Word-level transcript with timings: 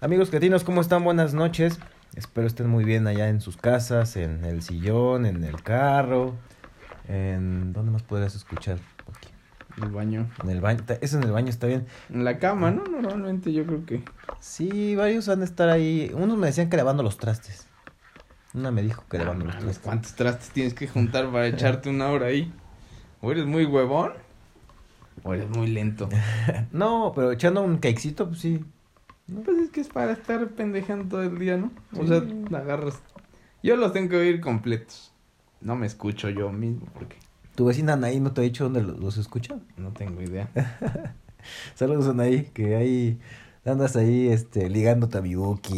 Amigos 0.00 0.30
cretinos, 0.30 0.62
¿cómo 0.64 0.80
están? 0.80 1.04
Buenas 1.04 1.34
noches. 1.34 1.78
Espero 2.14 2.46
estén 2.46 2.68
muy 2.68 2.84
bien 2.84 3.06
allá 3.06 3.28
en 3.28 3.40
sus 3.40 3.56
casas, 3.56 4.16
en 4.16 4.44
el 4.44 4.62
sillón, 4.62 5.26
en 5.26 5.42
el 5.44 5.62
carro, 5.62 6.34
en... 7.08 7.72
¿Dónde 7.72 7.92
más 7.92 8.02
podrías 8.02 8.34
escuchar? 8.34 8.78
Aquí. 9.14 9.30
En 9.78 9.84
el 9.84 9.90
baño. 9.90 10.30
En 10.42 10.50
el 10.50 10.60
baño. 10.60 10.84
Eso 11.00 11.16
en 11.18 11.24
el 11.24 11.32
baño 11.32 11.48
está 11.48 11.66
bien. 11.66 11.86
En 12.10 12.24
la 12.24 12.38
cama, 12.38 12.70
¿no? 12.70 12.84
Normalmente 12.84 13.52
yo 13.52 13.66
creo 13.66 13.84
que. 13.84 14.02
Sí, 14.40 14.94
varios 14.96 15.26
van 15.28 15.42
a 15.42 15.44
estar 15.44 15.68
ahí. 15.68 16.10
Unos 16.14 16.36
me 16.38 16.46
decían 16.46 16.70
que 16.70 16.76
lavando 16.76 17.02
los 17.02 17.16
trastes. 17.18 17.66
Una 18.54 18.70
me 18.70 18.82
dijo 18.82 19.04
que 19.10 19.18
lavando 19.18 19.44
Ah, 19.44 19.46
los 19.46 19.54
mames, 19.56 19.64
trastes. 19.64 19.84
¿Cuántos 19.84 20.14
trastes 20.14 20.50
tienes 20.50 20.74
que 20.74 20.88
juntar 20.88 21.30
para 21.30 21.46
echarte 21.48 21.88
una 21.90 22.08
hora 22.08 22.26
ahí? 22.26 22.52
O 23.20 23.32
eres 23.32 23.44
muy 23.46 23.64
huevón, 23.64 24.12
o 25.22 25.34
eres 25.34 25.48
muy 25.48 25.68
lento. 25.68 26.08
No, 26.70 27.12
pero 27.14 27.32
echando 27.32 27.62
un 27.62 27.78
cakecito, 27.78 28.28
pues 28.28 28.40
sí. 28.40 28.64
Pues 29.44 29.58
es 29.58 29.70
que 29.70 29.80
es 29.80 29.88
para 29.88 30.12
estar 30.12 30.48
pendejando 30.50 31.06
todo 31.08 31.22
el 31.22 31.38
día, 31.38 31.56
¿no? 31.56 31.70
O 31.98 32.06
sea, 32.06 32.22
agarras. 32.56 33.00
Yo 33.62 33.76
los 33.76 33.92
tengo 33.92 34.10
que 34.10 34.16
oír 34.18 34.40
completos. 34.40 35.12
No 35.60 35.74
me 35.74 35.86
escucho 35.86 36.28
yo 36.28 36.52
mismo 36.52 36.86
porque 36.94 37.16
¿Tu 37.54 37.64
vecina 37.64 37.94
Anaí 37.94 38.20
no 38.20 38.32
te 38.32 38.42
ha 38.42 38.44
dicho 38.44 38.64
dónde 38.64 38.82
lo- 38.82 38.96
los 38.98 39.16
escucha? 39.16 39.56
no 39.78 39.90
tengo 39.92 40.20
idea. 40.22 40.48
Saludos 41.74 42.06
Anaí, 42.08 42.44
que 42.52 42.76
ahí 42.76 43.18
andas 43.64 43.96
ahí 43.96 44.28
este, 44.28 44.68
ligándote 44.70 45.18
a 45.18 45.22
mi 45.22 45.34
que- 45.34 45.72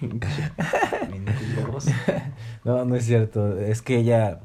no, 2.64 2.84
no 2.84 2.96
es 2.96 3.04
cierto. 3.04 3.58
Es 3.58 3.82
que 3.82 3.98
ella 3.98 4.40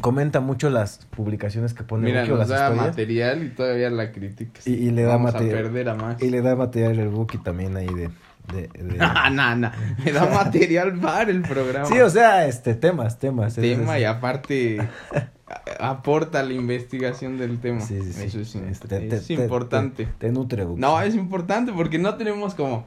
comenta 0.00 0.40
mucho 0.40 0.70
las 0.70 1.06
publicaciones 1.10 1.74
que 1.74 1.82
pone 1.84 2.06
Mira, 2.06 2.20
Buki 2.22 2.32
o 2.32 2.36
nos 2.38 2.48
las 2.48 2.58
da 2.58 2.66
historias. 2.70 2.86
material 2.88 3.44
y 3.44 3.48
todavía 3.50 3.90
la 3.90 4.12
criticas. 4.12 4.66
Y- 4.66 4.74
y 4.74 4.90
le 4.90 5.02
da 5.02 5.08
Vamos 5.16 5.32
material. 5.32 5.58
a 5.58 5.62
perder 5.62 5.88
a 5.88 5.94
Max. 5.94 6.22
Y 6.22 6.30
le 6.30 6.42
da 6.42 6.56
material 6.56 6.98
el 6.98 7.08
Buki 7.08 7.38
también 7.38 7.76
ahí 7.76 7.86
de... 7.86 8.10
de, 8.52 8.68
de- 8.82 8.96
Ah, 9.00 9.30
no, 9.30 9.54
no. 9.56 9.70
Me 10.04 10.12
da 10.12 10.26
material 10.34 10.98
para 10.98 11.30
el 11.30 11.42
programa. 11.42 11.86
Sí, 11.86 11.98
o 12.00 12.10
sea, 12.10 12.46
este, 12.46 12.74
temas, 12.74 13.18
temas. 13.18 13.54
tema 13.54 13.96
es- 13.96 14.02
y 14.02 14.04
aparte 14.04 14.88
aporta 15.80 16.42
la 16.42 16.52
investigación 16.52 17.38
del 17.38 17.58
tema. 17.60 17.80
Sí, 17.80 18.00
sí, 18.02 18.12
sí. 18.12 18.22
Eso 18.24 18.40
es, 18.40 18.54
Este, 18.54 18.88
te- 18.88 19.16
es 19.16 19.26
te- 19.26 19.34
importante. 19.34 20.06
Te, 20.06 20.12
te 20.26 20.32
nutre, 20.32 20.64
Buki. 20.64 20.80
No, 20.80 21.00
es 21.02 21.14
importante 21.14 21.72
porque 21.72 21.98
no 21.98 22.14
tenemos 22.16 22.54
como 22.54 22.86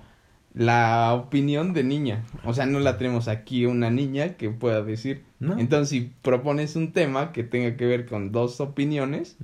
la 0.53 1.13
opinión 1.13 1.73
de 1.73 1.83
niña. 1.83 2.23
O 2.45 2.53
sea, 2.53 2.65
no 2.65 2.79
la 2.79 2.97
tenemos 2.97 3.27
aquí 3.27 3.65
una 3.65 3.89
niña 3.89 4.29
que 4.35 4.49
pueda 4.49 4.81
decir. 4.83 5.23
¿No? 5.43 5.59
Entonces, 5.59 5.89
si 5.89 6.13
propones 6.21 6.77
un 6.77 6.93
tema 6.93 7.33
que 7.33 7.43
tenga 7.43 7.75
que 7.75 7.85
ver 7.85 8.05
con 8.05 8.31
dos 8.31 8.61
opiniones, 8.61 9.35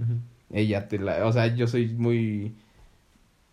ella 0.50 0.88
te 0.88 0.98
la... 0.98 1.26
O 1.26 1.34
sea, 1.34 1.54
yo 1.54 1.68
soy 1.68 1.90
muy... 1.90 2.56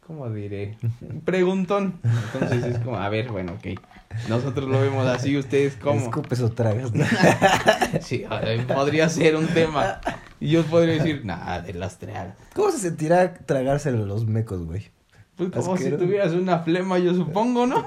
¿Cómo 0.06 0.30
diré? 0.30 0.76
Preguntón. 1.24 1.98
Entonces 2.32 2.64
es 2.64 2.78
como, 2.78 2.98
a 2.98 3.08
ver, 3.08 3.32
bueno, 3.32 3.54
ok. 3.54 3.80
Nosotros 4.28 4.68
lo 4.68 4.80
vemos 4.80 5.04
así, 5.08 5.36
ustedes 5.36 5.74
cómo. 5.74 6.00
Escupes 6.00 6.40
o 6.40 6.52
tragas. 6.52 6.94
¿no? 6.94 7.04
Sí, 8.00 8.24
podría 8.72 9.08
ser 9.08 9.34
un 9.34 9.48
tema. 9.48 10.00
Y 10.38 10.50
yo 10.50 10.64
podría 10.64 10.94
decir, 10.94 11.24
nada, 11.24 11.60
de 11.60 11.74
las 11.74 11.98
tragas. 11.98 12.36
¿Cómo 12.54 12.70
se 12.70 12.78
sentirá 12.78 13.34
tragárselo 13.34 14.06
los 14.06 14.26
mecos, 14.26 14.64
güey? 14.64 14.90
Pues 15.36 15.50
como 15.50 15.76
si 15.76 15.90
tuvieras 15.90 16.32
una 16.32 16.60
flema, 16.60 16.98
yo 16.98 17.12
supongo, 17.12 17.66
¿no? 17.66 17.86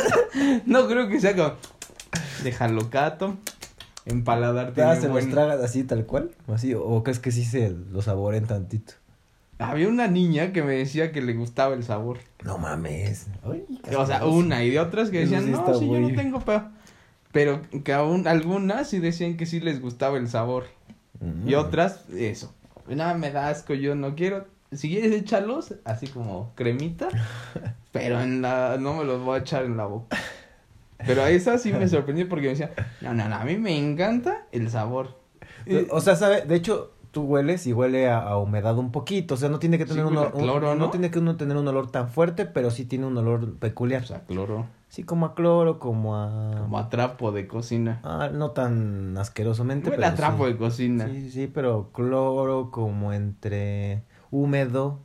no 0.66 0.86
creo 0.86 1.08
que 1.08 1.18
sea 1.20 1.34
como, 1.34 1.54
déjalo 2.44 2.90
cato, 2.90 3.36
empaladar 4.06 4.68
¿Te 4.68 4.82
tiene 4.82 4.96
se 4.96 5.02
los 5.02 5.12
buen- 5.12 5.30
tragas 5.30 5.60
así 5.62 5.84
tal 5.84 6.06
cual? 6.06 6.30
¿O 6.46 6.54
así? 6.54 6.74
¿O 6.74 7.02
crees 7.02 7.18
que 7.18 7.30
sí 7.32 7.44
se 7.44 7.70
lo 7.70 8.00
saboren 8.02 8.46
tantito? 8.46 8.94
Había 9.58 9.88
una 9.88 10.06
niña 10.06 10.52
que 10.52 10.62
me 10.62 10.74
decía 10.74 11.12
que 11.12 11.22
le 11.22 11.32
gustaba 11.34 11.74
el 11.74 11.82
sabor. 11.82 12.18
No 12.44 12.58
mames. 12.58 13.26
Ay, 13.44 13.64
O 13.96 14.04
sea, 14.06 14.26
una 14.26 14.62
y 14.64 14.70
de 14.70 14.80
otras 14.80 15.10
que 15.10 15.20
decían, 15.20 15.50
no, 15.50 15.78
sí, 15.78 15.88
yo 15.88 15.98
no 16.00 16.08
tengo 16.14 16.40
pedo. 16.40 16.68
Pero 17.32 17.60
que 17.84 17.92
aún 17.92 18.26
algunas 18.28 18.88
sí 18.90 18.98
decían 18.98 19.36
que 19.36 19.46
sí 19.46 19.60
les 19.60 19.80
gustaba 19.80 20.18
el 20.18 20.28
sabor. 20.28 20.64
Mm. 21.20 21.48
Y 21.48 21.54
otras, 21.54 22.04
eso. 22.10 22.52
Nada, 22.88 23.14
me 23.14 23.30
da 23.30 23.48
asco, 23.48 23.72
yo 23.74 23.94
no 23.94 24.14
quiero. 24.14 24.46
Si 24.72 24.90
quieres, 24.90 25.12
échalos, 25.12 25.74
así 25.84 26.06
como 26.06 26.52
cremita. 26.54 27.08
pero 27.92 28.20
en 28.20 28.42
la, 28.42 28.76
no 28.78 28.94
me 28.94 29.04
los 29.04 29.22
voy 29.22 29.38
a 29.38 29.40
echar 29.40 29.64
en 29.64 29.76
la 29.78 29.86
boca. 29.86 30.18
Pero 31.06 31.22
a 31.22 31.30
esa 31.30 31.58
sí 31.58 31.72
me 31.72 31.88
sorprendió 31.88 32.28
porque 32.28 32.44
me 32.46 32.50
decía, 32.50 32.72
no, 33.00 33.14
no, 33.14 33.28
no, 33.28 33.36
a 33.36 33.44
mí 33.44 33.56
me 33.56 33.76
encanta 33.78 34.46
el 34.52 34.70
sabor. 34.70 35.16
O 35.90 36.00
sea, 36.00 36.16
sabe, 36.16 36.42
de 36.42 36.54
hecho, 36.54 36.92
tú 37.10 37.22
hueles 37.24 37.66
y 37.66 37.72
huele 37.72 38.08
a, 38.08 38.18
a 38.20 38.38
humedad 38.38 38.76
un 38.78 38.92
poquito. 38.92 39.34
O 39.34 39.36
sea, 39.36 39.48
no 39.48 39.58
tiene 39.58 39.78
que 39.78 39.84
Sí 39.84 39.90
tener 39.90 40.04
un, 40.06 40.14
olor- 40.16 40.34
un- 40.34 40.46
no 40.46 40.74
¿no? 40.76 40.90
tiene 40.90 41.10
que 41.10 41.18
uno 41.18 41.36
tener 41.36 41.56
un 41.56 41.66
olor 41.66 41.90
tan 41.90 42.08
fuerte, 42.10 42.46
pero 42.46 42.70
sí 42.70 42.84
tiene 42.84 43.06
un 43.06 43.16
olor 43.16 43.54
peculiar. 43.58 44.02
o 44.02 44.06
sea, 44.06 44.20
cloro, 44.26 44.66
Sí, 44.88 45.02
como 45.02 45.26
a 45.26 45.34
cloro, 45.34 45.78
como 45.78 46.16
a. 46.16 46.60
como 46.62 46.78
a 46.78 46.88
trapo 46.88 47.32
de 47.32 47.46
cocina. 47.48 48.00
Ah, 48.04 48.30
no 48.32 48.52
tan 48.52 49.18
asquerosamente. 49.18 49.90
Huele 49.90 50.02
pero 50.02 50.12
a 50.12 50.14
trapo 50.16 50.46
sí. 50.46 50.52
de 50.52 50.58
cocina. 50.58 51.06
Sí, 51.06 51.22
sí, 51.22 51.30
sí, 51.30 51.46
pero 51.52 51.90
cloro, 51.92 52.70
como 52.70 53.12
entre 53.12 54.02
húmedo. 54.30 55.00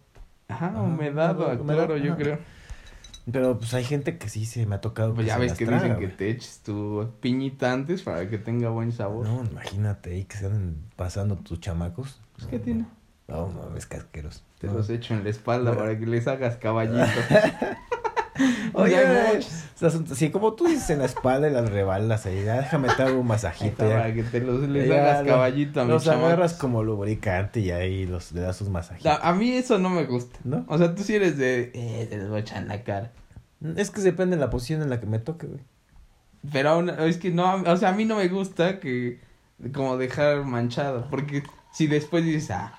Ajá, 0.47 0.67
Ajá, 0.67 0.81
humedad 0.81 1.39
o 1.39 1.49
a 1.49 1.53
humedad, 1.53 1.85
cloro, 1.87 1.97
yo 1.97 2.11
ajá. 2.13 2.21
creo. 2.21 2.37
Pero 3.31 3.57
pues 3.57 3.73
hay 3.73 3.83
gente 3.83 4.17
que 4.17 4.29
sí 4.29 4.45
se 4.45 4.65
me 4.65 4.75
ha 4.75 4.81
tocado. 4.81 5.13
Pues 5.13 5.27
ya 5.27 5.37
ves 5.37 5.53
que 5.53 5.65
traga, 5.65 5.83
dicen 5.83 5.99
que 5.99 6.07
te 6.07 6.29
eches 6.29 6.61
tu 6.63 7.09
piñita 7.19 7.71
antes 7.71 8.01
para 8.01 8.29
que 8.29 8.37
tenga 8.37 8.69
buen 8.69 8.91
sabor. 8.91 9.27
No, 9.27 9.43
imagínate 9.43 10.11
ahí 10.11 10.23
que 10.25 10.37
se 10.37 10.47
anden 10.47 10.77
pasando 10.95 11.35
tus 11.35 11.59
chamacos. 11.59 12.19
Pues, 12.35 12.47
¿qué 12.47 12.57
No, 12.57 12.63
tiene? 12.63 12.85
No, 13.27 13.47
mames, 13.47 13.85
casqueros. 13.85 14.43
Te 14.59 14.67
los 14.67 14.89
echo 14.89 15.13
en 15.13 15.23
la 15.23 15.29
espalda 15.29 15.75
para 15.77 15.97
que 15.97 16.05
les 16.05 16.27
hagas 16.27 16.57
caballito. 16.57 17.05
Oye, 18.73 18.91
Ya 18.93 18.99
hay 19.29 19.35
muchos. 19.35 19.51
esas- 19.75 20.17
sí, 20.17 20.29
como 20.31 20.53
tú 20.53 20.65
dices 20.65 20.89
en 20.91 20.99
la 20.99 21.05
espalda 21.05 21.49
y 21.49 21.53
las 21.53 21.69
rebalas 21.69 22.25
ahí, 22.25 22.43
ya 22.45 22.57
déjame 22.57 22.87
te 22.95 23.03
hago 23.03 23.19
un 23.19 23.27
masajito. 23.27 23.83
está, 23.85 23.99
para 23.99 24.13
que 24.13 24.23
te 24.23 24.39
los 24.41 24.61
les 24.69 24.87
Ya, 24.87 24.95
hagas 25.11 25.25
caballito 25.27 25.81
a 25.81 25.85
Los 25.85 26.07
agarras 26.07 26.53
como 26.53 26.83
lubricante 26.83 27.59
y 27.59 27.71
ahí 27.71 28.05
los, 28.05 28.31
le 28.31 28.41
das 28.41 28.55
sus 28.55 28.69
masajitos. 28.69 29.11
A, 29.11 29.29
a 29.29 29.33
mí 29.33 29.51
eso 29.51 29.77
no 29.79 29.89
me 29.89 30.05
gusta. 30.05 30.39
¿No? 30.43 30.63
O 30.67 30.77
sea, 30.77 30.95
tú 30.95 31.03
sí 31.03 31.15
eres 31.15 31.37
de, 31.37 31.71
eh, 31.73 32.07
te 32.09 32.17
los 32.17 32.29
voy 32.29 32.37
a 32.37 32.41
echar 32.41 32.61
en 32.61 32.67
la 32.69 32.83
cara. 32.83 33.11
Es 33.75 33.91
que 33.91 34.01
depende 34.01 34.35
de 34.37 34.39
la 34.41 34.49
posición 34.49 34.81
en 34.81 34.89
la 34.89 34.99
que 34.99 35.05
me 35.07 35.19
toque, 35.19 35.47
güey. 35.47 35.61
Pero 36.51 36.69
aún, 36.69 36.89
es 36.89 37.17
que 37.17 37.29
no, 37.29 37.55
o 37.55 37.77
sea, 37.77 37.89
a 37.89 37.91
mí 37.93 38.05
no 38.05 38.15
me 38.15 38.27
gusta 38.27 38.79
que, 38.79 39.19
como 39.73 39.97
dejar 39.97 40.43
manchado. 40.45 41.05
Porque 41.11 41.43
si 41.71 41.85
después 41.85 42.23
dices, 42.25 42.49
ah, 42.51 42.73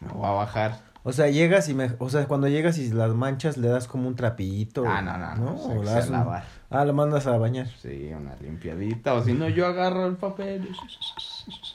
me 0.00 0.08
voy 0.12 0.24
a 0.26 0.30
bajar. 0.30 0.91
O 1.04 1.12
sea, 1.12 1.28
llegas 1.28 1.68
y 1.68 1.74
me, 1.74 1.90
o 1.98 2.08
sea, 2.10 2.26
cuando 2.26 2.46
llegas 2.48 2.78
y 2.78 2.88
las 2.92 3.12
manchas 3.12 3.56
le 3.56 3.66
das 3.68 3.88
como 3.88 4.06
un 4.08 4.14
trapillito. 4.14 4.84
Ah, 4.86 5.02
no, 5.02 5.18
no, 5.18 5.34
no. 5.34 5.54
o 5.54 5.58
sea, 5.58 5.66
O 5.66 5.70
que 5.70 5.78
le 5.80 5.86
sea 5.86 5.94
das 5.96 6.06
un- 6.06 6.12
lavar. 6.12 6.44
Ah, 6.70 6.84
lo 6.86 6.94
mandas 6.94 7.26
a 7.26 7.36
bañar. 7.36 7.66
Sí, 7.82 8.10
una 8.18 8.34
limpiadita. 8.36 9.12
O 9.14 9.22
si 9.22 9.32
no, 9.34 9.46
yo 9.48 9.66
agarro 9.66 10.06
el 10.06 10.16
papel. 10.16 10.68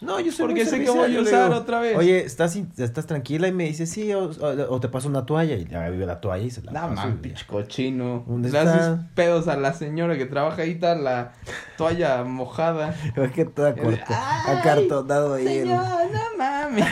No, 0.01 0.19
yo 0.19 0.31
soy 0.31 0.47
Porque 0.47 0.65
sé 0.65 0.79
que 0.83 0.89
voy 0.89 1.03
a 1.05 1.07
le 1.09 1.21
usar 1.21 1.49
digo, 1.49 1.59
otra 1.61 1.81
vez. 1.81 1.97
Oye, 1.97 2.23
¿estás, 2.23 2.55
estás 2.55 3.05
tranquila 3.05 3.47
y 3.47 3.51
me 3.51 3.65
dice 3.65 3.85
sí, 3.85 4.11
o, 4.13 4.29
o- 4.29 4.73
o 4.73 4.79
te 4.79 4.87
paso 4.87 5.07
una 5.09 5.25
toalla 5.25 5.55
y 5.55 5.65
ya 5.65 5.87
vive 5.89 6.05
la 6.05 6.19
toalla 6.21 6.43
y 6.45 6.49
se 6.49 6.61
la 6.63 6.71
No, 6.71 6.95
paso 6.95 7.07
man, 7.09 7.21
cochino. 7.47 8.23
¿Dónde 8.27 8.49
Le 8.49 8.57
está? 8.57 8.73
haces 8.75 9.05
pedos 9.13 9.47
a 9.49 9.57
la 9.57 9.73
señora 9.73 10.17
que 10.17 10.25
trabaja 10.25 10.61
ahí, 10.61 10.71
está 10.71 10.95
la 10.95 11.33
toalla 11.77 12.23
mojada. 12.23 12.95
Es 13.17 13.31
que 13.33 13.43
todo 13.45 13.67
acorto- 13.67 14.01
Ay, 14.07 14.57
acartonado 14.57 15.33
ahí. 15.35 15.45
el- 15.47 15.67
Señor, 15.67 15.83
no 16.13 16.37
mames. 16.37 16.85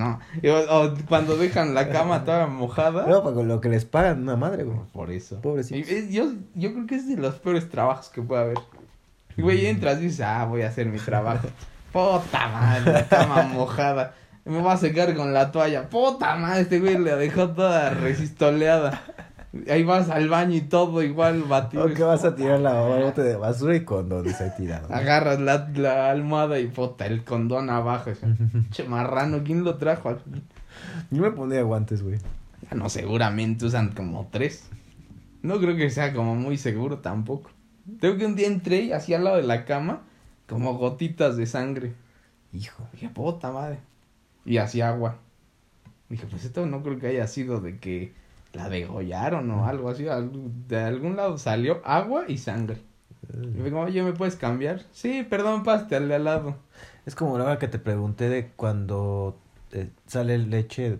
No, 0.00 0.20
o, 0.70 0.94
cuando 1.08 1.36
dejan 1.36 1.74
la 1.74 1.88
cama 1.90 2.24
toda 2.24 2.46
mojada. 2.46 3.06
No, 3.06 3.22
para 3.22 3.36
lo 3.42 3.60
que 3.60 3.68
les 3.68 3.84
pagan 3.84 4.22
una 4.22 4.36
madre, 4.36 4.64
güey. 4.64 4.78
Por 4.92 5.10
eso. 5.10 5.40
Pobrecitos. 5.40 5.90
Es- 5.90 6.10
yo, 6.10 6.32
yo 6.54 6.72
creo 6.72 6.86
que 6.86 6.94
es 6.96 7.08
de 7.08 7.16
los 7.16 7.34
peores 7.36 7.68
trabajos 7.68 8.08
que 8.08 8.22
puede 8.22 8.42
haber. 8.42 8.58
Güey, 9.36 9.66
entras 9.66 9.98
y 9.98 10.04
dices, 10.06 10.20
ah, 10.22 10.44
voy 10.46 10.62
a 10.62 10.68
hacer 10.68 10.86
mi 10.86 10.98
trabajo. 10.98 11.48
Puta 11.92 12.48
madre, 12.48 12.92
la 12.92 13.06
cama 13.08 13.42
mojada. 13.52 14.14
Me 14.44 14.58
voy 14.58 14.72
a 14.72 14.76
secar 14.76 15.14
con 15.14 15.32
la 15.32 15.52
toalla. 15.52 15.88
Puta 15.88 16.34
madre, 16.36 16.62
este 16.62 16.80
güey 16.80 16.98
la 16.98 17.16
dejó 17.16 17.50
toda 17.50 17.90
resistoleada. 17.90 19.02
Ahí 19.68 19.82
vas 19.82 20.08
al 20.10 20.28
baño 20.28 20.54
y 20.54 20.60
todo 20.60 21.02
igual 21.02 21.42
batido. 21.42 21.84
O 21.84 21.88
que 21.88 22.02
vas 22.04 22.24
a 22.24 22.36
tirar 22.36 22.60
la 22.60 22.80
bote 22.82 23.22
de 23.22 23.36
basura 23.36 23.74
y 23.74 23.84
condones 23.84 24.40
ahí 24.40 24.50
tirado. 24.56 24.92
Agarras 24.94 25.40
la, 25.40 25.68
la 25.74 26.10
almohada 26.10 26.60
y 26.60 26.68
puta, 26.68 27.06
el 27.06 27.24
condón 27.24 27.68
abajo. 27.68 28.10
ese. 28.10 28.26
Che 28.70 28.84
marrano, 28.84 29.42
¿quién 29.42 29.64
lo 29.64 29.76
trajo 29.76 30.08
aquí? 30.10 30.42
Yo 31.10 31.22
me 31.22 31.32
pondría 31.32 31.62
guantes, 31.62 32.02
güey. 32.02 32.18
Ah, 32.70 32.76
No, 32.76 32.88
seguramente 32.88 33.64
usan 33.64 33.90
como 33.92 34.28
tres. 34.30 34.68
No 35.42 35.58
creo 35.58 35.74
que 35.76 35.90
sea 35.90 36.12
como 36.12 36.36
muy 36.36 36.56
seguro 36.56 36.98
tampoco. 36.98 37.50
Tengo 37.98 38.16
que 38.18 38.26
un 38.26 38.36
día 38.36 38.46
entré 38.46 38.82
y 38.82 38.92
así 38.92 39.14
al 39.14 39.24
lado 39.24 39.36
de 39.36 39.42
la 39.42 39.64
cama, 39.64 40.02
como 40.46 40.74
gotitas 40.74 41.36
de 41.36 41.46
sangre. 41.46 41.94
Hijo. 42.52 42.86
Dije, 42.92 43.08
puta 43.08 43.50
madre. 43.50 43.80
Y 44.44 44.58
así 44.58 44.80
agua. 44.80 45.16
Dije, 46.08 46.26
pues 46.30 46.44
esto 46.44 46.66
no 46.66 46.82
creo 46.84 46.98
que 47.00 47.08
haya 47.08 47.26
sido 47.26 47.60
de 47.60 47.78
que 47.78 48.12
la 48.52 48.68
degollaron 48.68 49.50
o 49.50 49.66
algo 49.66 49.90
así. 49.90 50.04
De 50.68 50.78
algún 50.80 51.16
lado 51.16 51.38
salió 51.38 51.80
agua 51.84 52.24
y 52.28 52.38
sangre. 52.38 52.78
Y 53.32 53.58
me 53.58 53.64
dijo, 53.64 53.80
oye, 53.80 54.02
¿me 54.02 54.12
puedes 54.12 54.36
cambiar? 54.36 54.82
Sí, 54.92 55.24
perdón, 55.28 55.62
paste 55.62 55.94
al 55.96 56.08
de 56.08 56.16
al 56.16 56.24
lado. 56.24 56.56
Es 57.06 57.14
como 57.14 57.38
la 57.38 57.44
hora 57.44 57.58
que 57.58 57.68
te 57.68 57.78
pregunté 57.78 58.28
de 58.28 58.50
cuando 58.56 59.38
eh, 59.72 59.90
sale 60.06 60.36
leche 60.38 60.98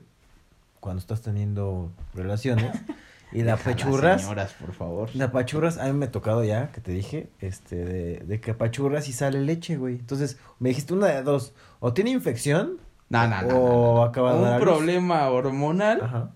cuando 0.78 1.00
estás 1.00 1.22
teniendo 1.22 1.90
relaciones 2.14 2.72
Y 3.32 3.42
la 3.42 3.52
Deja 3.56 3.70
apachurras. 3.70 4.22
señoras, 4.22 4.54
por 4.54 4.72
favor. 4.72 5.10
La 5.14 5.26
apachurras, 5.26 5.78
a 5.78 5.84
mí 5.86 5.92
me 5.92 6.06
ha 6.06 6.10
tocado 6.10 6.42
ya, 6.42 6.72
que 6.72 6.80
te 6.80 6.90
dije, 6.90 7.30
este, 7.38 7.76
de, 7.76 8.18
de 8.26 8.40
que 8.40 8.50
apachurras 8.50 9.08
y 9.08 9.12
sale 9.12 9.40
leche, 9.40 9.76
güey. 9.76 9.94
Entonces, 10.00 10.36
me 10.58 10.70
dijiste 10.70 10.94
una 10.94 11.06
de 11.06 11.22
dos, 11.22 11.52
o 11.78 11.92
tiene 11.92 12.10
infección, 12.10 12.78
No, 13.08 13.28
no, 13.28 13.42
no. 13.42 13.48
o 13.48 13.52
no, 13.52 13.94
no. 13.98 14.02
acaba 14.02 14.34
de 14.34 14.54
Un 14.56 14.60
problema 14.60 15.28
hormonal 15.30 16.00
Ajá. 16.02 16.30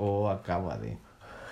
O 0.00 0.28
acaba 0.30 0.76
de. 0.78 0.96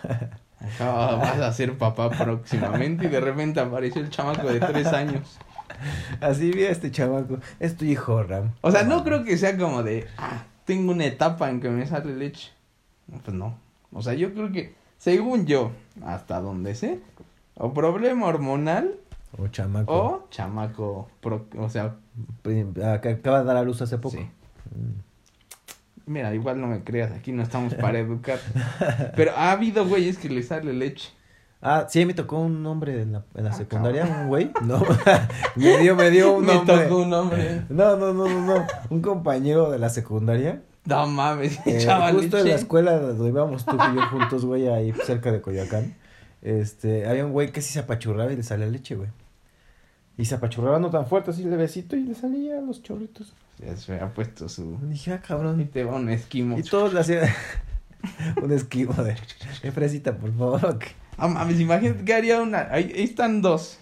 Acaba, 0.61 1.15
vas 1.17 1.39
a 1.39 1.53
ser 1.53 1.79
papá 1.79 2.11
próximamente 2.11 3.05
y 3.07 3.09
de 3.09 3.21
repente 3.21 3.61
apareció 3.61 4.03
el 4.03 4.11
chamaco 4.11 4.49
de 4.49 4.59
tres 4.59 4.89
años. 4.89 5.39
Así 6.21 6.51
vi 6.51 6.65
a 6.65 6.71
este 6.71 6.91
chamaco. 6.91 7.39
Es 7.61 7.77
tu 7.77 7.85
hijo, 7.85 8.21
Ram. 8.25 8.51
O 8.63 8.73
sea, 8.73 8.83
no 8.83 9.05
creo 9.05 9.23
que 9.23 9.39
sea 9.39 9.57
como 9.57 9.85
de, 9.85 10.09
ah, 10.17 10.43
tengo 10.65 10.91
una 10.91 11.05
etapa 11.05 11.49
en 11.49 11.61
que 11.61 11.69
me 11.71 11.87
sale 11.87 12.13
leche. 12.17 12.51
Pues 13.25 13.37
no. 13.37 13.57
O 13.93 14.03
sea, 14.03 14.15
yo 14.15 14.35
creo 14.35 14.51
que, 14.51 14.75
según 14.99 15.47
yo, 15.47 15.71
hasta 16.05 16.41
donde 16.41 16.75
sé, 16.75 16.99
o 17.55 17.73
problema 17.73 18.27
hormonal 18.27 18.97
O 19.39 19.47
chamaco. 19.47 19.95
o 19.95 20.27
chamaco, 20.31 21.09
pro- 21.21 21.47
o 21.57 21.69
sea, 21.69 21.95
acaba 22.45 23.39
de 23.41 23.45
dar 23.45 23.57
a 23.57 23.63
luz 23.63 23.81
hace 23.81 23.99
poco. 23.99 24.17
sí. 24.17 24.29
Mm. 24.75 25.08
Mira, 26.09 26.35
igual 26.35 26.61
no 26.61 26.67
me 26.67 26.83
creas, 26.83 27.13
aquí 27.13 27.33
no 27.33 27.43
estamos 27.43 27.75
para 27.75 27.99
educar. 28.01 28.39
Pero 29.15 29.33
ha 29.37 29.53
habido 29.53 29.87
güeyes 29.87 30.19
que 30.19 30.29
le 30.29 30.43
sale 30.43 30.73
leche. 30.73 31.11
Ah, 31.61 31.87
sí, 31.89 32.07
me 32.07 32.15
tocó 32.15 32.39
un 32.39 32.65
hombre 32.67 33.03
en 33.03 33.13
la, 33.13 33.25
en 33.35 33.45
la 33.45 33.51
Ah, 33.51 33.53
secundaria, 33.55 34.05
un 34.05 34.29
güey. 34.29 34.51
No, 34.63 34.81
me 35.57 35.79
dio, 35.79 35.97
me 35.97 36.11
dio 36.11 36.35
un 36.37 36.47
me 36.47 36.55
nombre. 36.55 36.77
tocó 36.85 36.99
un 36.99 37.13
hombre. 37.13 37.63
No, 37.69 37.97
no, 37.97 38.13
no, 38.15 38.29
no, 38.29 38.47
no. 38.59 38.67
Un 38.91 39.03
compañero 39.03 39.71
de 39.71 39.79
la 39.79 39.89
secundaria. 39.89 40.63
No 40.85 41.07
mames, 41.09 41.59
eh, 41.67 41.77
echaba 41.79 42.13
justo 42.13 42.39
en 42.39 42.45
la 42.45 42.51
leche. 42.51 42.55
escuela 42.55 42.99
donde 42.99 43.29
íbamos 43.29 43.65
tú 43.67 43.77
y 43.77 43.97
yo 43.97 44.03
juntos, 44.07 44.45
güey, 44.47 44.69
ahí 44.69 44.93
cerca 45.05 45.31
de 45.33 45.41
Coyoacán. 45.43 45.95
Este, 46.41 47.07
había 47.09 47.27
un 47.27 47.33
güey 47.33 47.51
que 47.51 47.61
sí 47.61 47.73
se 47.73 47.81
apachurraba 47.81 48.33
y 48.33 48.37
le 48.37 48.43
salía 48.45 48.67
leche, 48.67 48.95
güey. 48.95 49.09
Y 50.19 50.25
se 50.27 50.35
apachurraba 50.35 50.79
no 50.81 50.91
tan 50.91 51.07
fuerte, 51.07 51.31
así 51.31 51.45
levecito 51.45 51.97
y 51.97 52.03
le 52.03 52.15
salía 52.15 52.61
los 52.61 52.83
chorritos. 52.83 53.33
Ya 53.65 53.75
se 53.77 53.93
había 53.95 54.13
puesto 54.13 54.49
su... 54.49 54.79
Y 54.85 54.91
dije, 54.91 55.13
ah, 55.13 55.21
Y 55.23 55.27
cabrón. 55.27 55.67
te 55.73 55.85
va 55.85 55.95
un 55.95 56.11
esquimo. 56.11 56.59
Y 56.59 56.63
todos 56.63 56.93
le 56.93 57.01
hacían 57.01 57.29
un 58.43 58.53
esquivo 58.53 58.93
de, 59.03 59.17
"Eh, 59.63 59.71
fresita, 59.71 60.17
por 60.17 60.37
favor. 60.37 60.79
Ah, 61.17 61.29
mames, 61.29 61.59
imagínate 61.61 62.05
que 62.05 62.15
haría 62.15 62.41
una. 62.43 62.69
Ahí, 62.71 62.93
ahí 62.95 63.05
están 63.05 63.41
dos. 63.43 63.79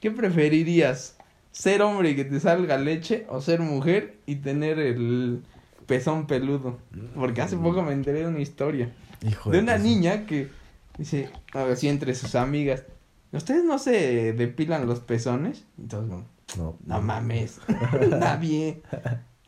¿Qué 0.00 0.10
preferirías? 0.10 1.16
¿Ser 1.52 1.82
hombre 1.82 2.10
y 2.10 2.16
que 2.16 2.24
te 2.24 2.38
salga 2.40 2.76
leche 2.76 3.26
o 3.28 3.40
ser 3.40 3.60
mujer 3.60 4.18
y 4.26 4.36
tener 4.36 4.78
el 4.78 5.42
pezón 5.86 6.26
peludo? 6.26 6.78
Porque 7.14 7.40
hace 7.40 7.56
poco 7.56 7.82
me 7.82 7.92
enteré 7.92 8.20
de 8.20 8.26
una 8.26 8.40
historia. 8.40 8.90
Hijo 9.26 9.50
De 9.50 9.60
una 9.60 9.76
puta. 9.76 9.84
niña 9.84 10.26
que 10.26 10.48
dice, 10.98 11.30
así 11.54 11.88
entre 11.88 12.14
sus 12.14 12.34
amigas, 12.34 12.82
¿ustedes 13.36 13.64
no 13.64 13.78
se 13.78 14.32
depilan 14.32 14.86
los 14.86 15.00
pezones? 15.00 15.64
Y 15.78 15.86
todos 15.86 16.08
como, 16.08 16.26
No, 16.56 16.76
no 16.84 17.02
mames, 17.02 17.60
nadie. 18.10 18.82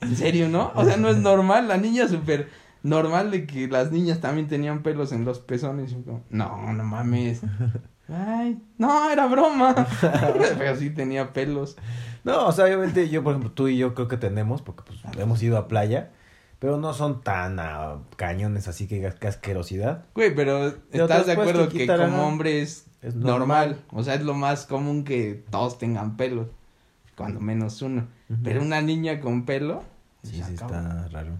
¿En 0.00 0.16
serio, 0.16 0.48
no? 0.48 0.72
O 0.74 0.84
sea, 0.84 0.96
no 0.96 1.08
es 1.08 1.18
normal, 1.18 1.68
la 1.68 1.76
niña 1.76 2.08
súper 2.08 2.48
normal 2.82 3.30
de 3.30 3.46
que 3.46 3.66
las 3.68 3.90
niñas 3.90 4.20
también 4.20 4.48
tenían 4.48 4.82
pelos 4.82 5.12
en 5.12 5.24
los 5.24 5.40
pezones. 5.40 5.92
Y 5.92 5.96
yo 5.96 6.02
como, 6.04 6.24
no, 6.30 6.72
no 6.72 6.84
mames. 6.84 7.42
Ay, 8.08 8.62
no, 8.78 9.10
era 9.10 9.26
broma. 9.26 9.74
Pero 10.58 10.76
sí 10.76 10.90
tenía 10.90 11.32
pelos. 11.32 11.76
No, 12.24 12.46
o 12.46 12.52
sea, 12.52 12.64
obviamente 12.64 13.08
yo, 13.08 13.22
por 13.22 13.32
ejemplo, 13.32 13.52
tú 13.52 13.68
y 13.68 13.78
yo 13.78 13.94
creo 13.94 14.08
que 14.08 14.16
tenemos, 14.16 14.62
porque 14.62 14.82
pues 14.86 15.00
hemos 15.18 15.42
ido 15.42 15.56
a 15.56 15.68
playa, 15.68 16.10
pero 16.58 16.76
no 16.76 16.92
son 16.92 17.22
tan 17.22 17.58
ah, 17.60 17.98
cañones 18.16 18.66
así 18.66 18.88
que 18.88 18.96
digas, 18.96 19.14
qué 19.14 19.28
asquerosidad. 19.28 20.06
Güey, 20.14 20.34
pero 20.34 20.66
¿estás 20.90 21.26
de 21.26 21.32
acuerdo 21.32 21.68
que 21.68 21.86
como 21.86 22.26
hombre 22.26 22.62
es, 22.62 22.86
Es 23.02 23.14
normal. 23.14 23.38
normal. 23.38 23.78
O 23.92 24.02
sea, 24.02 24.14
es 24.14 24.22
lo 24.22 24.34
más 24.34 24.66
común 24.66 25.04
que 25.04 25.44
todos 25.50 25.78
tengan 25.78 26.16
pelos. 26.16 26.48
Cuando 27.16 27.40
menos 27.40 27.80
uno. 27.82 28.06
Pero 28.44 28.62
una 28.62 28.80
niña 28.80 29.20
con 29.20 29.44
pelo. 29.44 29.82
Sí, 30.22 30.42
sí, 30.44 30.54
está 30.54 31.08
raro. 31.08 31.32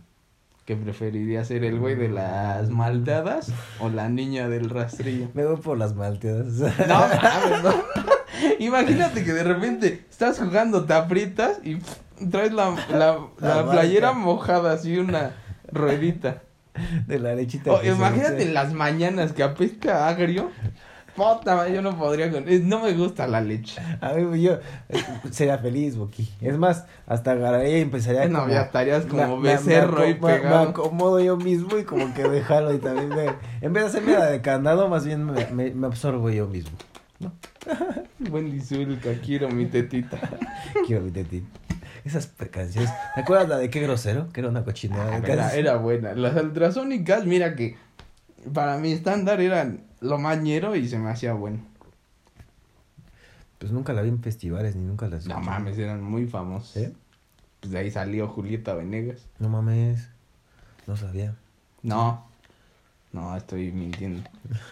¿Qué 0.65 0.77
preferiría 0.77 1.45
ser 1.45 1.65
el 1.65 1.79
güey 1.79 1.95
de 1.95 2.09
las 2.09 2.69
malteadas 2.69 3.53
o 3.81 3.89
la 3.89 4.09
niña 4.09 4.49
del 4.49 4.71
rastrillo? 4.71 5.29
Me 5.35 5.45
voy 5.45 5.57
por 5.57 5.79
las 5.79 5.95
malteadas. 5.95 6.47
No, 6.49 6.69
mames, 7.23 7.63
no. 7.63 7.75
Imagínate 8.59 9.25
que 9.25 9.33
de 9.33 9.45
repente 9.45 10.05
estás 10.11 10.39
jugando, 10.39 10.85
te 10.85 10.93
aprietas 10.95 11.59
y 11.65 11.77
pff, 11.77 11.97
traes 12.31 12.53
la, 12.53 12.71
la, 12.91 13.19
la 13.39 13.63
La 13.63 13.71
playera 13.71 14.13
mojada, 14.13 14.73
así 14.73 14.99
una 14.99 15.33
ruedita. 15.73 16.43
de 17.07 17.19
la 17.19 17.35
lechita. 17.35 17.73
O 17.73 17.81
que 17.81 17.87
se 17.89 17.97
imagínate 17.97 18.45
las 18.53 18.73
mañanas 18.73 19.33
que 19.33 19.43
apesta 19.43 20.09
agrio. 20.09 20.51
Puta, 21.19 21.69
yo 21.69 21.83
no 21.83 21.99
podría 21.99 22.31
con... 22.31 22.49
eh, 22.49 22.61
No 22.65 22.81
me 22.81 22.93
gusta 22.95 23.27
la 23.27 23.41
leche. 23.41 23.81
A 24.01 24.13
mí, 24.15 24.41
yo 24.41 24.53
eh, 24.89 25.03
sería 25.31 25.59
feliz, 25.59 25.97
Boqui. 25.97 26.29
Es 26.41 26.57
más, 26.57 26.87
hasta 27.07 27.33
agarraría 27.33 27.79
y 27.79 27.83
empezaría 27.83 28.27
No, 28.29 28.41
como... 28.41 28.53
ya 28.53 28.63
estarías 28.63 29.05
como 29.07 29.37
me- 29.37 29.49
me- 29.49 29.55
becerro 29.57 29.99
me- 30.01 30.15
pegado. 30.15 30.65
Me 30.65 30.71
acomodo 30.71 31.21
yo 31.21 31.37
mismo 31.37 31.77
y 31.77 31.85
como 31.85 32.15
que 32.15 32.23
dejarlo 32.23 32.73
y 32.73 32.79
también 32.79 33.09
me... 33.09 33.27
En 33.61 33.73
vez 33.73 33.83
de 33.85 33.89
hacerme 33.89 34.13
la 34.13 34.27
de 34.27 34.41
candado, 34.41 34.89
más 34.89 35.05
bien 35.05 35.25
me, 35.27 35.45
me, 35.47 35.71
me 35.73 35.87
absorbo 35.89 36.31
yo 36.31 36.47
mismo. 36.47 36.77
Buen 38.31 38.51
disulca, 38.53 39.11
quiero 39.25 39.49
mi 39.49 39.67
tetita. 39.67 40.19
Quiero 40.87 41.03
mi 41.03 41.11
tetín. 41.11 41.49
Esas 42.05 42.27
canciones. 42.51 42.91
¿Te 43.15 43.21
acuerdas 43.23 43.49
la 43.49 43.59
de 43.59 43.69
qué 43.71 43.81
grosero? 43.81 44.29
Que 44.33 44.41
era 44.41 44.49
una 44.49 44.65
cochinada. 44.65 45.17
Ah, 45.17 45.21
era, 45.25 45.55
era 45.55 45.77
buena. 45.77 46.15
Las 46.15 46.41
ultrasónicas, 46.41 47.27
mira 47.27 47.55
que 47.55 47.77
para 48.53 48.79
mi 48.79 48.93
estándar 48.93 49.41
eran 49.41 49.85
lo 50.01 50.19
mañero 50.19 50.77
y 50.77 50.89
se 50.89 50.99
me 50.99 51.11
hacía 51.11 51.33
bueno. 51.33 51.61
Pues 53.59 53.73
nunca 53.73 53.93
la 53.93 54.03
vi 54.03 54.09
en 54.11 54.23
festivales 54.23 54.77
ni 54.77 54.85
nunca 54.85 55.09
las 55.09 55.27
No 55.27 55.35
escuché. 55.35 55.51
mames, 55.51 55.79
eran 55.79 56.03
muy 56.03 56.27
famosos. 56.27 56.77
¿Eh? 56.77 56.93
Pues 57.61 57.73
de 57.73 57.79
ahí 57.79 57.91
salió 57.91 58.29
Julieta 58.29 58.75
Venegas. 58.75 59.27
No 59.41 59.49
mames. 59.49 60.09
No 60.87 60.97
sabía. 60.97 61.35
No, 61.83 62.25
no, 63.13 63.37
estoy 63.37 63.73
mintiendo. 63.73 64.23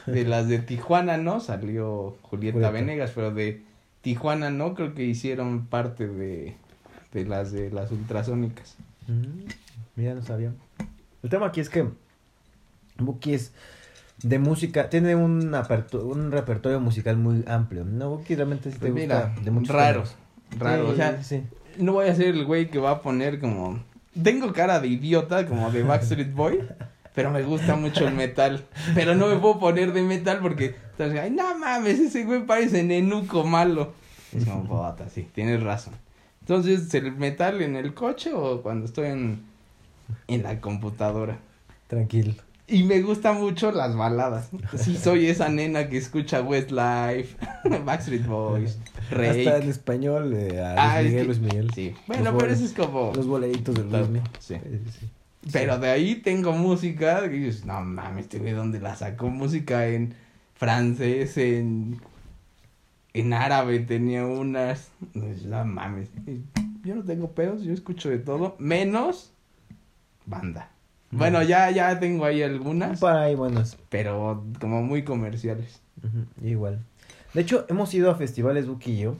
De 0.06 0.24
las 0.24 0.46
de 0.48 0.60
Tijuana 0.60 1.16
no 1.16 1.40
salió 1.40 2.16
Julieta 2.22 2.54
Julieta. 2.58 2.70
Venegas, 2.70 3.12
pero 3.14 3.32
de 3.32 3.62
Tijuana 4.02 4.50
no 4.50 4.74
creo 4.74 4.94
que 4.94 5.02
hicieron 5.04 5.66
parte 5.66 6.06
de, 6.06 6.56
de 7.12 7.24
las 7.24 7.50
de 7.50 7.70
las 7.72 7.90
ultrasónicas. 7.90 8.76
Mm, 9.08 9.48
Mira, 9.96 10.14
no 10.14 10.22
sabía. 10.22 10.52
El 11.24 11.30
tema 11.30 11.46
aquí 11.46 11.60
es 11.60 11.68
que 11.70 11.88
Buki 12.98 13.34
es 13.34 13.52
de 14.22 14.38
música, 14.38 14.88
tiene 14.88 15.14
un, 15.14 15.52
repertorio 16.32 16.80
musical 16.80 17.16
muy 17.16 17.44
amplio. 17.46 17.84
No, 17.84 18.10
Buki 18.10 18.34
realmente 18.34 18.70
sí 18.70 18.78
te 18.78 18.90
Pues 18.90 18.92
gusta 19.08 19.30
mira, 19.32 19.44
de 19.44 19.50
muchos 19.50 19.74
raros, 19.74 20.16
temas. 20.50 20.64
raros. 20.64 20.86
Sí, 20.86 20.92
o 20.92 20.96
sea, 20.96 21.22
sí. 21.22 21.42
no 21.78 21.92
voy 21.92 22.08
a 22.08 22.14
ser 22.14 22.28
el 22.28 22.44
güey 22.44 22.70
que 22.70 22.78
va 22.78 22.90
a 22.92 23.02
poner 23.02 23.40
como... 23.40 23.82
Tengo 24.22 24.52
cara 24.52 24.80
de 24.80 24.88
idiota 24.88 25.46
como 25.46 25.70
de 25.70 25.82
Backstreet 25.82 26.32
Boy, 26.32 26.60
pero 27.14 27.30
me 27.30 27.42
gusta 27.42 27.76
mucho 27.76 28.08
el 28.08 28.14
metal. 28.14 28.64
Pero 28.94 29.14
no 29.14 29.28
me 29.28 29.36
puedo 29.36 29.58
poner 29.58 29.92
de 29.92 30.02
metal 30.02 30.38
porque... 30.40 30.74
Entonces, 30.92 31.20
ay, 31.20 31.30
no 31.30 31.58
mames, 31.58 31.98
ese 32.00 32.24
güey 32.24 32.46
parece 32.46 32.82
nenuco 32.82 33.44
malo. 33.44 33.92
Es 34.34 34.46
como, 34.46 34.64
puta, 34.90 35.10
sí, 35.10 35.28
tienes 35.34 35.62
razón. 35.62 35.92
Entonces, 36.40 36.92
¿el 36.94 37.12
metal 37.12 37.60
en 37.60 37.76
el 37.76 37.92
coche 37.92 38.32
o 38.32 38.62
cuando 38.62 38.86
estoy 38.86 39.08
en, 39.08 39.42
en 40.28 40.42
la 40.42 40.60
computadora? 40.60 41.38
Tranquilo. 41.88 42.34
Y 42.68 42.82
me 42.82 43.00
gustan 43.00 43.40
mucho 43.40 43.70
las 43.70 43.94
baladas. 43.96 44.50
Sí, 44.76 44.96
soy 44.96 45.26
esa 45.26 45.48
nena 45.48 45.88
que 45.88 45.98
escucha 45.98 46.42
Westlife, 46.42 47.36
Backstreet 47.84 48.26
Boys, 48.26 48.78
Rake. 49.10 49.46
Hasta 49.48 49.62
en 49.62 49.70
español, 49.70 50.32
eh, 50.34 50.60
a 50.60 50.70
Luis 50.72 50.78
Ah, 50.78 51.00
es 51.00 51.06
Miguel, 51.06 51.20
que- 51.20 51.24
Luis 51.26 51.38
Miguel. 51.40 51.70
Sí. 51.74 51.90
Los 51.90 52.06
Bueno, 52.08 52.36
pero 52.38 52.52
eso 52.52 52.64
es 52.64 52.72
como... 52.72 53.12
Los 53.14 53.26
boleritos 53.28 53.74
de 53.76 53.84
Luis 53.84 54.08
Miguel. 54.08 54.28
Sí. 54.40 54.56
Pero 55.52 55.78
de 55.78 55.90
ahí 55.90 56.16
tengo 56.16 56.52
música 56.52 57.20
que 57.22 57.28
dices, 57.36 57.64
no 57.64 57.80
mames, 57.82 58.24
este 58.24 58.40
güey, 58.40 58.52
¿dónde 58.52 58.80
la 58.80 58.96
sacó? 58.96 59.28
Música 59.30 59.86
en 59.86 60.14
francés, 60.54 61.36
en... 61.38 62.00
En 63.14 63.32
árabe 63.32 63.78
tenía 63.78 64.26
unas... 64.26 64.90
No 65.14 65.64
mames. 65.64 66.08
Yo 66.82 66.96
no 66.96 67.04
tengo 67.04 67.30
pedos, 67.30 67.62
yo 67.62 67.72
escucho 67.72 68.08
de 68.10 68.18
todo, 68.18 68.56
menos 68.58 69.30
banda. 70.26 70.70
Bueno, 71.10 71.42
ya, 71.42 71.70
ya 71.70 71.98
tengo 72.00 72.24
ahí 72.24 72.42
algunas, 72.42 73.00
Para 73.00 73.22
ahí, 73.22 73.34
buenas. 73.34 73.78
pero 73.88 74.44
como 74.60 74.82
muy 74.82 75.04
comerciales. 75.04 75.80
Igual. 76.42 76.80
De 77.34 77.42
hecho, 77.42 77.64
hemos 77.68 77.92
ido 77.94 78.10
a 78.10 78.14
festivales, 78.16 78.66
Buki 78.66 78.92
y 78.92 78.98
yo. 78.98 79.16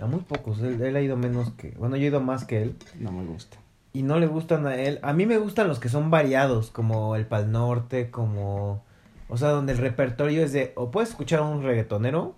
A 0.00 0.06
muy 0.06 0.20
pocos. 0.20 0.60
Él, 0.60 0.80
él 0.80 0.96
ha 0.96 1.00
ido 1.00 1.16
menos 1.16 1.50
que. 1.52 1.70
Bueno, 1.72 1.96
yo 1.96 2.04
he 2.04 2.06
ido 2.06 2.20
más 2.20 2.44
que 2.44 2.62
él. 2.62 2.76
No 2.98 3.12
me 3.12 3.24
gusta. 3.24 3.58
Y 3.92 4.02
no 4.02 4.18
le 4.18 4.26
gustan 4.26 4.66
a 4.66 4.76
él. 4.76 4.98
A 5.02 5.12
mí 5.12 5.26
me 5.26 5.38
gustan 5.38 5.68
los 5.68 5.78
que 5.80 5.88
son 5.88 6.10
variados, 6.10 6.70
como 6.70 7.16
el 7.16 7.26
Pal 7.26 7.50
Norte, 7.52 8.10
como. 8.10 8.82
O 9.28 9.36
sea, 9.36 9.48
donde 9.50 9.72
el 9.72 9.78
repertorio 9.78 10.42
es 10.42 10.52
de. 10.52 10.72
O 10.76 10.90
puedes 10.90 11.10
escuchar 11.10 11.40
a 11.40 11.42
un 11.42 11.62
reggaetonero. 11.62 12.34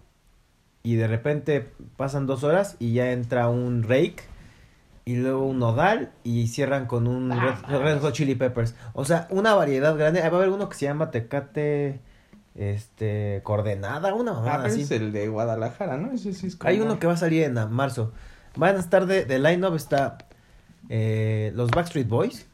Y 0.83 0.97
de 0.97 1.07
repente 1.07 1.69
pasan 1.97 2.27
dos 2.27 2.43
horas 2.43 2.77
y 2.81 2.93
ya 2.95 3.13
entra 3.13 3.49
un 3.49 3.83
rake. 3.85 4.17
Y 5.05 5.17
luego 5.17 5.47
un 5.47 5.59
nodal 5.59 6.13
y 6.25 6.47
cierran 6.49 6.87
con 6.87 7.07
un 7.09 7.33
Ah, 7.33 7.61
Red, 7.69 7.79
Red 7.81 8.01
Hot 8.01 8.13
Chili 8.15 8.35
Peppers. 8.35 8.75
O 8.93 9.05
sea, 9.05 9.27
una 9.31 9.55
variedad 9.55 9.97
grande. 9.97 10.21
Va 10.21 10.27
a 10.27 10.31
haber 10.31 10.49
uno 10.51 10.69
que 10.69 10.77
se 10.77 10.85
llama 10.87 11.11
Tecate 11.11 12.01
este 12.55 13.41
coordenada, 13.45 14.15
una 14.15 14.33
Ah, 14.33 14.35
mamada 14.35 14.65
así. 14.67 14.83
es 14.83 14.91
el 14.91 15.13
de 15.13 15.29
Guadalajara, 15.29 15.97
¿no? 15.97 16.13
Ese 16.13 16.33
sí 16.35 16.47
es 16.49 16.57
como... 16.57 16.69
Hay 16.71 16.81
uno 16.81 16.99
que 16.99 17.07
va 17.07 17.15
a 17.15 17.17
salir 17.17 17.43
en 17.45 17.55
marzo. 17.71 18.13
Van 18.57 18.77
a 18.77 18.79
estar 18.81 19.07
de, 19.07 19.25
de 19.25 19.39
line-up 19.39 19.75
está 19.75 20.19
eh, 20.89 21.51
los 21.55 21.71
Backstreet 21.71 22.09
Boys. 22.09 22.47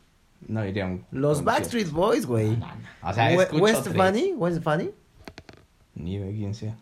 No 0.47 0.65
iría 0.65 0.87
un 0.87 1.05
Los. 1.11 1.43
Backstreet 1.43 1.91
Boys, 1.91 2.25
güey. 2.25 2.51
No, 2.57 2.67
no, 2.69 2.75
no. 3.03 3.09
O 3.11 3.13
sea, 3.13 3.37
We- 3.37 3.47
tres. 3.47 3.79
Stefani, 3.79 4.33
Gwen 4.37 4.53
Stefani. 4.55 4.91
Ni 5.97 6.17
de 6.19 6.31
quién 6.33 6.55
sea. 6.55 6.77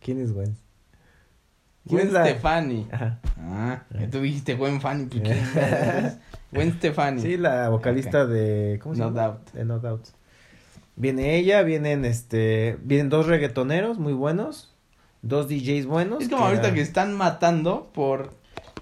¿Quién 0.00 0.20
es 0.20 0.32
Gwen? 0.34 0.54
¿Quién 1.88 2.08
Gwen 2.08 2.16
es 2.16 2.28
Stefani. 2.30 2.88
Ajá. 2.92 3.18
Ah, 3.38 3.82
tú 4.10 4.20
dijiste 4.20 4.54
Gwen 4.54 4.80
Fanny. 4.80 5.06
pues. 5.06 5.38
Gwen 6.52 6.72
Stefani. 6.74 7.20
Sí, 7.20 7.36
la 7.36 7.68
vocalista 7.70 8.26
de 8.26 8.78
¿cómo 8.82 8.94
se 8.94 9.00
No 9.00 9.08
llama? 9.08 9.22
Doubt. 9.22 9.52
De 9.52 9.64
No 9.64 9.78
Doubt. 9.78 10.06
Viene 10.96 11.36
ella, 11.36 11.62
vienen 11.62 12.04
este, 12.04 12.78
vienen 12.82 13.08
dos 13.08 13.26
reggaetoneros 13.26 13.98
muy 13.98 14.12
buenos, 14.12 14.74
dos 15.22 15.48
DJs 15.48 15.86
buenos. 15.86 16.22
Es 16.22 16.28
como 16.28 16.44
ahorita 16.44 16.74
que 16.74 16.82
están 16.82 17.16
matando 17.16 17.90
por 17.94 18.30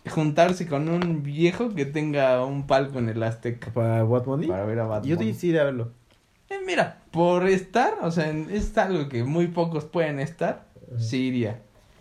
juntarse 0.08 0.66
con 0.66 0.88
un 0.88 1.22
viejo 1.22 1.74
que 1.74 1.86
tenga 1.86 2.44
un 2.44 2.66
palco 2.66 2.98
en 2.98 3.08
el 3.08 3.22
Azteca 3.22 3.70
para 3.72 4.04
What 4.04 4.26
Money. 4.26 4.48
para 4.48 4.64
ver 4.64 4.80
a 4.80 4.86
Bad 4.86 5.04
Yo 5.04 5.16
Bunny. 5.16 5.34
sí 5.34 5.56
a 5.56 5.64
verlo. 5.64 5.92
Eh, 6.48 6.58
mira, 6.66 6.98
por 7.12 7.46
estar, 7.48 7.94
o 8.02 8.10
sea, 8.10 8.28
es 8.30 8.76
algo 8.76 9.08
que 9.08 9.22
muy 9.22 9.46
pocos 9.46 9.84
pueden 9.84 10.18
estar, 10.18 10.66
sí 10.98 11.28
iría. 11.28 11.60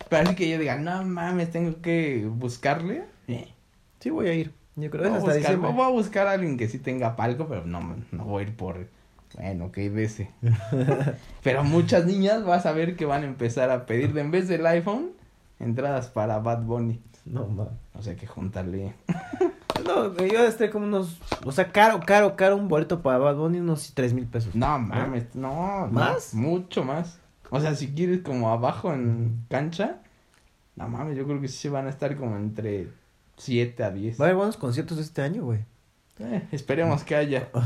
Pero 0.09 0.23
así 0.23 0.35
que 0.35 0.49
yo 0.49 0.57
diga, 0.57 0.77
no 0.77 1.03
mames, 1.03 1.51
tengo 1.51 1.81
que 1.81 2.25
buscarle. 2.29 3.03
Eh, 3.27 3.53
Sí 3.99 4.09
voy 4.09 4.27
a 4.27 4.33
ir. 4.33 4.53
Yo 4.75 4.89
creo 4.89 5.03
que 5.03 5.09
a 5.09 5.11
es 5.11 5.17
hasta 5.17 5.25
buscar, 5.33 5.41
diciembre. 5.41 5.71
voy 5.73 5.85
a 5.85 5.89
buscar 5.89 6.27
a 6.27 6.31
alguien 6.31 6.57
que 6.57 6.67
sí 6.69 6.79
tenga 6.79 7.15
palco, 7.15 7.47
pero 7.47 7.65
no, 7.65 7.97
no 8.11 8.23
voy 8.23 8.43
a 8.43 8.47
ir 8.47 8.55
por, 8.55 8.87
bueno, 9.35 9.71
que 9.73 9.89
de 9.89 10.03
ese. 10.03 10.31
pero 11.43 11.63
muchas 11.65 12.05
niñas 12.05 12.45
vas 12.45 12.65
a 12.65 12.71
ver 12.71 12.95
que 12.95 13.05
van 13.05 13.23
a 13.23 13.27
empezar 13.27 13.71
a 13.71 13.85
pedir, 13.85 14.13
de 14.13 14.21
en 14.21 14.31
vez 14.31 14.47
del 14.47 14.65
iPhone, 14.65 15.09
entradas 15.59 16.07
para 16.07 16.39
Bad 16.39 16.63
Bunny. 16.63 17.01
No 17.25 17.45
mames. 17.45 17.73
O 17.93 18.01
sea, 18.01 18.15
que 18.15 18.25
juntarle. 18.27 18.93
No, 19.85 20.13
yo 20.17 20.43
esté 20.43 20.69
como 20.69 20.85
unos, 20.85 21.21
o 21.45 21.53
sea, 21.53 21.71
caro, 21.71 22.01
caro, 22.05 22.35
caro 22.35 22.57
un 22.57 22.67
boleto 22.67 23.01
para 23.01 23.17
Bad 23.17 23.37
Bunny 23.37 23.59
unos 23.59 23.93
tres 23.93 24.13
mil 24.13 24.25
pesos. 24.25 24.53
No 24.53 24.77
mames, 24.77 25.33
no. 25.33 25.87
no, 25.87 25.93
¿Más? 25.93 26.33
mucho 26.33 26.83
más. 26.83 27.17
O 27.51 27.59
sea, 27.59 27.75
si 27.75 27.89
quieres 27.93 28.19
como 28.21 28.49
abajo 28.49 28.93
en 28.93 29.43
cancha, 29.49 30.01
no 30.75 30.87
mames, 30.87 31.17
yo 31.17 31.25
creo 31.25 31.41
que 31.41 31.47
sí 31.47 31.57
se 31.57 31.69
van 31.69 31.87
a 31.87 31.89
estar 31.89 32.15
como 32.15 32.35
entre 32.37 32.87
7 33.37 33.83
a 33.83 33.91
10. 33.91 34.19
Va 34.19 34.25
a 34.25 34.27
haber 34.27 34.35
buenos 34.37 34.57
conciertos 34.57 34.97
este 34.99 35.21
año, 35.21 35.43
güey. 35.43 35.59
Eh, 36.19 36.43
esperemos 36.51 37.03
que 37.03 37.15
haya. 37.15 37.49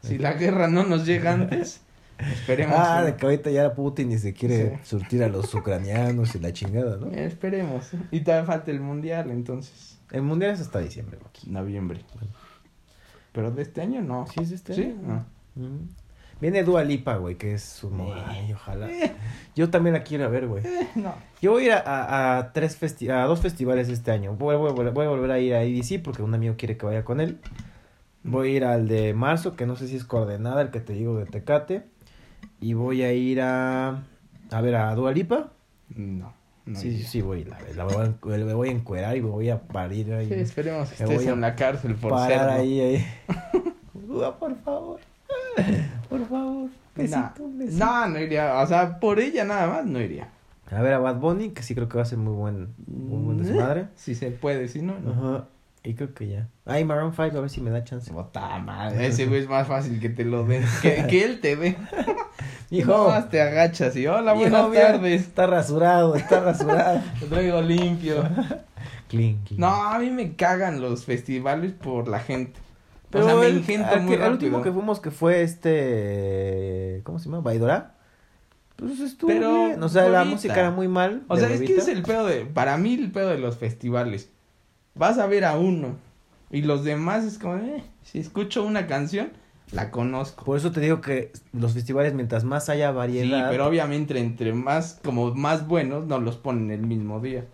Si 0.00 0.16
la 0.16 0.34
guerra 0.34 0.68
no 0.68 0.84
nos 0.84 1.04
llega 1.06 1.32
antes, 1.32 1.80
esperemos. 2.18 2.76
Ah, 2.78 3.02
de 3.02 3.16
que 3.16 3.26
ahorita 3.26 3.50
ya 3.50 3.74
Putin 3.74 4.10
ni 4.10 4.18
se 4.18 4.32
quiere 4.32 4.76
Sí. 4.76 4.90
surtir 4.90 5.24
a 5.24 5.28
los 5.28 5.52
ucranianos 5.54 6.36
y 6.36 6.38
la 6.38 6.52
chingada, 6.52 6.96
¿no? 6.98 7.08
Eh, 7.08 7.24
esperemos. 7.24 7.90
Y 8.12 8.20
todavía 8.20 8.46
falta 8.46 8.70
el 8.70 8.80
mundial, 8.80 9.28
entonces. 9.32 9.98
El 10.12 10.22
mundial 10.22 10.52
es 10.52 10.60
hasta 10.60 10.78
diciembre, 10.78 11.18
güey. 11.20 11.52
Noviembre. 11.52 12.04
Pero 13.32 13.50
de 13.50 13.62
este 13.62 13.80
año 13.80 14.00
no. 14.02 14.24
Sí, 14.32 14.40
es 14.40 14.52
este 14.52 14.74
¿Sí? 14.74 14.82
año. 14.84 14.98
Ah. 15.08 15.24
Mm. 15.56 15.88
Viene 16.40 16.62
Dua 16.62 16.84
Lipa, 16.84 17.16
güey, 17.16 17.34
que 17.36 17.54
es 17.54 17.62
su 17.64 17.90
Ay, 18.28 18.52
ojalá. 18.52 18.88
Yo 19.56 19.70
también 19.70 19.94
la 19.94 20.04
quiero 20.04 20.30
ver, 20.30 20.46
güey. 20.46 20.64
Eh, 20.64 20.88
no. 20.94 21.12
Yo 21.42 21.50
voy 21.52 21.64
a 21.64 21.66
ir 21.66 21.72
a, 21.72 21.78
a, 21.80 22.38
a 22.38 22.52
tres 22.52 22.76
festi 22.76 23.08
a 23.10 23.24
dos 23.24 23.40
festivales 23.40 23.88
este 23.88 24.12
año. 24.12 24.34
Voy, 24.34 24.54
voy- 24.56 24.72
voy- 24.72 24.90
voy 24.90 25.06
a 25.06 25.08
volver 25.08 25.30
a 25.32 25.38
ir 25.40 25.54
a 25.54 25.62
EDC 25.62 26.00
porque 26.02 26.22
un 26.22 26.32
amigo 26.34 26.54
quiere 26.56 26.76
que 26.76 26.86
vaya 26.86 27.04
con 27.04 27.20
él. 27.20 27.38
Voy 28.22 28.48
a 28.48 28.52
ir 28.56 28.64
al 28.64 28.86
de 28.88 29.14
marzo, 29.14 29.56
que 29.56 29.66
no 29.66 29.74
sé 29.74 29.88
si 29.88 29.96
es 29.96 30.04
coordenada, 30.04 30.62
el 30.62 30.70
que 30.70 30.80
te 30.80 30.92
digo 30.92 31.16
de 31.18 31.26
Tecate. 31.26 31.82
Y 32.60 32.74
voy 32.74 33.02
a 33.02 33.12
ir 33.12 33.40
a. 33.40 34.04
A 34.52 34.60
ver, 34.60 34.76
a 34.76 34.94
Dua 34.94 35.10
Lipa. 35.12 35.50
No. 35.96 36.32
no 36.66 36.78
sí, 36.78 36.96
sí, 36.98 37.02
sí, 37.02 37.20
voy. 37.20 37.44
La, 37.44 37.58
la 37.76 37.84
voy, 37.84 38.14
voy 38.52 38.68
a 38.68 38.72
encuerar 38.72 39.16
y 39.16 39.22
me 39.22 39.30
voy 39.30 39.50
a 39.50 39.60
parir 39.60 40.12
ahí. 40.12 40.28
Sí, 40.28 40.34
esperemos 40.34 40.88
que 40.90 41.02
estés 41.02 41.16
voy 41.24 41.32
en 41.32 41.40
la 41.40 41.56
cárcel 41.56 41.96
por 41.96 42.10
parar 42.12 42.50
ahí, 42.50 42.80
ahí. 42.80 43.06
Dua, 43.94 44.38
por 44.38 44.54
favor. 44.62 45.00
Por 46.08 46.26
favor. 46.28 46.70
Besito, 46.94 47.32
No, 47.38 47.58
besito. 47.58 47.84
no, 47.84 48.08
no 48.08 48.18
iría. 48.18 48.58
O 48.60 48.66
sea, 48.66 48.98
por 48.98 49.20
ella 49.20 49.44
nada 49.44 49.66
más 49.68 49.86
no 49.86 50.00
iría. 50.00 50.28
A 50.70 50.82
ver, 50.82 50.92
a 50.94 50.98
Bad 50.98 51.16
Bunny, 51.16 51.50
que 51.50 51.62
sí 51.62 51.74
creo 51.74 51.88
que 51.88 51.96
va 51.96 52.02
a 52.02 52.06
ser 52.06 52.18
muy 52.18 52.34
buen, 52.34 52.74
muy 52.86 53.22
buen 53.22 53.42
desmadre. 53.42 53.86
Si 53.94 54.14
se 54.14 54.30
puede, 54.30 54.68
si 54.68 54.82
no, 54.82 54.98
no. 55.00 55.12
Ajá. 55.12 55.44
Y 55.84 55.94
creo 55.94 56.12
que 56.12 56.28
ya. 56.28 56.48
Ay, 56.66 56.84
Maroon 56.84 57.12
5, 57.14 57.22
a 57.38 57.40
ver 57.40 57.48
si 57.48 57.60
me 57.62 57.70
da 57.70 57.84
chance. 57.84 58.12
Puta 58.12 58.58
madre, 58.58 59.06
ese 59.06 59.26
güey 59.26 59.40
es 59.42 59.48
más 59.48 59.66
fácil 59.66 59.98
que 60.00 60.10
te 60.10 60.24
lo 60.24 60.44
den. 60.44 60.64
Que, 60.82 61.06
que 61.08 61.24
él 61.24 61.40
te 61.40 61.56
dé. 61.56 61.76
Hijo. 62.70 62.90
Nada 62.90 63.20
más 63.20 63.30
te 63.30 63.40
agachas 63.40 63.96
y 63.96 64.06
hola, 64.06 64.32
hijo, 64.32 64.40
buenas 64.42 64.68
mira, 64.68 64.92
tardes. 64.92 65.22
Está 65.22 65.46
rasurado, 65.46 66.14
está 66.16 66.40
rasurado. 66.40 67.00
Te 67.20 67.26
traigo 67.26 67.62
limpio. 67.62 68.22
clean, 69.08 69.38
clean. 69.46 69.60
No, 69.60 69.68
a 69.68 69.98
mí 69.98 70.10
me 70.10 70.34
cagan 70.36 70.82
los 70.82 71.06
festivales 71.06 71.72
por 71.72 72.08
la 72.08 72.18
gente. 72.20 72.60
Pero 73.10 73.24
o 73.24 73.28
sea, 73.28 73.36
me 73.38 73.46
el, 73.46 73.58
ingento 73.58 73.96
muy 74.00 74.16
que- 74.16 74.22
al 74.22 74.32
último 74.32 74.62
que 74.62 74.72
fuimos 74.72 75.00
que 75.00 75.10
fue 75.10 75.42
este. 75.42 77.00
¿Cómo 77.04 77.18
se 77.18 77.26
llama? 77.26 77.40
¿Baidora? 77.40 77.94
Pues 78.76 79.00
estuvo 79.00 79.28
Pero 79.30 79.66
bien. 79.66 79.82
O 79.82 79.88
sea, 79.88 80.08
la 80.08 80.24
música 80.24 80.58
era 80.58 80.70
muy 80.70 80.88
mal. 80.88 81.22
O 81.28 81.36
sea, 81.36 81.50
es 81.50 81.60
que 81.60 81.76
es 81.76 81.88
el 81.88 82.02
pedo 82.02 82.26
de. 82.26 82.44
Para 82.44 82.76
mí, 82.76 82.94
el 82.94 83.10
pedo 83.10 83.28
de 83.30 83.38
los 83.38 83.56
festivales. 83.56 84.30
Vas 84.94 85.18
a 85.18 85.26
ver 85.26 85.44
a 85.44 85.56
uno. 85.56 85.96
Y 86.50 86.62
los 86.62 86.82
demás 86.84 87.24
es 87.24 87.38
como, 87.38 87.56
eh, 87.56 87.82
si 88.04 88.18
escucho 88.20 88.64
una 88.64 88.86
canción, 88.86 89.30
la 89.72 89.90
conozco. 89.90 90.44
Por 90.44 90.56
eso 90.56 90.72
te 90.72 90.80
digo 90.80 91.00
que 91.02 91.30
los 91.52 91.74
festivales, 91.74 92.14
mientras 92.14 92.42
más 92.44 92.68
haya 92.70 92.90
Sí, 92.90 92.96
variedad. 92.96 93.50
pero 93.50 93.66
obviamente 93.66 94.18
entre 94.18 94.54
más, 94.54 94.98
como 95.04 95.34
más 95.34 95.66
buenos, 95.68 96.06
no 96.06 96.18
los 96.20 96.36
ponen 96.36 96.70
el 96.70 96.86
mismo 96.86 97.20
día. 97.20 97.44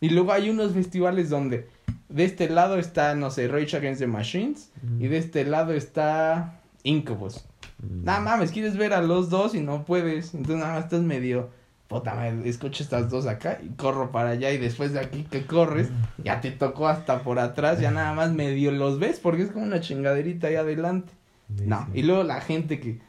Y 0.00 0.10
luego 0.10 0.30
hay 0.32 0.48
unos 0.48 0.72
festivales 0.74 1.28
donde 1.28 1.66
de 2.08 2.24
este 2.24 2.48
lado 2.48 2.78
está, 2.78 3.14
no 3.14 3.30
sé, 3.30 3.48
Rage 3.48 3.76
Against 3.76 4.00
the 4.00 4.06
Machines. 4.06 4.70
Y 4.98 5.08
de 5.08 5.18
este 5.18 5.44
lado 5.44 5.72
está 5.72 6.60
Incubus. 6.82 7.44
Mm. 7.82 8.04
Nada 8.04 8.20
mames, 8.20 8.50
quieres 8.50 8.76
ver 8.76 8.92
a 8.94 9.02
los 9.02 9.30
dos 9.30 9.54
y 9.54 9.60
no 9.60 9.84
puedes. 9.84 10.34
Entonces 10.34 10.56
nada 10.60 10.74
más 10.74 10.84
estás 10.84 11.00
medio. 11.02 11.50
Puta 11.88 12.14
madre, 12.14 12.46
escucho 12.48 12.82
estas 12.82 13.08
dos 13.08 13.26
acá 13.26 13.58
y 13.62 13.68
corro 13.70 14.10
para 14.10 14.30
allá. 14.30 14.50
Y 14.52 14.58
después 14.58 14.92
de 14.92 15.00
aquí 15.00 15.24
que 15.30 15.46
corres, 15.46 15.88
ya 16.22 16.40
te 16.40 16.50
tocó 16.50 16.86
hasta 16.88 17.22
por 17.22 17.38
atrás. 17.38 17.80
Ya 17.80 17.90
nada 17.90 18.12
más 18.12 18.30
medio 18.32 18.72
los 18.72 18.98
ves 18.98 19.18
porque 19.20 19.42
es 19.42 19.50
como 19.50 19.64
una 19.64 19.80
chingaderita 19.80 20.48
ahí 20.48 20.56
adelante. 20.56 21.12
Sí, 21.56 21.64
No, 21.66 21.86
sí. 21.92 22.00
y 22.00 22.02
luego 22.02 22.24
la 22.24 22.40
gente 22.42 22.78
que 22.78 23.00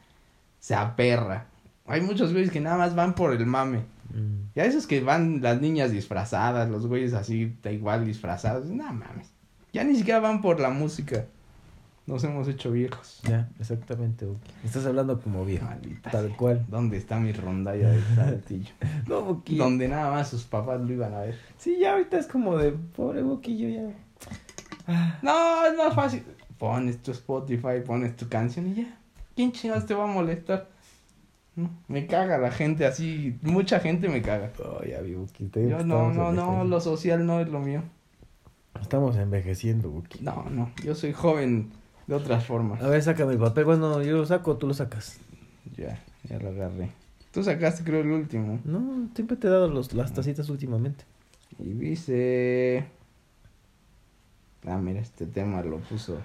se 0.60 0.74
aperra. 0.74 1.44
Hay 1.86 2.00
muchos 2.00 2.32
güeyes 2.32 2.50
que 2.50 2.60
nada 2.60 2.78
más 2.78 2.94
van 2.94 3.14
por 3.14 3.32
el 3.34 3.44
mame. 3.44 3.80
Mm. 4.12 4.50
Y 4.54 4.60
a 4.60 4.64
esos 4.64 4.86
que 4.86 5.00
van 5.00 5.40
las 5.42 5.60
niñas 5.60 5.90
disfrazadas, 5.90 6.68
los 6.70 6.86
güeyes 6.86 7.12
así, 7.14 7.56
da 7.62 7.70
igual 7.72 8.04
disfrazados. 8.04 8.66
No 8.66 8.84
mames. 8.92 9.30
Ya 9.72 9.84
ni 9.84 9.94
siquiera 9.96 10.20
van 10.20 10.40
por 10.42 10.58
la 10.60 10.70
música. 10.70 11.26
Nos 12.06 12.24
hemos 12.24 12.48
hecho 12.48 12.72
viejos. 12.72 13.20
Ya, 13.22 13.48
exactamente. 13.60 14.24
Buki. 14.26 14.50
Estás 14.64 14.84
hablando 14.86 15.20
como 15.20 15.44
viejo. 15.44 15.66
Maldita 15.66 16.10
Tal 16.10 16.26
sea. 16.28 16.36
cual. 16.36 16.66
¿Dónde 16.68 16.96
está 16.96 17.20
mi 17.20 17.30
rondalla 17.32 17.90
de 17.90 18.02
saltillo? 18.16 18.72
No, 19.06 19.22
Buki. 19.22 19.56
Donde 19.56 19.86
nada 19.86 20.10
más 20.10 20.28
sus 20.28 20.42
papás 20.42 20.80
lo 20.80 20.92
iban 20.92 21.14
a 21.14 21.20
ver. 21.20 21.38
Sí, 21.56 21.78
ya 21.80 21.92
ahorita 21.92 22.18
es 22.18 22.26
como 22.26 22.56
de 22.56 22.72
pobre 22.72 23.22
Buquillo 23.22 23.68
ya. 23.68 23.94
Ah, 24.88 25.18
No, 25.22 25.66
es 25.66 25.76
más 25.76 25.94
fácil. 25.94 26.24
Pones 26.58 27.00
tu 27.00 27.12
Spotify, 27.12 27.80
pones 27.86 28.16
tu 28.16 28.28
canción 28.28 28.66
y 28.68 28.74
ya. 28.82 28.98
¿Quién 29.36 29.52
chingados 29.52 29.86
te 29.86 29.94
va 29.94 30.04
a 30.04 30.12
molestar? 30.12 30.68
Me 31.88 32.06
caga 32.06 32.38
la 32.38 32.50
gente 32.50 32.86
así. 32.86 33.38
Mucha 33.42 33.80
gente 33.80 34.08
me 34.08 34.22
caga. 34.22 34.52
Oh, 34.64 34.84
ya 34.84 35.00
vi, 35.00 35.12
Yo 35.12 35.84
no, 35.84 36.12
no, 36.12 36.32
no, 36.32 36.64
lo 36.64 36.80
social 36.80 37.26
no 37.26 37.40
es 37.40 37.48
lo 37.48 37.60
mío. 37.60 37.82
Estamos 38.80 39.16
envejeciendo, 39.16 39.90
Buki. 39.90 40.20
No, 40.22 40.46
no, 40.50 40.70
yo 40.84 40.94
soy 40.94 41.12
joven 41.12 41.70
de 42.06 42.14
otras 42.14 42.46
formas. 42.46 42.82
A 42.82 42.88
ver, 42.88 43.02
sácame 43.02 43.32
el 43.32 43.38
papel. 43.38 43.64
Bueno, 43.64 44.02
yo 44.02 44.16
lo 44.16 44.26
saco, 44.26 44.56
tú 44.56 44.66
lo 44.66 44.74
sacas. 44.74 45.18
Ya, 45.76 46.02
ya 46.28 46.38
lo 46.38 46.50
agarré. 46.50 46.90
Tú 47.32 47.42
sacaste 47.42 47.84
creo 47.84 48.00
el 48.00 48.10
último. 48.10 48.60
No, 48.64 49.08
siempre 49.14 49.36
te 49.36 49.46
he 49.46 49.50
dado 49.50 49.68
los, 49.68 49.92
las 49.92 50.12
tacitas 50.12 50.48
últimamente. 50.48 51.04
Y 51.58 51.72
dice... 51.74 52.86
Ah, 54.66 54.78
mira, 54.78 55.00
este 55.00 55.26
tema 55.26 55.62
lo 55.62 55.78
puso 55.78 56.18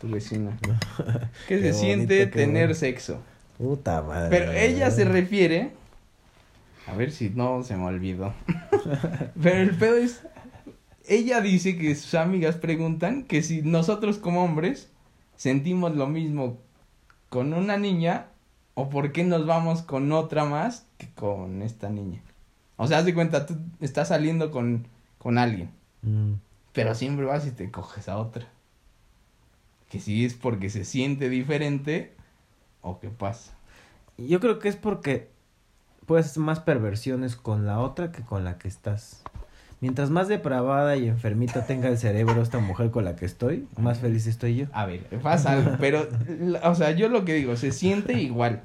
tu 0.00 0.08
vecina. 0.08 0.58
¿Qué, 1.48 1.60
Qué 1.60 1.72
se 1.72 1.74
siente 1.74 2.26
tener 2.26 2.74
sexo? 2.74 3.22
Puta 3.58 4.02
madre. 4.02 4.28
Pero 4.30 4.52
ella 4.52 4.90
se 4.90 5.04
refiere... 5.04 5.72
A 6.86 6.94
ver 6.94 7.10
si 7.10 7.30
no 7.30 7.62
se 7.64 7.76
me 7.76 7.84
olvidó. 7.84 8.32
Pero 9.42 9.56
el 9.56 9.76
pedo 9.76 9.96
es... 9.96 10.22
Ella 11.08 11.40
dice 11.40 11.76
que 11.76 11.94
sus 11.94 12.14
amigas 12.14 12.56
preguntan 12.56 13.24
que 13.24 13.42
si 13.42 13.62
nosotros 13.62 14.18
como 14.18 14.44
hombres 14.44 14.88
sentimos 15.36 15.94
lo 15.94 16.06
mismo 16.06 16.58
con 17.28 17.54
una 17.54 17.76
niña 17.76 18.26
o 18.74 18.88
por 18.88 19.12
qué 19.12 19.24
nos 19.24 19.46
vamos 19.46 19.82
con 19.82 20.10
otra 20.12 20.44
más 20.44 20.86
que 20.98 21.08
con 21.14 21.62
esta 21.62 21.90
niña. 21.90 22.20
O 22.76 22.86
sea, 22.86 22.98
haz 22.98 23.04
de 23.04 23.14
cuenta, 23.14 23.46
tú 23.46 23.56
estás 23.80 24.08
saliendo 24.08 24.50
con, 24.50 24.86
con 25.18 25.38
alguien. 25.38 25.70
Mm, 26.02 26.34
Pero 26.72 26.94
siempre 26.94 27.24
vas 27.24 27.46
y 27.46 27.52
te 27.52 27.70
coges 27.70 28.08
a 28.08 28.18
otra. 28.18 28.46
Que 29.88 30.00
si 30.00 30.24
es 30.24 30.34
porque 30.34 30.70
se 30.70 30.84
siente 30.84 31.28
diferente 31.28 32.15
o 32.86 32.98
qué 33.00 33.08
pasa. 33.08 33.52
Yo 34.16 34.40
creo 34.40 34.58
que 34.58 34.68
es 34.68 34.76
porque 34.76 35.28
puedes 36.06 36.26
hacer 36.26 36.42
más 36.42 36.60
perversiones 36.60 37.36
con 37.36 37.66
la 37.66 37.80
otra 37.80 38.12
que 38.12 38.22
con 38.22 38.44
la 38.44 38.58
que 38.58 38.68
estás. 38.68 39.22
Mientras 39.80 40.08
más 40.08 40.26
depravada 40.28 40.96
y 40.96 41.06
enfermita 41.06 41.66
tenga 41.66 41.88
el 41.88 41.98
cerebro 41.98 42.40
esta 42.40 42.58
mujer 42.58 42.90
con 42.90 43.04
la 43.04 43.14
que 43.14 43.26
estoy, 43.26 43.68
más 43.76 43.98
feliz 43.98 44.26
estoy 44.26 44.56
yo. 44.56 44.66
A 44.72 44.86
ver, 44.86 45.04
pasa 45.22 45.52
algo, 45.52 45.72
pero, 45.78 46.08
o 46.62 46.74
sea, 46.74 46.92
yo 46.92 47.08
lo 47.08 47.26
que 47.26 47.34
digo, 47.34 47.56
se 47.56 47.72
siente 47.72 48.14
igual. 48.14 48.62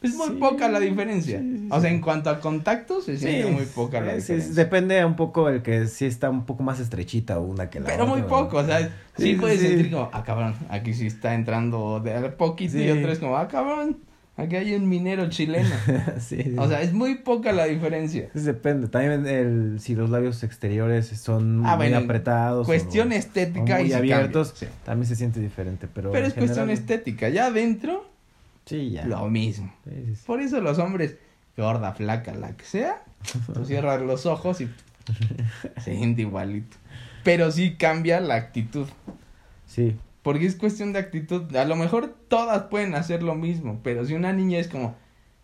Es 0.00 0.14
muy 0.14 0.28
Sí, 0.28 0.32
poca 0.34 0.68
la 0.68 0.78
diferencia. 0.78 1.40
sí, 1.40 1.58
sí, 1.62 1.68
o 1.70 1.80
sea, 1.80 1.90
en 1.90 2.00
cuanto 2.00 2.30
a 2.30 2.38
contacto, 2.40 3.00
se 3.00 3.16
siente 3.18 3.50
muy 3.50 3.64
poca 3.64 4.00
la 4.00 4.14
diferencia. 4.14 4.54
depende 4.54 5.04
un 5.04 5.16
poco 5.16 5.48
el 5.48 5.60
que 5.62 5.86
sí 5.88 6.04
está 6.06 6.30
un 6.30 6.44
poco 6.46 6.62
más 6.62 6.78
estrechita 6.78 7.40
una 7.40 7.68
que 7.68 7.80
la 7.80 7.86
Pero 7.86 8.04
otra. 8.04 8.14
muy 8.14 8.22
¿no? 8.22 8.28
poco, 8.28 8.58
o 8.58 8.64
sea, 8.64 8.90
sí, 9.16 9.34
puedes 9.34 9.60
sentir 9.60 9.90
como, 9.90 10.08
ah, 10.12 10.22
cabrón, 10.22 10.54
aquí 10.68 10.94
sí 10.94 11.06
está 11.08 11.34
entrando 11.34 11.98
de 12.00 12.14
a 12.14 12.36
poquito 12.36 12.78
y 12.78 12.88
otro 12.90 13.10
es 13.10 13.18
como, 13.18 13.36
ah, 13.36 13.48
cabrón, 13.48 13.98
aquí 14.36 14.54
hay 14.54 14.74
un 14.76 14.88
minero 14.88 15.28
chileno. 15.30 15.68
sí. 16.20 16.54
O 16.56 16.68
sea, 16.68 16.80
es 16.82 16.92
muy 16.92 17.16
poca 17.16 17.50
la 17.50 17.64
diferencia. 17.64 18.28
Depende. 18.34 18.86
También 18.86 19.26
el, 19.26 19.80
si 19.80 19.96
los 19.96 20.10
labios 20.10 20.44
exteriores 20.44 21.08
son 21.08 21.66
Ah, 21.66 21.70
muy 21.76 21.88
bueno, 21.88 22.04
apretados. 22.04 22.66
Cuestión 22.66 23.10
o- 23.10 23.14
estética 23.16 23.78
o 23.78 23.80
muy 23.80 23.90
y 23.90 23.92
abiertos, 23.94 24.52
cambia, 24.52 24.68
sí. 24.68 24.74
también 24.84 25.08
se 25.08 25.16
siente 25.16 25.40
diferente. 25.40 25.88
Pero, 25.92 26.12
Pero 26.12 26.26
es 26.28 26.34
cuestión 26.34 26.66
general, 26.68 26.70
estética, 26.78 27.28
ya 27.30 27.46
adentro, 27.46 28.08
Sí, 28.68 28.90
ya. 28.90 29.06
lo 29.06 29.28
mismo. 29.28 29.72
Sí, 29.84 29.90
sí, 30.04 30.14
sí. 30.14 30.22
Por 30.26 30.40
eso 30.40 30.60
los 30.60 30.78
hombres, 30.78 31.16
gorda, 31.56 31.94
flaca, 31.94 32.34
la 32.34 32.56
que 32.56 32.64
sea, 32.64 33.02
tú 33.54 33.64
cierras 33.64 34.02
los 34.02 34.26
ojos 34.26 34.60
y 34.60 34.68
se 35.82 35.96
siente 35.96 36.22
igualito. 36.22 36.76
Pero 37.24 37.50
sí 37.50 37.76
cambia 37.76 38.20
la 38.20 38.34
actitud. 38.34 38.86
Sí. 39.66 39.96
Porque 40.22 40.46
es 40.46 40.56
cuestión 40.56 40.92
de 40.92 40.98
actitud. 40.98 41.54
A 41.56 41.64
lo 41.64 41.76
mejor 41.76 42.14
todas 42.28 42.64
pueden 42.64 42.94
hacer 42.94 43.22
lo 43.22 43.34
mismo, 43.34 43.80
pero 43.82 44.04
si 44.04 44.14
una 44.14 44.32
niña 44.32 44.58
es 44.58 44.68
como 44.68 44.96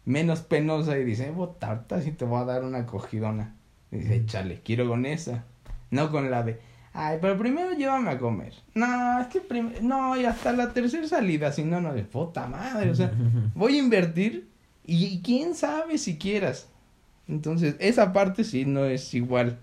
menos 0.05 0.41
penosa 0.41 0.99
y 0.99 1.05
dice, 1.05 1.33
ahorita 1.35 2.03
sí 2.03 2.13
te 2.13 2.25
voy 2.25 2.43
a 2.43 2.45
dar 2.45 2.65
una 2.65 2.85
cogidona. 2.85 3.55
Y 3.91 3.99
dice, 3.99 4.17
échale, 4.17 4.61
quiero 4.63 4.87
con 4.87 5.07
esa. 5.07 5.45
No 5.91 6.11
con 6.11 6.31
la 6.31 6.43
de, 6.43 6.61
ay, 6.95 7.19
pero 7.21 7.37
primero 7.37 7.73
llévame 7.73 8.11
a 8.11 8.19
comer. 8.19 8.55
No, 8.75 9.21
es 9.21 9.27
que 9.27 9.41
primero, 9.41 9.79
no, 9.83 10.17
y 10.17 10.25
hasta 10.25 10.53
la 10.53 10.73
tercera 10.73 11.07
salida, 11.07 11.53
si 11.53 11.65
no, 11.65 11.81
no, 11.81 11.93
de 11.93 12.05
puta 12.05 12.47
madre, 12.47 12.91
o 12.91 12.95
sea, 12.95 13.13
voy 13.55 13.77
a 13.77 13.79
invertir 13.79 14.49
y, 14.87 15.05
y 15.05 15.21
quién 15.21 15.55
sabe 15.55 15.99
si 15.99 16.17
quieras. 16.17 16.69
Entonces, 17.29 17.77
esa 17.79 18.13
parte 18.13 18.45
sí 18.45 18.65
no 18.65 18.85
es 18.85 19.13
igual. 19.15 19.59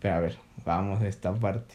Pero 0.00 0.14
a 0.14 0.20
ver, 0.20 0.38
vamos 0.64 1.00
a 1.00 1.08
esta 1.08 1.34
parte. 1.34 1.74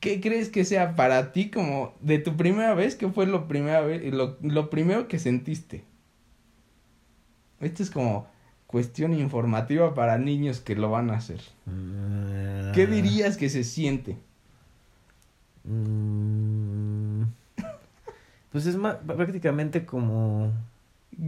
¿Qué 0.00 0.20
crees 0.20 0.48
que 0.48 0.64
sea 0.64 0.96
para 0.96 1.32
ti 1.32 1.50
como 1.50 1.94
de 2.00 2.18
tu 2.18 2.36
primera 2.36 2.74
vez? 2.74 2.94
¿Qué 2.94 3.08
fue 3.08 3.26
lo 3.26 3.48
primera 3.48 3.80
vez, 3.80 4.12
lo, 4.12 4.38
lo 4.42 4.70
primero 4.70 5.08
que 5.08 5.18
sentiste? 5.18 5.84
Esto 7.60 7.82
es 7.82 7.90
como 7.90 8.26
cuestión 8.70 9.12
informativa 9.14 9.94
para 9.94 10.16
niños 10.16 10.60
que 10.60 10.76
lo 10.76 10.90
van 10.90 11.10
a 11.10 11.14
hacer. 11.16 11.40
¿Qué 12.72 12.82
Ah. 12.84 12.86
dirías 12.86 13.36
que 13.36 13.48
se 13.48 13.64
siente? 13.64 14.16
Mm, 15.64 17.22
Pues 18.52 18.66
es 18.66 18.76
más, 18.76 18.96
prácticamente 19.06 19.84
como... 19.86 20.52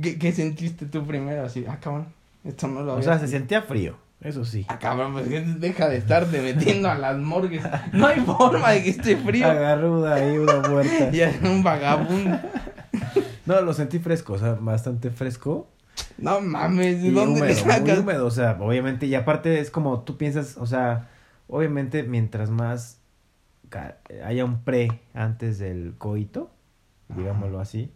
¿Qué, 0.02 0.18
qué 0.18 0.32
sentiste 0.32 0.87
tú 0.87 1.06
primero? 1.06 1.44
Así, 1.44 1.64
ah, 1.68 1.78
cabrón, 1.80 2.06
esto 2.44 2.66
no 2.68 2.82
lo 2.82 2.94
O 2.94 3.02
sea, 3.02 3.14
se 3.14 3.28
sentido". 3.28 3.38
sentía 3.38 3.62
frío, 3.62 3.96
eso 4.20 4.44
sí. 4.44 4.64
Ah, 4.68 4.78
cabrón, 4.78 5.12
pues 5.12 5.28
deja 5.61 5.88
de 5.88 5.96
estarte 5.99 6.40
metiendo 6.42 6.90
a 6.90 6.94
las 6.96 7.16
morgues. 7.18 7.62
No 7.92 8.06
hay 8.08 8.20
forma 8.20 8.70
de 8.70 8.82
que 8.82 8.90
esté 8.90 9.16
frío. 9.16 9.46
Agarruda 9.46 10.14
ahí 10.14 10.37
una 10.38 10.61
muerta. 10.68 11.11
Ya 11.12 11.28
es 11.30 11.42
un 11.42 11.62
vagabundo. 11.62 12.38
No, 13.46 13.61
lo 13.61 13.72
sentí 13.72 13.99
fresco, 14.00 14.32
o 14.34 14.38
sea, 14.38 14.54
bastante 14.61 15.11
fresco. 15.11 15.68
No 16.18 16.40
mames, 16.40 17.02
¿de 17.02 17.11
dónde 17.11 17.40
le 17.40 17.52
húmedo, 17.62 17.81
muy 17.81 17.90
húmedo, 17.92 18.26
o 18.26 18.31
sea, 18.31 18.57
obviamente, 18.61 19.07
y 19.07 19.14
aparte 19.14 19.59
es 19.61 19.70
como 19.70 20.00
tú 20.00 20.16
piensas, 20.16 20.57
o 20.57 20.66
sea, 20.66 21.09
obviamente 21.48 22.02
mientras 22.02 22.50
más 22.50 22.98
haya 24.24 24.44
un 24.44 24.62
pre 24.62 25.00
antes 25.14 25.59
del 25.59 25.94
coito, 25.98 26.50
digámoslo 27.16 27.59
así, 27.61 27.92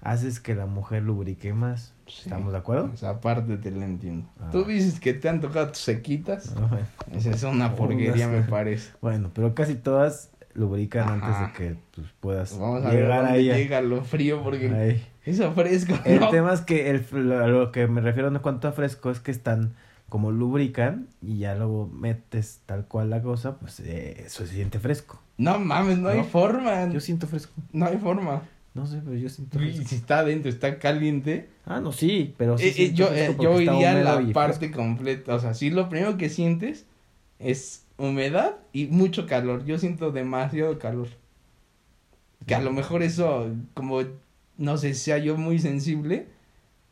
haces 0.00 0.40
que 0.40 0.54
la 0.54 0.66
mujer 0.66 1.02
lubrique 1.02 1.52
más. 1.52 1.94
Sí. 2.06 2.22
¿Estamos 2.24 2.52
de 2.52 2.58
acuerdo? 2.58 2.90
Esa 2.94 3.20
parte 3.20 3.56
te 3.58 3.70
la 3.70 3.84
entiendo. 3.84 4.28
Ah. 4.40 4.48
Tú 4.50 4.64
dices 4.64 4.98
que 5.00 5.12
te 5.12 5.28
han 5.28 5.40
tocado 5.40 5.68
tus 5.68 5.78
sequitas. 5.78 6.54
Ah. 6.56 6.78
Esa 7.12 7.30
es 7.30 7.42
una 7.42 7.74
porquería, 7.74 8.28
Unas- 8.28 8.40
me 8.40 8.42
parece. 8.48 8.92
Bueno, 9.02 9.30
pero 9.34 9.54
casi 9.54 9.74
todas 9.74 10.30
lubrican 10.54 11.02
Ajá. 11.08 11.12
antes 11.14 11.40
de 11.40 11.52
que 11.74 11.78
pues, 11.94 12.06
puedas 12.20 12.58
vamos 12.58 12.84
a 12.84 12.88
ver 12.90 13.02
llegar 13.02 13.24
dónde 13.24 13.52
a- 13.52 13.56
llega 13.56 13.80
lo 13.82 14.02
frío 14.04 14.42
porque 14.42 14.70
ahí. 14.70 15.06
Eso 15.30 15.52
fresco. 15.52 15.94
El 16.04 16.20
no. 16.20 16.30
tema 16.30 16.52
es 16.52 16.60
que 16.62 16.90
el, 16.90 17.04
lo, 17.12 17.42
a 17.44 17.46
lo 17.48 17.72
que 17.72 17.86
me 17.86 18.00
refiero 18.00 18.28
en 18.28 18.38
cuanto 18.38 18.68
a 18.68 18.72
fresco 18.72 19.10
es 19.10 19.20
que 19.20 19.30
están 19.30 19.74
como 20.08 20.30
lubrican 20.30 21.08
y 21.20 21.38
ya 21.38 21.54
luego 21.54 21.86
metes 21.92 22.60
tal 22.66 22.86
cual 22.86 23.10
la 23.10 23.20
cosa, 23.22 23.56
pues 23.58 23.80
eh, 23.80 24.22
eso 24.26 24.46
se 24.46 24.54
siente 24.54 24.78
fresco. 24.78 25.20
No 25.36 25.58
mames, 25.58 25.98
no, 25.98 26.08
hay 26.08 26.18
No. 26.18 26.24
forma. 26.24 26.88
Yo 26.90 27.00
siento 27.00 27.26
fresco. 27.26 27.52
No 27.72 27.86
hay 27.86 27.98
forma. 27.98 28.42
No 28.74 28.86
sé, 28.86 29.00
pero 29.04 29.16
yo 29.16 29.28
siento 29.28 29.58
Y 29.62 29.70
fresco. 29.72 29.88
si 29.88 29.94
está 29.96 30.20
adentro, 30.20 30.48
está 30.50 30.78
caliente. 30.78 31.48
Ah, 31.66 31.80
no, 31.80 31.92
sí, 31.92 32.34
pero 32.38 32.56
sí 32.58 32.66
Eh, 32.68 32.74
eh, 32.76 32.92
yo 32.94 33.12
eh, 33.12 33.36
yo 33.40 33.58
está 33.58 33.74
iría 33.74 33.92
a 33.92 33.94
la 34.16 34.22
y 34.22 34.32
parte 34.32 34.70
completa. 34.70 35.34
O 35.34 35.38
sea, 35.40 35.52
sí, 35.54 35.70
lo 35.70 35.88
primero 35.88 36.16
que 36.16 36.28
sientes 36.28 36.86
es 37.38 37.84
humedad 37.98 38.56
y 38.72 38.86
mucho 38.86 39.26
calor. 39.26 39.64
Yo 39.64 39.78
siento 39.78 40.10
demasiado 40.12 40.78
calor. 40.78 41.08
Que 42.46 42.54
a 42.54 42.60
lo 42.62 42.72
mejor 42.72 43.02
eso, 43.02 43.48
como, 43.74 44.00
no 44.58 44.76
sé, 44.76 44.92
sea 44.94 45.18
yo 45.18 45.36
muy 45.36 45.58
sensible. 45.58 46.26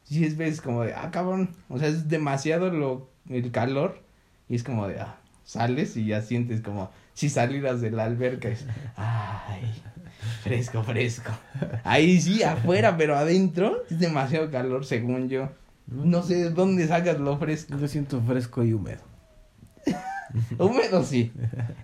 Si 0.04 0.24
es 0.24 0.36
veces 0.36 0.60
como 0.60 0.84
de, 0.84 0.94
ah, 0.94 1.10
cabrón. 1.10 1.50
O 1.68 1.78
sea, 1.78 1.88
es 1.88 2.08
demasiado 2.08 2.70
lo, 2.70 3.10
el 3.28 3.50
calor. 3.50 4.02
Y 4.48 4.54
es 4.54 4.62
como 4.62 4.86
de, 4.86 5.00
ah, 5.00 5.18
sales 5.44 5.96
y 5.96 6.06
ya 6.06 6.22
sientes 6.22 6.60
como 6.60 6.90
si 7.12 7.28
salieras 7.28 7.80
de 7.80 7.90
la 7.90 8.04
alberca. 8.04 8.48
Es, 8.48 8.64
ay, 8.94 9.62
fresco, 10.42 10.82
fresco. 10.84 11.32
Ahí 11.82 12.20
sí, 12.20 12.42
afuera, 12.44 12.96
pero 12.96 13.16
adentro 13.16 13.82
es 13.90 13.98
demasiado 13.98 14.50
calor, 14.50 14.86
según 14.86 15.28
yo. 15.28 15.50
No 15.86 16.22
sé 16.22 16.36
de 16.36 16.50
dónde 16.50 16.86
sacas 16.86 17.18
lo 17.18 17.36
fresco. 17.38 17.76
Yo 17.78 17.88
siento 17.88 18.20
fresco 18.20 18.62
y 18.62 18.72
húmedo. 18.72 19.02
Húmedo 20.58 21.02
sí. 21.04 21.32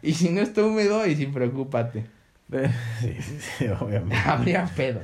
Y 0.01 0.15
si 0.15 0.29
no 0.31 0.41
está 0.41 0.65
húmedo, 0.65 1.01
ahí 1.01 1.17
sí 1.17 1.27
preocúpate. 1.27 2.05
sí, 3.01 3.15
sí, 3.21 3.39
sí, 3.41 3.67
obviamente. 3.69 4.17
Habría 4.27 4.67
pedo. 4.67 5.01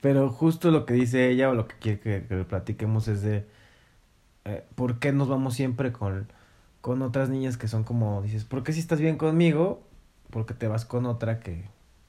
Pero 0.00 0.30
justo 0.30 0.70
lo 0.70 0.86
que 0.86 0.94
dice 0.94 1.28
ella 1.30 1.50
o 1.50 1.54
lo 1.54 1.68
que 1.68 1.76
quiere 1.76 2.00
que, 2.00 2.24
que 2.26 2.44
platiquemos 2.44 3.08
es 3.08 3.22
de 3.22 3.46
eh, 4.44 4.64
por 4.74 4.98
qué 4.98 5.12
nos 5.12 5.28
vamos 5.28 5.54
siempre 5.54 5.92
con, 5.92 6.26
con 6.80 7.02
otras 7.02 7.28
niñas 7.28 7.56
que 7.56 7.68
son 7.68 7.84
como, 7.84 8.22
dices, 8.22 8.44
¿por 8.44 8.62
qué 8.62 8.72
si 8.72 8.80
estás 8.80 9.00
bien 9.00 9.16
conmigo? 9.16 9.82
Porque 10.30 10.54
te 10.54 10.68
vas 10.68 10.84
con 10.84 11.06
otra 11.06 11.40
que, 11.40 11.64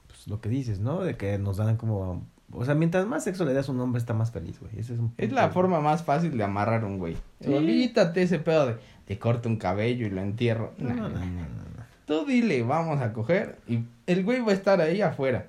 pues 0.06 0.26
lo 0.26 0.40
que 0.40 0.48
dices, 0.48 0.80
¿no? 0.80 1.00
De 1.00 1.16
que 1.16 1.38
nos 1.38 1.58
dan 1.58 1.76
como, 1.76 2.24
o 2.52 2.64
sea, 2.64 2.74
mientras 2.74 3.06
más 3.06 3.24
sexo 3.24 3.44
le 3.44 3.52
das 3.52 3.68
a 3.68 3.72
un 3.72 3.80
hombre 3.80 3.98
está 3.98 4.14
más 4.14 4.30
feliz, 4.30 4.58
güey. 4.60 4.72
Ese 4.78 4.94
es, 4.94 4.98
un 4.98 5.12
Es 5.18 5.32
la 5.32 5.50
forma 5.50 5.80
más 5.80 6.02
fácil 6.04 6.36
de 6.36 6.44
amarrar 6.44 6.84
a 6.84 6.86
un 6.86 6.98
güey. 6.98 7.16
Sí. 7.40 7.52
Olvídate 7.52 8.22
ese 8.22 8.38
pedo 8.38 8.66
de 8.66 8.76
te 9.06 9.18
corto 9.18 9.48
un 9.48 9.56
cabello 9.56 10.06
y 10.06 10.10
lo 10.10 10.22
entierro. 10.22 10.72
No, 10.78 10.88
no, 10.88 11.08
no, 11.08 11.18
no, 11.18 11.18
no, 11.18 11.82
Tú 12.06 12.24
dile, 12.24 12.62
vamos 12.62 13.00
a 13.00 13.12
coger 13.12 13.58
y 13.68 13.84
el 14.06 14.24
güey 14.24 14.40
va 14.40 14.52
a 14.52 14.54
estar 14.54 14.80
ahí 14.80 15.02
afuera. 15.02 15.48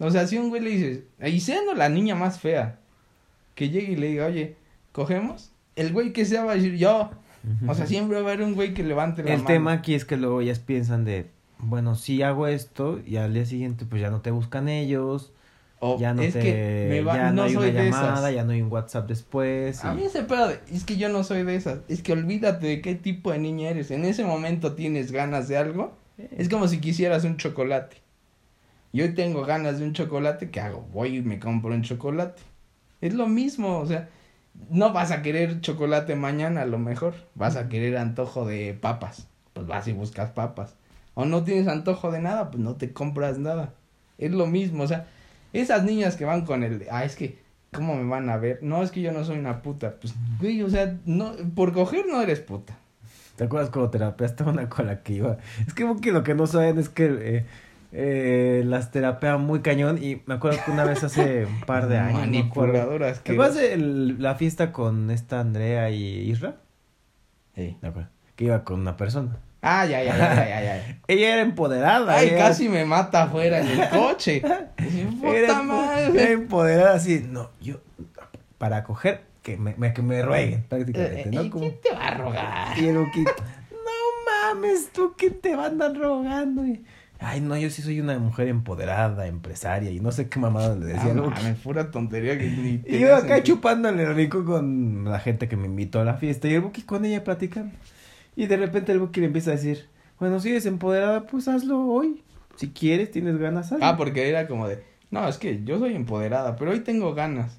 O 0.00 0.10
sea, 0.10 0.26
si 0.26 0.38
un 0.38 0.48
güey 0.48 0.62
le 0.62 0.70
dices, 0.70 1.00
y 1.24 1.38
siendo 1.40 1.74
la 1.74 1.88
niña 1.88 2.14
más 2.16 2.40
fea, 2.40 2.78
que 3.54 3.68
llegue 3.68 3.92
y 3.92 3.96
le 3.96 4.08
diga, 4.08 4.26
oye, 4.26 4.56
¿cogemos? 4.92 5.52
El 5.76 5.92
güey 5.92 6.12
que 6.12 6.24
sea 6.24 6.44
va 6.44 6.52
a 6.52 6.54
decir, 6.56 6.76
yo. 6.76 7.10
O 7.68 7.74
sea, 7.74 7.86
siempre 7.86 8.20
va 8.20 8.28
a 8.28 8.32
haber 8.32 8.44
un 8.44 8.54
güey 8.54 8.74
que 8.74 8.82
levante 8.82 9.22
la 9.22 9.30
El 9.30 9.36
mano. 9.38 9.46
tema 9.46 9.72
aquí 9.72 9.94
es 9.94 10.04
que 10.04 10.16
luego 10.16 10.40
ellas 10.40 10.58
piensan 10.58 11.04
de, 11.04 11.26
bueno, 11.58 11.94
si 11.94 12.22
hago 12.22 12.46
esto 12.46 13.00
y 13.06 13.16
al 13.16 13.32
día 13.32 13.46
siguiente 13.46 13.86
pues 13.86 14.02
ya 14.02 14.10
no 14.10 14.20
te 14.20 14.30
buscan 14.30 14.68
ellos, 14.68 15.32
O 15.78 15.98
ya 15.98 16.12
no 16.12 16.20
es 16.22 16.34
te, 16.34 16.40
que 16.40 16.86
me 16.90 17.00
va, 17.02 17.14
ya 17.16 17.26
no, 17.30 17.36
no 17.36 17.42
hay 17.44 17.54
soy 17.54 17.70
una 17.70 17.80
de 17.80 17.84
llamada, 17.90 18.18
esas. 18.20 18.34
ya 18.34 18.44
no 18.44 18.52
hay 18.52 18.60
un 18.62 18.70
WhatsApp 18.70 19.08
después. 19.08 19.82
A 19.84 19.94
mí 19.94 20.04
ese 20.04 20.22
pedo 20.24 20.48
de, 20.48 20.60
es 20.70 20.84
que 20.84 20.96
yo 20.98 21.08
no 21.08 21.24
soy 21.24 21.42
de 21.44 21.54
esas. 21.56 21.78
Es 21.88 22.02
que 22.02 22.12
olvídate 22.12 22.66
de 22.66 22.80
qué 22.82 22.94
tipo 22.94 23.32
de 23.32 23.38
niña 23.38 23.70
eres. 23.70 23.90
En 23.90 24.04
ese 24.04 24.24
momento 24.24 24.74
tienes 24.74 25.10
ganas 25.12 25.48
de 25.48 25.56
algo. 25.56 25.96
Es 26.36 26.50
como 26.50 26.68
si 26.68 26.78
quisieras 26.80 27.24
un 27.24 27.38
chocolate. 27.38 27.96
Yo 28.92 29.14
tengo 29.14 29.42
ganas 29.42 29.78
de 29.78 29.84
un 29.84 29.92
chocolate, 29.92 30.50
¿qué 30.50 30.60
hago? 30.60 30.86
Voy 30.92 31.18
y 31.18 31.22
me 31.22 31.38
compro 31.38 31.72
un 31.72 31.82
chocolate. 31.82 32.42
Es 33.00 33.14
lo 33.14 33.28
mismo, 33.28 33.78
o 33.78 33.86
sea, 33.86 34.08
no 34.68 34.92
vas 34.92 35.10
a 35.10 35.22
querer 35.22 35.60
chocolate 35.60 36.16
mañana 36.16 36.62
a 36.62 36.66
lo 36.66 36.78
mejor. 36.78 37.14
Vas 37.34 37.56
a 37.56 37.68
querer 37.68 37.96
antojo 37.96 38.46
de 38.46 38.74
papas. 38.74 39.28
Pues 39.52 39.66
vas 39.66 39.86
y 39.88 39.92
buscas 39.92 40.30
papas. 40.30 40.74
O 41.14 41.24
no 41.24 41.44
tienes 41.44 41.68
antojo 41.68 42.10
de 42.10 42.20
nada, 42.20 42.50
pues 42.50 42.62
no 42.62 42.76
te 42.76 42.92
compras 42.92 43.38
nada. 43.38 43.74
Es 44.18 44.32
lo 44.32 44.46
mismo, 44.46 44.82
o 44.82 44.86
sea, 44.86 45.06
esas 45.52 45.84
niñas 45.84 46.16
que 46.16 46.24
van 46.24 46.44
con 46.44 46.62
el, 46.62 46.86
ah, 46.90 47.04
es 47.04 47.16
que, 47.16 47.38
¿cómo 47.72 47.94
me 47.94 48.08
van 48.08 48.28
a 48.28 48.36
ver? 48.36 48.58
No, 48.62 48.82
es 48.82 48.90
que 48.90 49.00
yo 49.00 49.12
no 49.12 49.24
soy 49.24 49.38
una 49.38 49.62
puta. 49.62 49.94
Pues, 50.00 50.14
güey, 50.38 50.62
o 50.62 50.68
sea, 50.68 50.98
no, 51.06 51.32
por 51.54 51.72
coger 51.72 52.06
no 52.06 52.20
eres 52.20 52.40
puta. 52.40 52.76
¿Te 53.36 53.44
acuerdas 53.44 53.70
cuando 53.70 53.90
terapeaste 53.90 54.44
una 54.44 54.68
con 54.68 54.86
la 54.86 55.02
que 55.02 55.14
iba? 55.14 55.38
Es 55.66 55.72
que 55.74 56.12
lo 56.12 56.22
que 56.22 56.34
no 56.34 56.46
saben 56.46 56.78
es 56.78 56.90
que 56.90 57.06
eh, 57.06 57.46
eh, 57.92 58.62
las 58.66 58.90
terapean 58.92 59.40
muy 59.42 59.60
cañón 59.60 60.02
y 60.02 60.22
me 60.26 60.34
acuerdo 60.34 60.58
que 60.64 60.70
una 60.70 60.84
vez 60.84 61.02
hace 61.04 61.46
un 61.46 61.60
par 61.62 61.88
de 61.88 61.98
años. 61.98 62.20
Manipuladoras. 62.20 63.20
¿Te 63.22 63.32
acuerdas 63.32 63.58
la 63.76 64.34
fiesta 64.36 64.72
con 64.72 65.10
esta 65.10 65.40
Andrea 65.40 65.90
y 65.90 66.30
Isra? 66.30 66.56
Sí. 67.56 67.76
Me 67.82 67.88
acuerdo. 67.88 68.08
Que 68.36 68.44
iba 68.44 68.62
con 68.64 68.80
una 68.80 68.96
persona. 68.96 69.36
Ah, 69.62 69.84
ya, 69.84 70.02
ya, 70.02 70.16
ya, 70.16 70.34
ya, 70.34 70.62
ya. 70.62 70.98
Ella 71.08 71.32
era 71.34 71.42
empoderada. 71.42 72.14
Ay, 72.16 72.28
ella- 72.28 72.38
casi 72.38 72.68
me 72.68 72.84
mata 72.86 73.24
afuera 73.24 73.60
en 73.60 73.66
el 73.80 73.88
coche. 73.90 74.40
Era, 75.22 75.62
madre. 75.62 76.22
era 76.22 76.30
empoderada 76.32 76.94
así. 76.94 77.26
No, 77.28 77.50
yo, 77.60 77.76
para 78.56 78.84
coger, 78.84 79.22
que 79.42 79.58
me, 79.58 79.74
me- 79.76 79.92
que 79.92 80.00
me 80.00 80.22
rueguen, 80.22 80.62
prácticamente, 80.66 81.22
Eh, 81.22 81.30
¿no? 81.30 81.50
Como- 81.50 81.64
¿Quién 81.68 81.80
te 81.82 81.92
va 81.92 82.06
a 82.08 82.14
rogar? 82.14 82.78
Y 82.78 82.86
el 82.88 82.94
no 82.94 83.04
mames, 84.54 84.90
tú 84.92 85.12
quién 85.18 85.38
te 85.40 85.54
va 85.54 85.64
a 85.64 85.66
andar 85.66 85.94
rogando. 85.94 86.64
Y, 86.66 86.82
Ay, 87.22 87.40
no, 87.42 87.56
yo 87.56 87.68
sí 87.68 87.82
soy 87.82 88.00
una 88.00 88.18
mujer 88.18 88.48
empoderada, 88.48 89.26
empresaria, 89.26 89.90
y 89.90 90.00
no 90.00 90.10
sé 90.10 90.28
qué 90.30 90.38
mamada 90.38 90.74
le 90.74 90.86
decía 90.86 91.10
Ah, 91.10 91.14
mames, 91.14 91.58
pura 91.58 91.90
tontería 91.90 92.38
que 92.38 92.46
ni 92.46 92.80
Y 92.86 92.98
yo 93.00 93.14
acá 93.14 93.42
chupándole 93.42 94.04
el 94.04 94.14
rico 94.14 94.44
con 94.44 95.04
la 95.04 95.20
gente 95.20 95.46
que 95.48 95.56
me 95.56 95.66
invitó 95.66 96.00
a 96.00 96.04
la 96.04 96.14
fiesta 96.14 96.48
y 96.48 96.54
el 96.54 96.62
Buki 96.62 96.82
con 96.82 97.04
ella 97.04 97.22
platicando. 97.22 97.74
Y 98.36 98.46
de 98.46 98.56
repente 98.56 98.92
el 98.92 99.00
Buki 99.00 99.20
le 99.20 99.26
empieza 99.26 99.50
a 99.50 99.54
decir, 99.54 99.86
bueno, 100.18 100.40
si 100.40 100.48
eres 100.50 100.64
empoderada, 100.64 101.26
pues 101.26 101.46
hazlo 101.46 101.86
hoy. 101.86 102.22
Si 102.56 102.70
quieres, 102.70 103.10
tienes 103.10 103.36
ganas, 103.38 103.70
hazlo. 103.70 103.84
Ah, 103.84 103.96
porque 103.98 104.28
era 104.28 104.46
como 104.48 104.66
de, 104.66 104.82
no, 105.10 105.28
es 105.28 105.36
que 105.36 105.62
yo 105.64 105.78
soy 105.78 105.94
empoderada, 105.94 106.56
pero 106.56 106.70
hoy 106.70 106.80
tengo 106.80 107.14
ganas. 107.14 107.58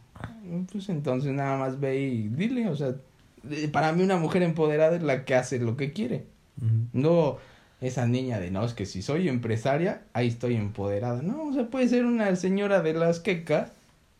Pues 0.71 0.89
entonces 0.89 1.31
nada 1.33 1.57
más 1.57 1.79
ve 1.79 1.99
y 2.01 2.27
dile, 2.29 2.67
o 2.67 2.75
sea, 2.75 2.95
de- 3.43 3.67
para 3.67 3.91
mí 3.93 4.01
una 4.03 4.17
mujer 4.17 4.41
empoderada 4.43 4.95
es 4.95 5.03
la 5.03 5.23
que 5.23 5.35
hace 5.35 5.59
lo 5.59 5.77
que 5.77 5.91
quiere. 5.93 6.25
Ujú. 6.57 6.87
No 6.93 7.37
esa 7.81 8.05
niña 8.05 8.39
de, 8.39 8.51
no, 8.51 8.63
es 8.63 8.73
que 8.73 8.85
si 8.85 9.01
soy 9.01 9.27
empresaria, 9.27 10.03
ahí 10.13 10.27
estoy 10.27 10.55
empoderada. 10.55 11.21
No, 11.23 11.47
o 11.47 11.53
sea, 11.53 11.69
puede 11.69 11.89
ser 11.89 12.05
una 12.05 12.35
señora 12.35 12.81
de 12.81 12.93
las 12.93 13.19
quecas, 13.19 13.71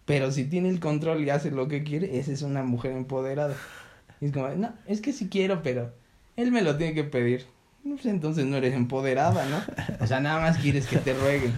pero 0.05 0.31
si 0.31 0.45
tiene 0.45 0.69
el 0.69 0.79
control 0.79 1.23
y 1.23 1.29
hace 1.29 1.51
lo 1.51 1.67
que 1.67 1.83
quiere, 1.83 2.17
esa 2.17 2.31
es 2.31 2.41
una 2.41 2.63
mujer 2.63 2.91
empoderada. 2.91 3.55
Y 4.19 4.25
es 4.25 4.31
como, 4.31 4.49
no, 4.49 4.73
es 4.87 4.99
que 4.99 5.13
si 5.13 5.29
quiero, 5.29 5.61
pero 5.61 5.93
él 6.35 6.51
me 6.51 6.63
lo 6.63 6.75
tiene 6.75 6.95
que 6.95 7.03
pedir. 7.03 7.45
Pues 7.83 8.05
entonces 8.05 8.45
no 8.45 8.57
eres 8.57 8.73
empoderada, 8.73 9.45
¿no? 9.45 9.57
O 10.03 10.07
sea, 10.07 10.19
nada 10.19 10.39
más 10.39 10.57
quieres 10.57 10.87
que 10.87 10.97
te 10.97 11.13
rueguen. 11.13 11.53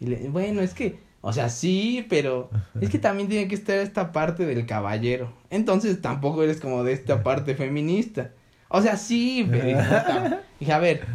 Y 0.00 0.06
le, 0.06 0.28
bueno, 0.28 0.60
es 0.60 0.74
que, 0.74 0.98
o 1.20 1.32
sea, 1.32 1.48
sí, 1.48 2.06
pero 2.08 2.50
es 2.80 2.90
que 2.90 2.98
también 2.98 3.28
tiene 3.28 3.48
que 3.48 3.54
estar 3.54 3.78
esta 3.78 4.12
parte 4.12 4.46
del 4.46 4.66
caballero. 4.66 5.32
Entonces 5.50 6.00
tampoco 6.00 6.42
eres 6.42 6.60
como 6.60 6.84
de 6.84 6.92
esta 6.92 7.22
parte 7.24 7.54
feminista. 7.54 8.32
O 8.68 8.82
sea, 8.82 8.96
sí, 8.96 9.46
pero 9.48 10.38
dije, 10.64 10.72
a 10.72 10.78
ver, 10.78 11.06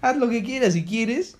haz 0.00 0.16
lo 0.16 0.28
que 0.28 0.42
quieras, 0.42 0.72
si 0.72 0.84
quieres, 0.84 1.36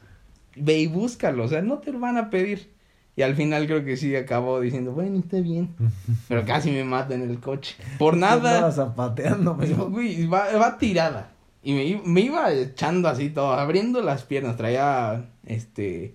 ve 0.57 0.79
y 0.79 0.87
búscalo, 0.87 1.45
o 1.45 1.49
sea, 1.49 1.62
no 1.62 1.79
te 1.79 1.93
lo 1.93 2.01
van 2.01 2.19
a 2.19 2.31
pedir. 2.31 2.75
Y 3.17 3.23
al 3.23 3.37
final 3.37 3.67
creo 3.67 3.85
que 3.85 3.97
sí 3.97 4.14
acabó 4.17 4.61
diciendo, 4.61 4.93
bueno, 4.93 5.21
está 5.21 5.38
bien. 5.38 5.75
Pero 6.29 6.45
casi 6.45 6.71
me 6.73 6.83
mata 6.83 7.14
en 7.14 7.23
el 7.23 7.38
coche. 7.38 7.77
Por 7.99 8.17
nada. 8.17 8.71
zapateando, 8.73 9.57
güey, 9.88 10.27
va, 10.27 10.53
va 10.57 10.79
tirada. 10.79 11.31
Y 11.62 11.73
me, 12.05 12.21
iba 12.21 12.53
echando 12.53 13.09
así 13.09 13.31
todo, 13.31 13.53
abriendo 13.55 14.03
las 14.03 14.25
piernas, 14.25 14.57
traía, 14.57 15.31
este, 15.47 16.14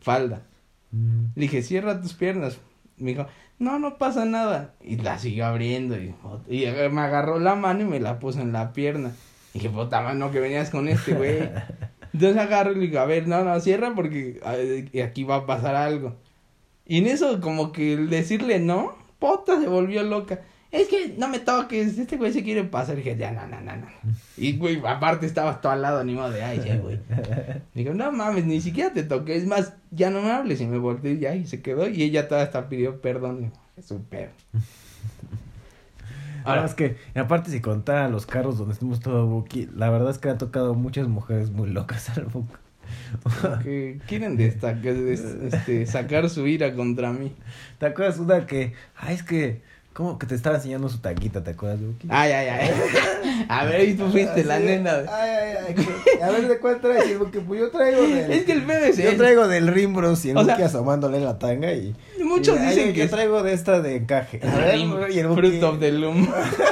falda. 0.00 0.42
Mm. 0.90 1.26
Le 1.34 1.42
dije, 1.42 1.62
cierra 1.62 2.02
tus 2.02 2.12
piernas. 2.12 2.58
Me 2.98 3.12
dijo, 3.12 3.26
no, 3.58 3.78
no 3.78 3.96
pasa 3.96 4.24
nada. 4.26 4.74
Y 4.82 4.96
la 4.96 5.18
siguió 5.18 5.46
abriendo 5.46 5.96
y, 5.96 6.14
y 6.48 6.66
me 6.90 7.00
agarró 7.00 7.38
la 7.38 7.54
mano 7.54 7.82
y 7.82 7.84
me 7.84 8.00
la 8.00 8.18
puso 8.18 8.40
en 8.40 8.52
la 8.52 8.72
pierna. 8.72 9.12
Y 9.52 9.58
dije, 9.58 9.70
puta 9.70 10.00
mano, 10.00 10.30
que 10.30 10.40
venías 10.40 10.70
con 10.70 10.88
este 10.88 11.14
güey. 11.14 11.38
Entonces 12.12 12.36
agarro 12.38 12.72
y 12.72 12.76
le 12.76 12.80
digo, 12.82 13.00
a 13.00 13.04
ver, 13.04 13.28
no, 13.28 13.44
no, 13.44 13.60
cierra 13.60 13.94
porque 13.94 14.40
aquí 15.04 15.24
va 15.24 15.36
a 15.36 15.46
pasar 15.46 15.76
algo. 15.76 16.16
Y 16.86 16.98
en 16.98 17.06
eso, 17.06 17.40
como 17.40 17.72
que 17.72 17.92
el 17.92 18.10
decirle 18.10 18.58
no, 18.58 18.96
puta, 19.18 19.60
se 19.60 19.68
volvió 19.68 20.02
loca. 20.02 20.40
Es 20.72 20.86
que 20.86 21.14
no 21.18 21.26
me 21.26 21.40
toques, 21.40 21.98
este 21.98 22.16
güey 22.16 22.32
se 22.32 22.44
quiere 22.44 22.62
pasar. 22.62 22.94
Y 22.94 23.02
dije, 23.02 23.16
ya, 23.16 23.32
no, 23.32 23.46
no, 23.46 23.60
no, 23.60 23.76
no. 23.76 23.86
Y, 24.36 24.56
güey, 24.56 24.80
aparte 24.86 25.26
estabas 25.26 25.60
todo 25.60 25.72
al 25.72 25.82
lado, 25.82 26.04
ni 26.04 26.14
modo 26.14 26.30
de, 26.30 26.42
ay, 26.44 26.62
ya, 26.64 26.76
güey. 26.76 27.00
Digo, 27.74 27.92
no 27.92 28.12
mames, 28.12 28.44
ni 28.44 28.60
siquiera 28.60 28.92
te 28.92 29.02
toqué. 29.02 29.36
Es 29.36 29.46
más, 29.46 29.74
ya 29.90 30.10
no 30.10 30.22
me 30.22 30.30
hables. 30.30 30.60
Y 30.60 30.66
me 30.66 30.78
volteé 30.78 31.12
y 31.12 31.18
ya, 31.18 31.34
y 31.34 31.46
se 31.46 31.60
quedó. 31.60 31.88
Y 31.88 32.02
ella 32.02 32.28
toda 32.28 32.42
hasta 32.42 32.68
pidió 32.68 33.00
perdón. 33.00 33.52
Es 33.76 33.90
un 33.90 34.04
pedo. 34.04 34.30
Ahora 36.44 36.64
es 36.64 36.74
que, 36.74 36.96
aparte 37.14 37.50
si 37.50 37.60
contara 37.60 38.08
los 38.08 38.26
carros 38.26 38.58
donde 38.58 38.74
estuvimos 38.74 39.00
todo 39.00 39.26
Buki, 39.26 39.68
la 39.74 39.90
verdad 39.90 40.10
es 40.10 40.18
que 40.18 40.28
ha 40.30 40.38
tocado 40.38 40.74
muchas 40.74 41.08
mujeres 41.08 41.50
muy 41.50 41.70
locas 41.70 42.16
al 42.16 42.24
Buki. 42.26 42.54
que 43.62 44.00
quieren 44.06 44.36
destacar, 44.36 44.94
des- 44.94 45.20
este, 45.24 45.86
sacar 45.86 46.28
su 46.28 46.46
ira 46.46 46.74
contra 46.74 47.12
mí. 47.12 47.34
¿Te 47.78 47.86
acuerdas 47.86 48.18
una 48.18 48.46
que, 48.46 48.72
ay, 48.96 49.14
es 49.14 49.22
que, 49.22 49.62
como 49.92 50.18
que 50.18 50.26
te 50.26 50.34
estaba 50.36 50.56
enseñando 50.56 50.88
su 50.88 50.98
taquita, 50.98 51.42
¿te 51.42 51.50
acuerdas, 51.50 51.80
Buki? 51.80 52.06
Ay, 52.10 52.30
ay, 52.32 52.48
ay. 52.48 52.70
A 53.48 53.64
ver, 53.64 53.88
y 53.88 53.94
tú 53.94 54.08
fuiste 54.08 54.44
la 54.44 54.58
nena. 54.60 54.92
Ay, 55.10 55.30
ay, 55.30 55.74
ay. 55.76 56.20
A 56.22 56.30
ver, 56.30 56.46
¿de 56.48 56.58
cuál 56.58 56.80
traes? 56.80 57.04
Porque 57.18 57.40
pues 57.40 57.60
yo 57.60 57.70
traigo 57.70 58.02
del... 58.02 58.30
Es 58.30 58.44
que 58.44 58.52
el 58.52 58.62
pedo 58.62 58.84
es 58.84 58.96
Yo 58.96 59.16
traigo 59.16 59.48
del 59.48 59.66
Rimbros 59.68 60.24
y 60.24 60.30
el 60.30 60.36
O 60.36 60.44
sea- 60.44 60.54
Buki 60.54 60.64
asomándole 60.64 61.20
la 61.20 61.38
tanga 61.38 61.72
y... 61.72 61.94
Muchos 62.22 62.56
y, 62.58 62.66
dicen 62.66 62.88
yo 62.88 62.94
que 62.94 63.02
es 63.04 63.10
traigo 63.10 63.42
de 63.42 63.52
esta 63.52 63.80
de 63.80 63.96
encaje. 63.96 64.40
A 64.46 64.56
ver, 64.58 64.74
Rim, 64.76 64.92
y 65.10 65.18
el 65.18 65.26
Buki- 65.28 65.34
Fruit 65.34 65.62
of 65.64 65.80
the 65.80 65.90
Loom. 65.92 66.28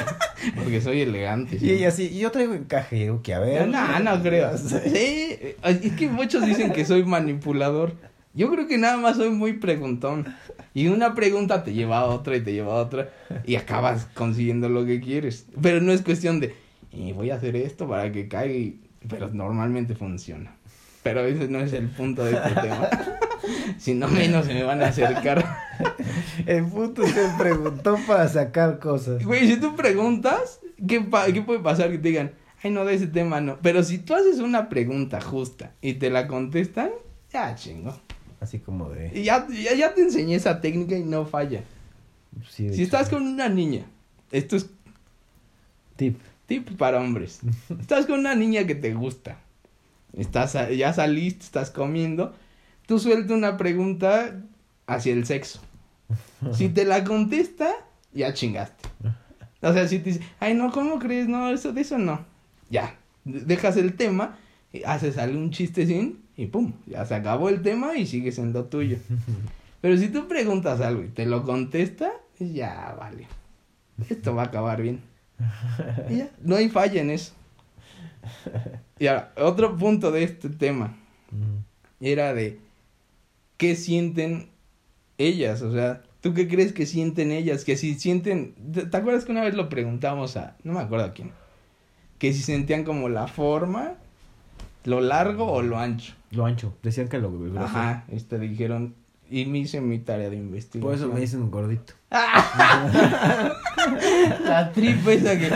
Porque 0.56 0.80
soy 0.80 1.00
elegante. 1.00 1.58
Y 1.60 1.70
ella 1.72 1.88
así, 1.88 2.04
y 2.12 2.20
yo 2.20 2.30
traigo 2.30 2.54
encaje, 2.54 2.96
y 2.98 3.02
el 3.02 3.12
Buki, 3.12 3.32
a 3.32 3.40
ver. 3.40 3.66
No, 3.68 3.98
no 4.00 4.22
creo. 4.22 4.50
Sí, 4.58 5.38
es 5.64 5.92
que 5.94 6.08
muchos 6.08 6.46
dicen 6.46 6.72
que 6.72 6.84
soy 6.84 7.02
manipulador. 7.04 7.92
Yo 8.34 8.50
creo 8.50 8.68
que 8.68 8.78
nada 8.78 8.96
más 8.96 9.16
soy 9.16 9.30
muy 9.30 9.54
preguntón. 9.54 10.26
Y 10.74 10.88
una 10.88 11.14
pregunta 11.14 11.64
te 11.64 11.72
lleva 11.72 11.98
a 11.98 12.04
otra 12.04 12.36
y 12.36 12.40
te 12.42 12.52
lleva 12.52 12.74
a 12.74 12.82
otra. 12.82 13.10
Y 13.46 13.56
acabas 13.56 14.06
consiguiendo 14.14 14.68
lo 14.68 14.84
que 14.86 15.00
quieres. 15.00 15.46
Pero 15.60 15.80
no 15.80 15.92
es 15.92 16.02
cuestión 16.02 16.38
de, 16.40 16.54
"Eh, 16.92 17.12
voy 17.14 17.30
a 17.30 17.36
hacer 17.36 17.56
esto 17.56 17.88
para 17.88 18.12
que 18.12 18.28
caiga. 18.28 18.54
y-". 18.54 18.80
Pero 19.08 19.28
normalmente 19.32 19.94
funciona. 19.94 20.54
Pero 21.02 21.20
ese 21.24 21.48
no 21.48 21.60
es 21.60 21.72
el 21.72 21.88
punto 21.88 22.24
de 22.24 22.32
este 22.34 22.50
tema. 22.60 22.88
si 23.78 23.94
no, 23.94 24.08
menos 24.08 24.46
se 24.46 24.54
me 24.54 24.62
van 24.62 24.82
a 24.82 24.88
acercar. 24.88 25.44
El 26.46 26.64
puto 26.66 27.06
se 27.06 27.28
preguntó 27.38 27.96
para 28.06 28.28
sacar 28.28 28.78
cosas. 28.78 29.24
Güey, 29.24 29.46
si 29.48 29.56
tú 29.60 29.74
preguntas, 29.76 30.60
¿qué, 30.86 31.00
pa- 31.00 31.26
¿qué 31.32 31.40
puede 31.42 31.60
pasar? 31.60 31.90
Que 31.90 31.98
te 31.98 32.08
digan, 32.08 32.32
ay, 32.62 32.70
no, 32.72 32.84
de 32.84 32.94
ese 32.94 33.06
tema 33.06 33.40
no. 33.40 33.58
Pero 33.62 33.82
si 33.84 33.98
tú 33.98 34.14
haces 34.14 34.38
una 34.40 34.68
pregunta 34.68 35.20
justa 35.20 35.72
y 35.80 35.94
te 35.94 36.10
la 36.10 36.26
contestan, 36.26 36.90
ya 37.32 37.54
chingo. 37.54 37.96
Así 38.40 38.58
como 38.60 38.90
de... 38.90 39.10
Y 39.18 39.24
ya, 39.24 39.46
ya, 39.48 39.74
ya 39.74 39.94
te 39.94 40.02
enseñé 40.02 40.36
esa 40.36 40.60
técnica 40.60 40.96
y 40.96 41.02
no 41.02 41.26
falla. 41.26 41.62
sí, 42.48 42.68
Si 42.68 42.74
hecho, 42.74 42.82
estás 42.82 43.08
con 43.08 43.22
una 43.26 43.48
niña, 43.48 43.84
esto 44.30 44.56
es 44.56 44.70
Tip. 45.96 46.18
tip 46.46 46.76
para 46.76 47.00
hombres. 47.00 47.40
Estás 47.80 48.06
con 48.06 48.20
una 48.20 48.34
niña 48.36 48.64
que 48.66 48.74
te 48.76 48.94
gusta. 48.94 49.38
Estás, 50.16 50.56
ya 50.76 50.92
saliste, 50.92 51.44
estás 51.44 51.70
comiendo. 51.70 52.34
Tú 52.86 52.98
suelta 53.00 53.34
una 53.34 53.56
pregunta 53.56 54.40
hacia 54.86 55.12
el 55.12 55.26
sexo. 55.26 55.60
Si 56.52 56.68
te 56.68 56.84
la 56.84 57.02
contesta, 57.04 57.72
ya 58.12 58.32
chingaste. 58.32 58.88
O 59.60 59.72
sea, 59.72 59.88
si 59.88 59.98
te 59.98 60.10
dice, 60.12 60.22
ay, 60.38 60.54
no, 60.54 60.70
¿cómo 60.70 60.98
crees? 61.00 61.26
No, 61.28 61.50
eso, 61.50 61.72
de 61.72 61.80
eso 61.80 61.98
no. 61.98 62.24
Ya, 62.70 62.94
de- 63.24 63.40
dejas 63.40 63.76
el 63.76 63.94
tema, 63.96 64.38
haces 64.86 65.16
sale 65.16 65.36
un 65.36 65.50
chistecín 65.50 66.22
y 66.38 66.46
pum, 66.46 66.72
ya 66.86 67.04
se 67.04 67.14
acabó 67.14 67.50
el 67.50 67.60
tema 67.60 67.98
y 67.98 68.06
sigues 68.06 68.38
en 68.38 68.54
lo 68.54 68.64
tuyo. 68.64 68.96
Pero 69.82 69.98
si 69.98 70.08
tú 70.08 70.26
preguntas 70.26 70.80
algo 70.80 71.02
y 71.04 71.08
te 71.08 71.26
lo 71.26 71.44
contesta, 71.44 72.12
ya 72.38 72.96
vale. 72.98 73.26
Esto 74.08 74.34
va 74.34 74.44
a 74.44 74.46
acabar 74.46 74.80
bien. 74.80 75.00
Y 76.08 76.16
ya, 76.18 76.30
no 76.42 76.56
hay 76.56 76.70
falla 76.70 77.00
en 77.00 77.10
eso. 77.10 77.32
Y 78.98 79.06
ahora, 79.06 79.32
otro 79.36 79.76
punto 79.76 80.10
de 80.10 80.22
este 80.22 80.48
tema 80.48 80.96
Mm. 81.30 81.58
era 82.00 82.32
de 82.32 82.58
qué 83.56 83.76
sienten 83.76 84.48
ellas, 85.18 85.62
o 85.62 85.72
sea, 85.72 86.02
¿tú 86.20 86.32
qué 86.32 86.48
crees 86.48 86.72
que 86.72 86.86
sienten 86.86 87.32
ellas? 87.32 87.64
Que 87.64 87.76
si 87.76 87.94
sienten, 87.98 88.54
¿te, 88.72 88.86
te 88.86 88.96
acuerdas 88.96 89.24
que 89.24 89.32
una 89.32 89.42
vez 89.44 89.54
lo 89.54 89.68
preguntamos 89.68 90.36
a, 90.36 90.56
no 90.64 90.72
me 90.72 90.80
acuerdo 90.80 91.06
a 91.06 91.12
quién, 91.12 91.32
que 92.18 92.32
si 92.32 92.42
sentían 92.42 92.84
como 92.84 93.08
la 93.08 93.26
forma, 93.26 93.94
lo 94.84 95.00
largo 95.00 95.50
o 95.50 95.62
lo 95.62 95.78
ancho? 95.78 96.14
Lo 96.30 96.46
ancho. 96.46 96.74
Decían 96.82 97.08
que 97.08 97.18
lo 97.18 97.30
grueso. 97.32 97.60
Ajá, 97.60 98.04
este 98.08 98.38
dijeron, 98.38 98.94
y 99.30 99.44
me 99.46 99.58
hice 99.58 99.80
mi 99.80 99.98
tarea 99.98 100.30
de 100.30 100.36
investigación. 100.36 100.82
Por 100.82 100.94
eso 100.94 101.08
me 101.12 101.20
dicen 101.20 101.50
gordito. 101.50 101.94
La 104.44 104.72
tripa 104.72 105.12
esa 105.12 105.38
que 105.38 105.50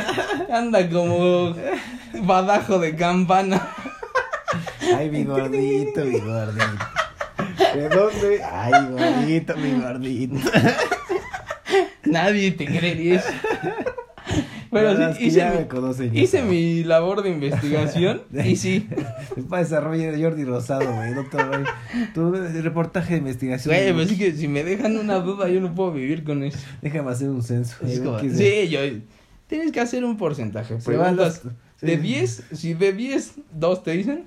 anda 0.53 0.89
como 0.91 1.55
badajo 2.25 2.79
de 2.79 2.95
campana. 2.95 3.67
Ay, 4.95 5.11
mi 5.11 5.25
gordito, 5.25 6.05
mi 6.05 6.21
gordito. 6.21 6.87
¿De 7.75 7.89
dónde? 7.89 8.43
Ay, 8.45 8.73
gordito, 8.91 9.57
mi 9.57 9.81
gordito. 9.81 10.51
Nadie 12.05 12.51
te 12.53 12.67
creería 12.67 13.17
eso. 13.21 13.33
Pero 14.73 15.15
sí, 15.15 15.27
hice, 15.27 15.39
ya 15.39 15.51
mi, 15.51 15.59
me 15.59 15.69
conocen, 15.69 16.17
hice 16.17 16.43
mi 16.43 16.83
labor 16.83 17.23
de 17.23 17.31
investigación 17.31 18.23
y 18.45 18.57
sí. 18.57 18.89
Es 19.37 19.45
para 19.45 19.63
desarrollo 19.63 20.11
de 20.13 20.23
Jordi 20.23 20.45
Rosado, 20.45 20.93
güey. 20.93 21.13
No 21.13 21.25
Tu 22.15 22.33
reportaje 22.63 23.15
de 23.15 23.19
investigación. 23.19 23.75
Güey, 23.75 23.93
pues 23.93 24.09
sí 24.09 24.19
que 24.19 24.33
si 24.33 24.49
me 24.49 24.65
dejan 24.65 24.97
una 24.97 25.17
duda, 25.21 25.49
yo 25.49 25.61
no 25.61 25.75
puedo 25.75 25.93
vivir 25.93 26.25
con 26.25 26.43
eso. 26.43 26.59
Déjame 26.81 27.11
hacer 27.11 27.29
un 27.29 27.43
censo. 27.43 27.77
Es 27.87 28.01
como- 28.01 28.19
sí, 28.19 28.69
yo. 28.69 28.81
Tienes 29.47 29.71
que 29.73 29.81
hacer 29.81 30.05
un 30.05 30.17
porcentaje. 30.17 30.77
Preguntas 30.77 31.43
de 31.81 31.97
sí. 31.97 32.01
10, 32.03 32.45
si 32.53 32.75
de 32.75 32.93
10, 32.93 33.35
2 33.53 33.83
te 33.83 33.91
dicen, 33.93 34.25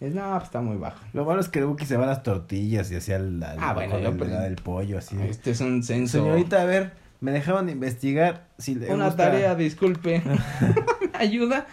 es 0.00 0.14
no, 0.14 0.30
pues 0.32 0.44
está 0.44 0.60
muy 0.62 0.76
bajo. 0.78 0.98
Lo 1.12 1.24
malo 1.24 1.40
es 1.40 1.48
que 1.48 1.62
Buki 1.62 1.84
se 1.84 1.96
va 1.96 2.04
a 2.04 2.06
las 2.08 2.22
tortillas 2.22 2.90
y 2.90 2.96
hacía 2.96 3.16
el, 3.16 3.36
el- 3.36 3.44
Ah, 3.58 3.74
bueno, 3.74 3.96
el- 3.98 4.56
pollo, 4.56 4.98
así. 4.98 5.16
Este 5.28 5.50
es 5.50 5.60
un 5.60 5.82
censo. 5.82 6.18
Señorita, 6.18 6.62
a 6.62 6.64
ver, 6.64 6.92
me 7.22 7.32
dejaban 7.32 7.64
de 7.66 7.72
investigar 7.72 8.48
si 8.58 8.74
le 8.74 8.92
Una 8.92 9.06
gusta- 9.06 9.24
tarea, 9.30 9.54
disculpe. 9.54 10.22
¿Me 11.12 11.18
ayuda? 11.18 11.66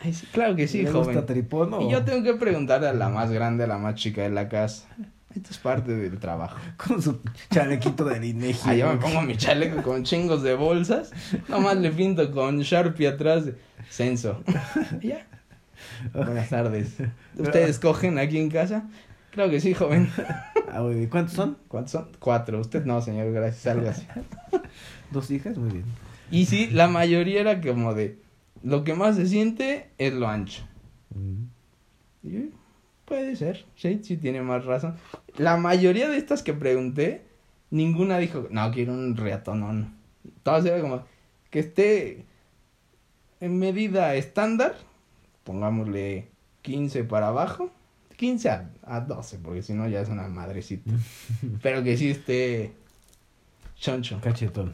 Ay, 0.00 0.12
sí, 0.12 0.26
claro 0.32 0.54
que 0.54 0.68
sí, 0.68 0.82
¿Le 0.82 0.90
joven. 0.92 1.06
gusta 1.16 1.26
tripón 1.26 1.74
o 1.74 1.80
Y 1.80 1.90
yo 1.90 2.04
tengo 2.04 2.22
que 2.22 2.34
preguntarle 2.34 2.88
a 2.88 2.92
la 2.92 3.08
más 3.08 3.30
grande, 3.32 3.64
a 3.64 3.66
la 3.66 3.78
más 3.78 3.94
chica 3.96 4.22
de 4.22 4.28
la 4.30 4.48
casa. 4.48 4.86
Esto 5.34 5.50
es 5.50 5.58
parte 5.58 5.96
del 5.96 6.18
trabajo. 6.20 6.56
con 6.76 7.02
su 7.02 7.20
chalequito 7.50 8.04
de 8.04 8.24
Inegi? 8.24 8.60
Ah, 8.66 8.74
yo 8.74 8.88
me 8.92 8.98
pongo 8.98 9.22
mi 9.22 9.36
chaleco 9.36 9.82
con 9.82 10.04
chingos 10.04 10.42
de 10.42 10.54
bolsas. 10.54 11.10
Nomás 11.48 11.76
le 11.78 11.90
pinto 11.90 12.30
con 12.30 12.60
Sharpie 12.60 13.08
atrás 13.08 13.46
de 13.46 13.54
censo. 13.90 14.42
Ya. 15.02 15.26
Buenas 16.12 16.48
tardes. 16.50 16.94
¿Ustedes 17.36 17.78
cogen 17.78 18.18
aquí 18.18 18.38
en 18.38 18.50
casa? 18.50 18.84
Claro 19.34 19.50
que 19.50 19.60
sí, 19.60 19.74
joven. 19.74 20.08
Ah, 20.70 20.80
güey, 20.80 21.08
¿Cuántos 21.08 21.34
son? 21.34 21.58
¿Cuántos 21.66 21.90
son? 21.90 22.08
Cuatro. 22.20 22.60
Usted 22.60 22.84
no, 22.84 23.00
señor, 23.00 23.32
gracias. 23.32 23.66
Algo 23.66 23.88
así. 23.88 24.06
¿Dos 25.10 25.28
hijas? 25.32 25.58
Muy 25.58 25.70
bien. 25.70 25.84
Y 26.30 26.46
sí, 26.46 26.68
la 26.70 26.86
mayoría 26.86 27.40
era 27.40 27.60
como 27.60 27.94
de... 27.94 28.18
Lo 28.62 28.84
que 28.84 28.94
más 28.94 29.16
se 29.16 29.26
siente 29.26 29.90
es 29.98 30.14
lo 30.14 30.28
ancho. 30.28 30.62
Mm. 31.14 31.44
Y, 32.26 32.50
puede 33.04 33.34
ser, 33.34 33.66
sí, 33.74 34.00
sí 34.04 34.16
tiene 34.16 34.40
más 34.40 34.64
razón. 34.64 34.96
La 35.36 35.56
mayoría 35.56 36.08
de 36.08 36.16
estas 36.16 36.44
que 36.44 36.54
pregunté, 36.54 37.24
ninguna 37.70 38.18
dijo, 38.18 38.46
no, 38.50 38.70
quiero 38.70 38.92
un 38.92 39.16
reatonón. 39.16 39.94
Todas 40.44 40.64
eran 40.64 40.80
como, 40.80 41.04
que 41.50 41.58
esté 41.58 42.24
en 43.40 43.58
medida 43.58 44.14
estándar, 44.14 44.76
pongámosle 45.42 46.28
15 46.62 47.02
para 47.04 47.28
abajo, 47.28 47.70
15 48.16 48.48
a, 48.50 48.70
a 48.84 49.00
12, 49.00 49.38
porque 49.38 49.62
si 49.62 49.72
no 49.74 49.88
ya 49.88 50.00
es 50.00 50.08
una 50.08 50.28
madrecita. 50.28 50.90
Pero 51.62 51.82
que 51.82 51.96
sí 51.96 52.10
esté 52.10 52.72
choncho. 53.76 54.20
Cachetón. 54.22 54.72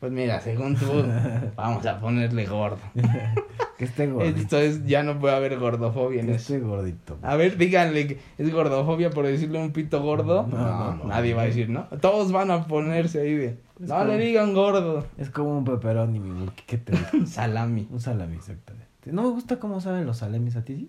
Pues 0.00 0.12
mira, 0.12 0.40
según 0.40 0.76
tú, 0.76 1.04
vamos 1.56 1.86
a 1.86 2.00
ponerle 2.00 2.46
gordo. 2.46 2.78
Que 3.76 3.86
esté 3.86 4.06
gordito. 4.06 4.38
Entonces 4.38 4.86
ya 4.86 5.02
no 5.02 5.18
puede 5.18 5.34
haber 5.34 5.58
gordofobia 5.58 6.20
en 6.20 6.26
Que 6.28 6.34
eso. 6.36 6.54
esté 6.54 6.64
gordito. 6.64 7.18
A 7.22 7.34
ver, 7.34 7.56
díganle 7.58 8.06
que 8.06 8.20
es 8.38 8.52
gordofobia 8.52 9.10
por 9.10 9.26
decirle 9.26 9.60
un 9.60 9.72
pito 9.72 10.00
gordo. 10.00 10.46
No, 10.46 10.56
No, 10.56 10.64
no, 10.78 10.94
no. 10.98 11.04
nadie 11.06 11.34
va 11.34 11.42
a 11.42 11.46
decir, 11.46 11.68
¿no? 11.70 11.86
Todos 12.00 12.30
van 12.30 12.52
a 12.52 12.68
ponerse 12.68 13.20
ahí 13.22 13.34
de, 13.34 13.46
Es 13.46 13.88
no 13.88 13.96
como- 13.98 14.04
le 14.04 14.18
digan 14.18 14.54
gordo. 14.54 15.04
Es 15.18 15.28
como 15.30 15.58
un 15.58 15.64
peperoni, 15.64 16.20
mi 16.20 16.30
Buki. 16.44 16.62
¿Qué 16.68 16.78
te 16.78 16.92
digo? 16.92 17.26
Salami. 17.26 17.88
Un 17.90 18.00
salami, 18.00 18.36
exactamente. 18.36 18.86
No 19.10 19.22
me 19.24 19.30
gusta 19.30 19.58
cómo 19.58 19.80
saben 19.80 20.06
los 20.06 20.18
salamis 20.18 20.54
a 20.54 20.64
ti, 20.64 20.88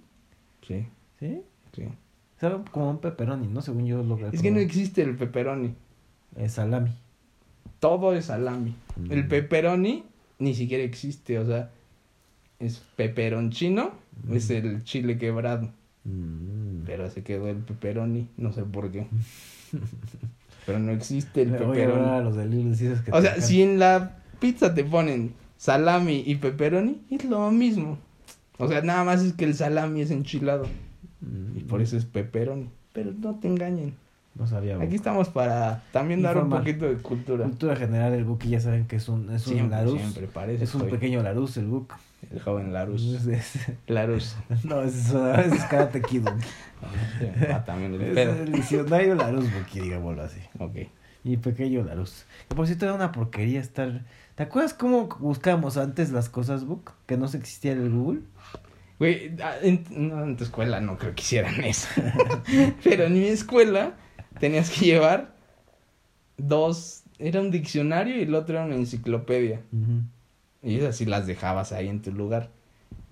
Sí, 0.61 0.81
¿sí? 0.81 0.87
¿Sí? 1.27 1.41
sí. 1.75 1.83
Saben 2.39 2.63
como 2.71 2.89
un 2.89 2.99
pepperoni, 2.99 3.47
¿no? 3.47 3.61
Según 3.61 3.85
yo 3.85 4.03
lo 4.03 4.17
Es 4.29 4.41
que 4.41 4.51
no 4.51 4.59
existe 4.59 5.01
el 5.01 5.15
pepperoni. 5.15 5.73
Es 6.35 6.53
salami. 6.53 6.91
Todo 7.79 8.13
es 8.13 8.25
salami. 8.25 8.75
Mm. 8.97 9.11
El 9.11 9.27
pepperoni 9.27 10.03
ni 10.39 10.53
siquiera 10.53 10.83
existe, 10.83 11.39
o 11.39 11.45
sea, 11.45 11.69
es 12.59 12.81
peperoncino, 12.95 13.91
Mm. 14.23 14.35
es 14.35 14.49
el 14.49 14.83
chile 14.83 15.17
quebrado. 15.17 15.69
Mm. 16.03 16.83
Pero 16.85 17.09
se 17.09 17.23
quedó 17.23 17.47
el 17.47 17.57
pepperoni, 17.57 18.27
no 18.37 18.51
sé 18.51 18.63
por 18.63 18.91
qué. 18.91 19.07
Pero 20.65 20.79
no 20.79 20.91
existe 20.91 21.43
el 21.43 21.51
pepperoni. 21.51 21.75
que 23.05 23.11
O 23.11 23.21
sea, 23.21 23.41
si 23.41 23.61
en 23.61 23.79
la 23.79 24.17
pizza 24.39 24.73
te 24.73 24.83
ponen 24.83 25.33
salami 25.57 26.23
y 26.25 26.35
pepperoni, 26.35 27.01
es 27.11 27.23
lo 27.25 27.51
mismo. 27.51 27.97
O 28.57 28.67
sea, 28.67 28.81
nada 28.81 29.03
más 29.03 29.21
es 29.23 29.33
que 29.33 29.45
el 29.45 29.53
salami 29.53 30.01
es 30.01 30.11
enchilado 30.11 30.65
Mm. 31.21 31.57
y 31.57 31.59
por 31.61 31.81
eso 31.81 31.97
es 31.97 32.05
pepperoni. 32.05 32.69
Pero 32.93 33.11
no 33.11 33.35
te 33.35 33.47
engañen. 33.47 33.93
No 34.35 34.45
sabía. 34.47 34.77
Aquí 34.81 34.95
estamos 34.95 35.29
para 35.29 35.81
también 35.93 36.21
dar 36.21 36.37
un 36.37 36.49
poquito 36.49 36.85
de 36.85 36.95
cultura. 36.97 37.45
Cultura 37.45 37.75
general, 37.77 38.13
el 38.13 38.25
Buki 38.25 38.49
ya 38.49 38.59
saben 38.59 38.85
que 38.85 38.97
es 38.97 39.07
un, 39.07 39.31
es 39.31 39.47
un 39.47 39.69
Larus. 39.69 39.97
siempre, 39.97 40.27
parece. 40.27 40.65
Es 40.65 40.75
un 40.75 40.89
pequeño 40.89 41.23
Larus, 41.23 41.55
el 41.55 41.67
Buki. 41.67 41.95
El 42.31 42.41
joven 42.41 42.73
Larus. 42.73 43.25
Larus. 43.87 44.35
no, 44.65 44.81
es, 44.81 45.13
es 45.13 45.63
Karate 45.65 46.01
Kid. 46.01 46.27
Ah, 47.49 47.63
también 47.65 47.95
el 47.95 48.15
Es 48.15 48.27
el 48.41 48.51
diccionario 48.51 49.15
Larus, 49.15 49.45
Buki, 49.51 49.79
digámoslo 49.79 50.21
así. 50.21 50.39
Ok. 50.59 50.87
Y 51.23 51.37
pequeño 51.37 51.83
Larus. 51.83 52.25
Que 52.47 52.55
por 52.55 52.67
cierto 52.67 52.85
era 52.85 52.93
una 52.93 53.11
porquería 53.11 53.59
estar... 53.59 54.03
¿Te 54.35 54.43
acuerdas 54.43 54.75
cómo 54.75 55.07
buscábamos 55.19 55.77
antes 55.77 56.11
las 56.11 56.29
cosas, 56.29 56.65
Book? 56.65 56.91
Que 57.07 57.17
no 57.17 57.27
se 57.27 57.37
existía 57.37 57.71
el 57.71 57.89
Google. 57.89 58.21
Güey, 58.99 59.35
ah, 59.41 59.55
en, 59.61 59.83
no, 59.89 60.23
en 60.23 60.37
tu 60.37 60.43
escuela 60.43 60.79
no 60.79 60.97
creo 60.97 61.13
que 61.15 61.21
hicieran 61.21 61.63
eso. 61.63 61.87
Pero 62.83 63.05
en 63.05 63.13
mi 63.13 63.25
escuela 63.25 63.97
tenías 64.39 64.69
que 64.69 64.85
llevar 64.85 65.35
dos, 66.37 67.03
era 67.19 67.41
un 67.41 67.51
diccionario 67.51 68.17
y 68.17 68.23
el 68.23 68.35
otro 68.35 68.55
era 68.55 68.65
una 68.65 68.75
enciclopedia. 68.75 69.61
Y 70.63 70.77
esas 70.77 70.97
sí 70.97 71.05
las 71.05 71.27
dejabas 71.27 71.71
ahí 71.71 71.89
en 71.89 72.01
tu 72.01 72.11
lugar. 72.11 72.49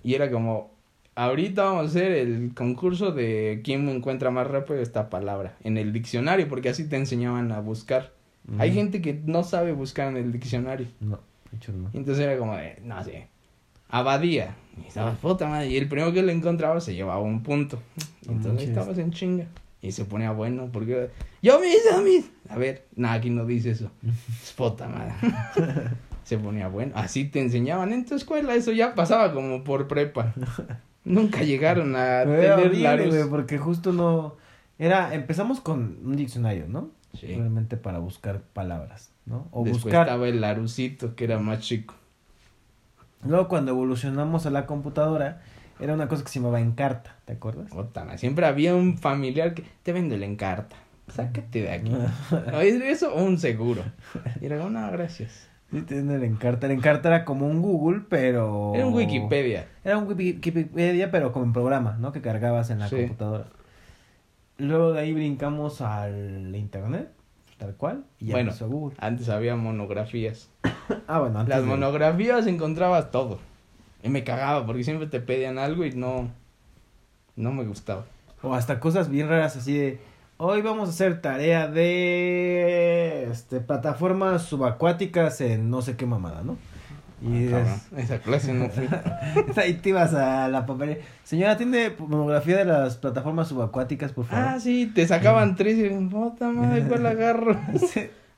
Y 0.02 0.14
era 0.14 0.30
como, 0.30 0.74
ahorita 1.14 1.64
vamos 1.64 1.82
a 1.82 1.88
hacer 1.88 2.12
el 2.12 2.52
concurso 2.54 3.12
de 3.12 3.60
quién 3.64 3.88
encuentra 3.88 4.30
más 4.30 4.46
rápido 4.46 4.80
esta 4.80 5.10
palabra 5.10 5.56
en 5.62 5.76
el 5.78 5.92
diccionario, 5.92 6.48
porque 6.48 6.70
así 6.70 6.88
te 6.88 6.96
enseñaban 6.96 7.52
a 7.52 7.60
buscar. 7.60 8.12
Hay 8.58 8.72
gente 8.72 9.00
que 9.00 9.14
no 9.24 9.42
sabe 9.42 9.72
buscar 9.72 10.08
en 10.08 10.18
el 10.18 10.32
diccionario. 10.32 10.88
No, 11.00 11.20
de 11.50 11.56
hecho 11.56 11.72
no. 11.72 11.88
Y 11.94 11.96
entonces 11.96 12.24
era 12.24 12.36
como 12.36 12.54
de, 12.56 12.78
no 12.82 13.02
sé, 13.02 13.28
abadía. 13.88 14.56
Y 14.82 14.86
estabas 14.86 15.18
puta 15.18 15.48
madre. 15.48 15.68
Y 15.68 15.76
el 15.76 15.88
primero 15.88 16.12
que 16.12 16.22
le 16.22 16.32
encontraba 16.32 16.80
se 16.80 16.94
llevaba 16.94 17.20
un 17.20 17.42
punto. 17.42 17.78
Entonces 18.28 18.62
ahí 18.62 18.68
estabas 18.68 18.98
en 18.98 19.10
chinga. 19.10 19.46
Y 19.80 19.92
se 19.92 20.06
ponía 20.06 20.32
bueno 20.32 20.70
porque 20.72 21.10
yo 21.42 21.60
mis, 21.60 21.76
yo 21.84 22.02
mis. 22.02 22.30
A 22.48 22.56
ver, 22.56 22.86
nada, 22.96 23.14
aquí 23.14 23.28
no 23.28 23.44
dice 23.44 23.70
eso. 23.70 23.90
Es 24.42 24.52
puta 24.56 24.88
madre. 24.88 25.12
se 26.24 26.38
ponía 26.38 26.68
bueno. 26.68 26.92
Así 26.94 27.26
te 27.26 27.40
enseñaban 27.40 27.92
en 27.92 28.06
tu 28.06 28.14
escuela. 28.14 28.54
Eso 28.54 28.72
ya 28.72 28.94
pasaba 28.94 29.32
como 29.32 29.62
por 29.62 29.86
prepa. 29.86 30.34
Nunca 31.04 31.42
llegaron 31.42 31.94
a 31.96 32.22
Pero 32.24 32.56
tener 32.56 32.78
largos. 32.78 33.14
güey, 33.14 33.28
porque 33.28 33.58
justo 33.58 33.92
no... 33.92 34.36
Era, 34.78 35.14
empezamos 35.14 35.60
con 35.60 35.98
un 36.02 36.16
diccionario, 36.16 36.66
¿no? 36.66 36.90
Sí. 37.12 37.26
Realmente 37.26 37.76
para 37.76 37.98
buscar 37.98 38.40
palabras, 38.40 39.12
¿no? 39.26 39.46
O 39.50 39.64
Después 39.64 39.84
buscar... 39.84 40.06
estaba 40.06 40.26
el 40.26 40.40
larucito, 40.40 41.14
que 41.14 41.24
era 41.24 41.38
más 41.38 41.60
chico. 41.60 41.94
Luego 43.26 43.48
cuando 43.48 43.72
evolucionamos 43.72 44.46
a 44.46 44.50
la 44.50 44.66
computadora, 44.66 45.40
era 45.80 45.94
una 45.94 46.08
cosa 46.08 46.22
que 46.24 46.28
se 46.30 46.38
llamaba 46.40 46.60
Encarta, 46.60 47.16
¿te 47.24 47.32
acuerdas? 47.34 47.72
Madre, 47.72 48.18
Siempre 48.18 48.46
había 48.46 48.74
un 48.74 48.98
familiar 48.98 49.54
que 49.54 49.64
te 49.82 49.92
vende 49.92 50.16
la 50.18 50.26
encarta. 50.26 50.76
Sácate 51.08 51.62
de 51.62 51.70
aquí. 51.70 51.90
No, 52.50 52.60
¿es 52.60 52.80
eso 52.82 53.14
o 53.14 53.22
un 53.24 53.38
seguro? 53.38 53.82
Y 54.40 54.46
era 54.46 54.56
no, 54.68 54.90
gracias. 54.92 55.48
Sí, 55.70 55.82
tiene 55.82 56.14
el 56.14 56.22
Encarta. 56.24 56.66
El 56.66 56.72
Encarta 56.72 57.08
era 57.08 57.24
como 57.24 57.46
un 57.48 57.60
Google, 57.60 58.02
pero... 58.08 58.72
Era 58.74 58.86
un 58.86 58.94
Wikipedia. 58.94 59.66
Era 59.82 59.98
un 59.98 60.06
Wiki- 60.06 60.34
Wikipedia, 60.36 61.10
pero 61.10 61.32
como 61.32 61.46
en 61.46 61.52
programa, 61.52 61.96
¿no? 61.98 62.12
Que 62.12 62.20
cargabas 62.20 62.70
en 62.70 62.78
la 62.78 62.88
Sí. 62.88 62.96
computadora. 62.96 63.46
Luego 64.58 64.92
de 64.92 65.00
ahí 65.00 65.12
brincamos 65.12 65.80
al 65.80 66.54
internet, 66.54 67.10
tal 67.58 67.74
cual, 67.74 68.04
y 68.20 68.26
ya 68.26 68.34
Bueno. 68.34 68.52
Google. 68.60 68.96
Antes 69.00 69.28
había 69.28 69.56
monografías. 69.56 70.48
Ah, 71.06 71.20
bueno, 71.20 71.40
antes 71.40 71.54
Las 71.54 71.62
de- 71.64 71.68
monografías 71.68 72.46
encontrabas 72.46 73.10
todo. 73.10 73.38
Y 74.02 74.08
me 74.08 74.22
cagaba 74.24 74.66
porque 74.66 74.84
siempre 74.84 75.06
te 75.06 75.20
pedían 75.20 75.58
algo 75.58 75.84
y 75.84 75.92
no, 75.92 76.28
no 77.36 77.52
me 77.52 77.64
gustaba. 77.64 78.04
O 78.42 78.54
hasta 78.54 78.78
cosas 78.80 79.08
bien 79.08 79.28
raras 79.28 79.56
así 79.56 79.76
de... 79.76 79.98
Hoy 80.36 80.60
vamos 80.62 80.88
a 80.88 80.92
hacer 80.92 81.20
tarea 81.22 81.68
de... 81.68 83.28
Este, 83.30 83.60
plataformas 83.60 84.42
subacuáticas 84.42 85.40
en 85.40 85.70
no 85.70 85.80
sé 85.80 85.96
qué 85.96 86.06
mamada, 86.06 86.42
¿no? 86.42 86.56
Y 87.22 87.50
Ah, 87.54 87.60
es- 87.96 87.98
Esa 88.04 88.18
clase 88.18 88.52
no 88.52 88.68
fui. 88.68 88.86
Ahí 89.56 89.74
te 89.74 89.90
ibas 89.90 90.12
a 90.12 90.48
la 90.48 90.66
papelería. 90.66 91.02
Señora, 91.22 91.56
¿tiene 91.56 91.92
monografía 91.98 92.58
de 92.58 92.64
las 92.66 92.96
plataformas 92.96 93.48
subacuáticas, 93.48 94.12
por 94.12 94.26
favor? 94.26 94.44
ah, 94.46 94.60
sí, 94.60 94.90
te 94.94 95.06
sacaban 95.06 95.56
tres 95.56 95.78
y 95.78 95.88
puta 96.06 96.50
madre, 96.50 96.84
¿cuál 96.86 97.06
agarro? 97.06 97.56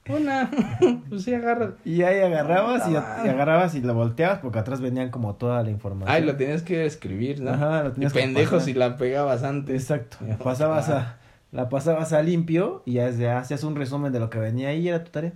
Una. 0.08 0.50
pues 1.08 1.22
sí, 1.24 1.34
agarra. 1.34 1.72
Y 1.84 2.02
ahí 2.02 2.20
agarrabas 2.20 2.88
y, 2.88 2.92
y 2.92 3.28
agarrabas 3.28 3.74
y 3.74 3.80
lo 3.80 3.94
volteabas 3.94 4.38
porque 4.38 4.58
atrás 4.58 4.80
venían 4.80 5.10
como 5.10 5.34
toda 5.34 5.62
la 5.62 5.70
información. 5.70 6.14
Ay, 6.14 6.24
lo 6.24 6.36
tenías 6.36 6.62
que 6.62 6.86
escribir, 6.86 7.40
¿no? 7.40 7.50
Ajá, 7.50 7.82
lo 7.82 7.88
y 7.90 7.92
tenías 7.92 8.12
que 8.12 8.20
pendejo 8.20 8.52
pasar. 8.52 8.64
si 8.66 8.74
la 8.74 8.96
pegabas 8.96 9.42
antes. 9.42 9.74
Exacto. 9.82 10.18
Pasabas 10.42 10.88
ah. 10.90 10.98
a, 10.98 11.56
la 11.56 11.68
pasabas 11.68 12.12
a 12.12 12.22
limpio 12.22 12.82
y 12.84 12.94
ya 12.94 13.10
ya 13.10 13.38
hacías 13.38 13.64
un 13.64 13.74
resumen 13.76 14.12
de 14.12 14.20
lo 14.20 14.30
que 14.30 14.38
venía 14.38 14.68
ahí 14.68 14.80
y 14.80 14.88
era 14.88 15.02
tu 15.04 15.10
tarea. 15.10 15.32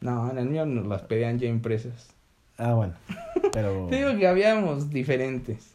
No, 0.00 0.30
en 0.30 0.38
el 0.38 0.46
mío 0.48 0.64
nos 0.66 0.86
las 0.86 1.02
pedían 1.02 1.38
ya 1.38 1.48
impresas. 1.48 2.10
Ah, 2.56 2.74
bueno. 2.74 2.94
Pero 3.52 3.86
Te 3.90 3.96
digo 3.96 4.16
que 4.16 4.26
habíamos 4.28 4.90
diferentes. 4.90 5.74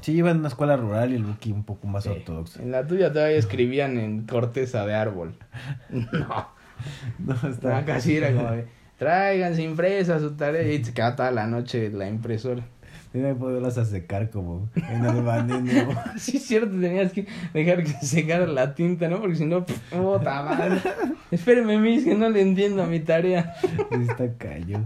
sí 0.00 0.12
iba 0.12 0.30
en 0.30 0.38
una 0.38 0.48
escuela 0.48 0.76
rural 0.76 1.12
y 1.12 1.16
el 1.16 1.24
Buki 1.24 1.52
un 1.52 1.64
poco 1.64 1.86
más 1.86 2.04
Sí. 2.04 2.10
ortodoxo. 2.10 2.62
En 2.62 2.70
la 2.72 2.86
tuya 2.86 3.12
todavía 3.12 3.36
escribían 3.36 3.98
en 3.98 4.26
corteza 4.26 4.86
de 4.86 4.94
árbol. 4.94 5.34
No, 5.90 6.48
No, 7.18 7.34
está... 7.48 8.00
sí 8.00 8.16
era 8.16 8.32
como 8.32 8.50
de, 8.50 8.66
tráiganse 8.98 9.62
impresa 9.62 10.18
su 10.20 10.32
tarea 10.32 10.62
y 10.72 10.84
se 10.84 10.92
quedaba 10.92 11.16
toda 11.16 11.30
la 11.30 11.46
noche 11.46 11.90
la 11.90 12.08
impresora. 12.08 12.62
Tenía 13.12 13.30
que 13.30 13.40
poderlas 13.40 13.76
a 13.76 13.84
secar 13.84 14.30
como 14.30 14.68
en 14.76 15.04
el 15.04 15.22
baneno. 15.22 15.90
Sí, 16.16 16.36
es 16.36 16.46
cierto, 16.46 16.78
tenías 16.78 17.12
que 17.12 17.26
dejar 17.52 17.82
que 17.82 17.90
se 17.90 18.06
secara 18.06 18.46
la 18.46 18.74
tinta, 18.74 19.08
¿no? 19.08 19.20
Porque 19.20 19.34
si 19.34 19.46
no, 19.46 19.66
puta 19.66 20.42
madre. 20.42 20.80
Espéreme, 21.32 21.78
mis, 21.78 22.04
que 22.04 22.14
no 22.14 22.28
le 22.28 22.40
entiendo 22.40 22.84
a 22.84 22.86
mi 22.86 23.00
tarea. 23.00 23.54
Está 23.90 24.32
cayó. 24.34 24.78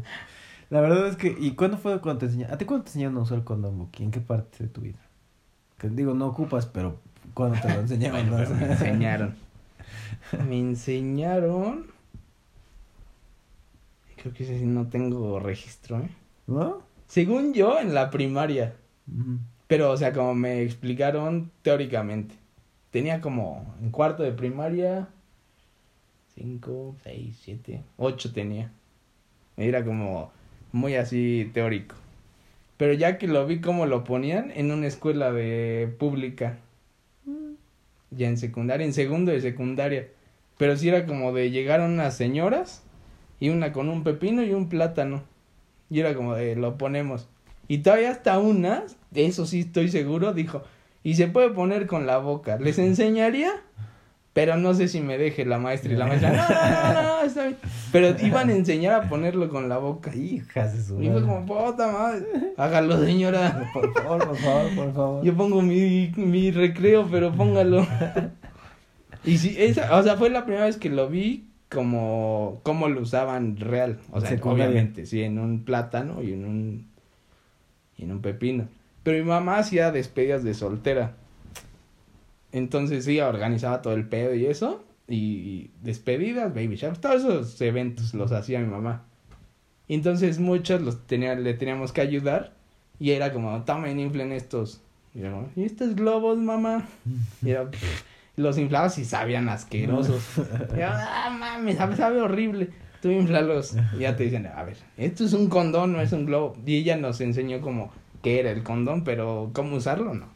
La 0.70 0.80
verdad 0.80 1.06
es 1.08 1.16
que, 1.16 1.36
¿y 1.38 1.52
cuándo 1.52 1.76
fue 1.76 2.00
cuando 2.00 2.20
te 2.20 2.26
enseñaron? 2.26 2.54
¿A 2.54 2.58
ti 2.58 2.64
cuándo 2.64 2.84
te 2.84 2.90
enseñaron 2.90 3.18
a 3.18 3.20
usar 3.20 3.38
el 3.38 3.44
condón, 3.44 3.78
Buki? 3.78 4.04
¿En 4.04 4.10
qué 4.10 4.20
parte 4.20 4.64
de 4.64 4.70
tu 4.70 4.80
vida? 4.80 4.98
Que 5.76 5.90
digo, 5.90 6.14
no 6.14 6.26
ocupas, 6.26 6.64
pero 6.64 7.00
¿cuándo 7.34 7.60
te 7.60 7.68
lo 7.68 7.80
enseñaron? 7.80 8.30
Bueno, 8.30 8.38
no? 8.38 8.44
pero 8.44 8.54
me 8.54 8.72
enseñaron. 8.72 9.34
Me 10.48 10.58
enseñaron. 10.58 11.86
Creo 14.16 14.32
que 14.32 14.44
ese 14.44 14.58
sí 14.58 14.64
no 14.64 14.88
tengo 14.88 15.38
registro, 15.38 16.00
¿eh? 16.00 16.08
¿No? 16.46 16.82
Según 17.06 17.52
yo, 17.52 17.78
en 17.78 17.94
la 17.94 18.10
primaria. 18.10 18.74
Pero, 19.66 19.90
o 19.90 19.96
sea, 19.96 20.12
como 20.12 20.34
me 20.34 20.62
explicaron 20.62 21.50
teóricamente. 21.62 22.34
Tenía 22.90 23.20
como 23.20 23.74
en 23.80 23.90
cuarto 23.90 24.22
de 24.22 24.32
primaria. 24.32 25.08
Cinco, 26.34 26.96
seis, 27.02 27.38
siete, 27.42 27.82
ocho 27.96 28.32
tenía. 28.32 28.72
Era 29.56 29.84
como 29.84 30.32
muy 30.72 30.96
así 30.96 31.50
teórico. 31.52 31.94
Pero 32.76 32.92
ya 32.92 33.18
que 33.18 33.28
lo 33.28 33.46
vi 33.46 33.60
como 33.60 33.86
lo 33.86 34.04
ponían 34.04 34.50
en 34.50 34.72
una 34.72 34.86
escuela 34.86 35.32
de 35.32 35.94
pública. 35.98 36.58
Ya 38.16 38.28
en 38.28 38.36
secundaria, 38.36 38.86
en 38.86 38.92
segundo 38.92 39.32
de 39.32 39.40
secundaria. 39.40 40.08
Pero 40.58 40.76
sí 40.76 40.88
era 40.88 41.06
como 41.06 41.32
de 41.32 41.50
llegaron 41.50 41.92
unas 41.92 42.16
señoras 42.16 42.82
y 43.40 43.48
una 43.48 43.72
con 43.72 43.88
un 43.88 44.04
pepino 44.04 44.42
y 44.42 44.52
un 44.52 44.68
plátano. 44.68 45.24
Y 45.90 46.00
era 46.00 46.14
como 46.14 46.34
de 46.34 46.56
lo 46.56 46.78
ponemos. 46.78 47.28
Y 47.68 47.78
todavía 47.78 48.10
hasta 48.10 48.38
una, 48.38 48.84
de 49.10 49.26
eso 49.26 49.46
sí 49.46 49.60
estoy 49.60 49.88
seguro, 49.88 50.32
dijo, 50.32 50.62
y 51.02 51.14
se 51.14 51.28
puede 51.28 51.50
poner 51.50 51.86
con 51.86 52.06
la 52.06 52.18
boca. 52.18 52.58
Les 52.58 52.78
enseñaría, 52.80 53.52
pero 54.34 54.56
no 54.56 54.74
sé 54.74 54.88
si 54.88 55.00
me 55.00 55.16
deje 55.16 55.46
la 55.46 55.58
maestra. 55.58 55.92
Y 55.92 55.96
la 55.96 56.06
maestra, 56.06 56.30
no, 56.32 56.92
no, 56.92 57.02
no, 57.02 57.18
no, 57.20 57.24
está 57.24 57.44
bien. 57.44 57.56
Pero 57.92 58.16
iban 58.20 58.50
a 58.50 58.52
enseñar 58.52 58.94
a 59.04 59.08
ponerlo 59.08 59.48
con 59.48 59.68
la 59.68 59.78
boca. 59.78 60.14
Hijas 60.14 60.76
de 60.76 60.82
su 60.82 61.00
Y 61.00 61.08
fue 61.08 61.22
como, 61.22 61.46
puta 61.46 61.92
madre, 61.92 62.26
hágalo 62.56 63.02
señora. 63.04 63.70
Por 63.72 63.94
favor, 63.94 64.26
por 64.26 64.36
favor, 64.36 64.74
por 64.74 64.92
favor. 64.92 65.24
Yo 65.24 65.36
pongo 65.36 65.62
mi, 65.62 66.12
mi 66.16 66.50
recreo, 66.50 67.08
pero 67.08 67.32
póngalo. 67.32 67.86
y 69.24 69.38
sí, 69.38 69.54
esa, 69.56 69.96
o 69.96 70.02
sea, 70.02 70.16
fue 70.16 70.30
la 70.30 70.44
primera 70.44 70.66
vez 70.66 70.78
que 70.78 70.90
lo 70.90 71.08
vi 71.08 71.46
como, 71.72 72.60
como 72.64 72.88
lo 72.88 73.02
usaban 73.02 73.56
real. 73.56 74.00
O 74.10 74.20
sea, 74.20 74.30
Secundaria. 74.30 74.66
obviamente, 74.66 75.06
sí, 75.06 75.22
en 75.22 75.38
un 75.38 75.64
plátano 75.64 76.24
y 76.24 76.32
en 76.32 76.44
un, 76.44 76.88
y 77.96 78.02
en 78.02 78.10
un 78.10 78.20
pepino. 78.20 78.66
Pero 79.04 79.22
mi 79.22 79.30
mamá 79.30 79.58
hacía 79.58 79.92
despedidas 79.92 80.42
de 80.42 80.54
soltera. 80.54 81.14
Entonces 82.54 83.04
sí, 83.04 83.18
organizaba 83.20 83.82
todo 83.82 83.94
el 83.94 84.08
pedo 84.08 84.32
y 84.32 84.46
eso. 84.46 84.84
Y 85.08 85.72
despedidas, 85.82 86.54
baby 86.54 86.76
showers, 86.76 87.00
todos 87.00 87.16
esos 87.16 87.60
eventos 87.60 88.14
los 88.14 88.30
hacía 88.30 88.60
mi 88.60 88.68
mamá. 88.68 89.02
Entonces 89.88 90.38
muchos 90.38 90.80
los 90.80 91.04
tenía, 91.08 91.34
le 91.34 91.54
teníamos 91.54 91.90
que 91.90 92.00
ayudar. 92.00 92.52
Y 93.00 93.10
era 93.10 93.32
como, 93.32 93.60
tomen, 93.64 93.98
inflen 93.98 94.30
estos. 94.30 94.80
Y 95.16 95.22
era 95.22 95.34
¿y 95.56 95.64
estos 95.64 95.96
globos, 95.96 96.38
mamá? 96.38 96.86
Y 97.42 97.50
los 98.40 98.56
inflabas 98.56 98.98
y 98.98 99.04
sabían 99.04 99.48
asquerosos. 99.48 100.22
Y 100.76 100.76
era, 100.76 101.26
ah, 101.26 101.30
mames, 101.30 101.76
sabe, 101.76 101.96
sabe 101.96 102.20
horrible. 102.20 102.70
Tú 103.02 103.10
inflalos. 103.10 103.74
Y 103.96 104.02
ya 104.02 104.14
te 104.14 104.22
dicen, 104.22 104.46
a 104.46 104.62
ver, 104.62 104.76
esto 104.96 105.24
es 105.24 105.32
un 105.32 105.48
condón, 105.48 105.92
no 105.92 106.00
es 106.00 106.12
un 106.12 106.24
globo. 106.24 106.56
Y 106.64 106.76
ella 106.76 106.96
nos 106.96 107.20
enseñó 107.20 107.60
como 107.60 107.90
qué 108.22 108.38
era 108.38 108.52
el 108.52 108.62
condón, 108.62 109.02
pero 109.02 109.50
cómo 109.52 109.74
usarlo, 109.74 110.14
no. 110.14 110.28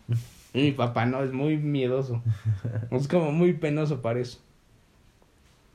Y 0.55 0.63
mi 0.63 0.73
papá 0.73 1.07
no, 1.07 1.23
es 1.23 1.33
muy 1.33 1.57
miedoso. 1.57 2.23
Es 2.91 3.09
como 3.09 3.33
muy 3.33 3.53
penoso 3.53 4.01
para 4.01 4.21
eso. 4.21 4.41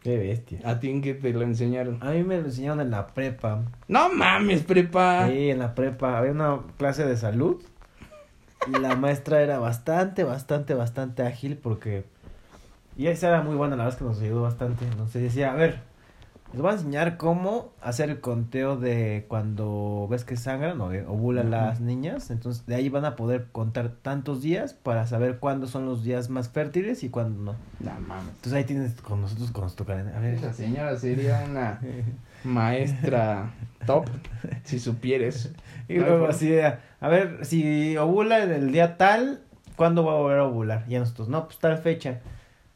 Qué 0.01 0.17
bestia. 0.17 0.59
¿A 0.65 0.79
ti 0.79 0.89
en 0.89 1.01
qué 1.01 1.13
te 1.13 1.31
lo 1.31 1.43
enseñaron? 1.43 1.99
A 2.01 2.11
mí 2.11 2.23
me 2.23 2.37
lo 2.37 2.45
enseñaron 2.45 2.81
en 2.81 2.91
la 2.91 3.07
prepa. 3.07 3.61
No 3.87 4.13
mames, 4.13 4.63
prepa. 4.63 5.29
Sí, 5.29 5.49
en 5.49 5.59
la 5.59 5.75
prepa 5.75 6.17
había 6.17 6.31
una 6.31 6.59
clase 6.77 7.05
de 7.05 7.15
salud. 7.15 7.63
Y 8.67 8.79
la 8.79 8.95
maestra 8.95 9.41
era 9.41 9.59
bastante, 9.59 10.23
bastante, 10.23 10.73
bastante 10.73 11.23
ágil 11.23 11.57
porque... 11.57 12.05
Y 12.97 13.07
esa 13.07 13.29
era 13.29 13.41
muy 13.41 13.55
buena, 13.55 13.75
la 13.75 13.85
verdad 13.85 13.97
es 13.97 14.03
que 14.03 14.09
nos 14.09 14.21
ayudó 14.21 14.41
bastante. 14.41 14.85
Nos 14.97 15.13
decía, 15.13 15.53
a 15.53 15.55
ver, 15.55 15.79
les 16.53 16.61
voy 16.61 16.69
a 16.71 16.73
enseñar 16.75 17.17
cómo 17.17 17.73
hacer 17.81 18.09
el 18.11 18.19
conteo 18.21 18.77
de 18.77 19.25
cuando 19.27 20.07
ves 20.09 20.23
que 20.23 20.37
sangran 20.37 20.79
o 20.81 20.85
ovulan 21.11 21.47
Ujú. 21.47 21.51
las 21.55 21.81
niñas. 21.81 22.29
Entonces 22.31 22.65
de 22.67 22.75
ahí 22.75 22.89
van 22.89 23.05
a 23.05 23.15
poder 23.15 23.47
contar 23.51 23.89
tantos 24.01 24.41
días 24.43 24.73
para 24.73 25.07
saber 25.07 25.39
cuándo 25.39 25.65
son 25.67 25.85
los 25.85 26.03
días 26.03 26.29
más 26.29 26.49
fértiles 26.49 27.03
y 27.03 27.09
cuándo 27.09 27.41
no. 27.41 27.55
No 27.79 27.99
mames. 28.07 28.29
Entonces 28.35 28.53
ahí 28.53 28.63
tienes 28.65 28.93
con 29.01 29.21
nosotros 29.21 29.51
con 29.51 29.63
nos 29.63 29.75
tocan. 29.75 30.07
A 30.15 30.19
ver, 30.19 30.35
Esa 30.35 30.53
señora 30.53 30.95
sería 30.95 31.43
una 31.49 31.79
maestra 32.43 33.51
top, 33.85 34.05
si 34.63 34.79
supieres. 34.79 35.51
Y 35.87 35.95
luego 35.97 36.27
así, 36.27 36.49
de, 36.49 36.65
a 37.01 37.07
ver, 37.09 37.45
si 37.45 37.97
ovula 37.97 38.43
en 38.43 38.51
el 38.51 38.71
día 38.71 38.97
tal, 38.97 39.41
¿cuándo 39.75 40.05
va 40.05 40.13
a 40.13 40.15
volver 40.17 40.39
a 40.39 40.43
ovular? 40.45 40.85
Y 40.87 40.95
a 40.95 40.99
nosotros, 40.99 41.29
no, 41.29 41.45
pues 41.45 41.59
tal 41.59 41.77
fecha. 41.79 42.19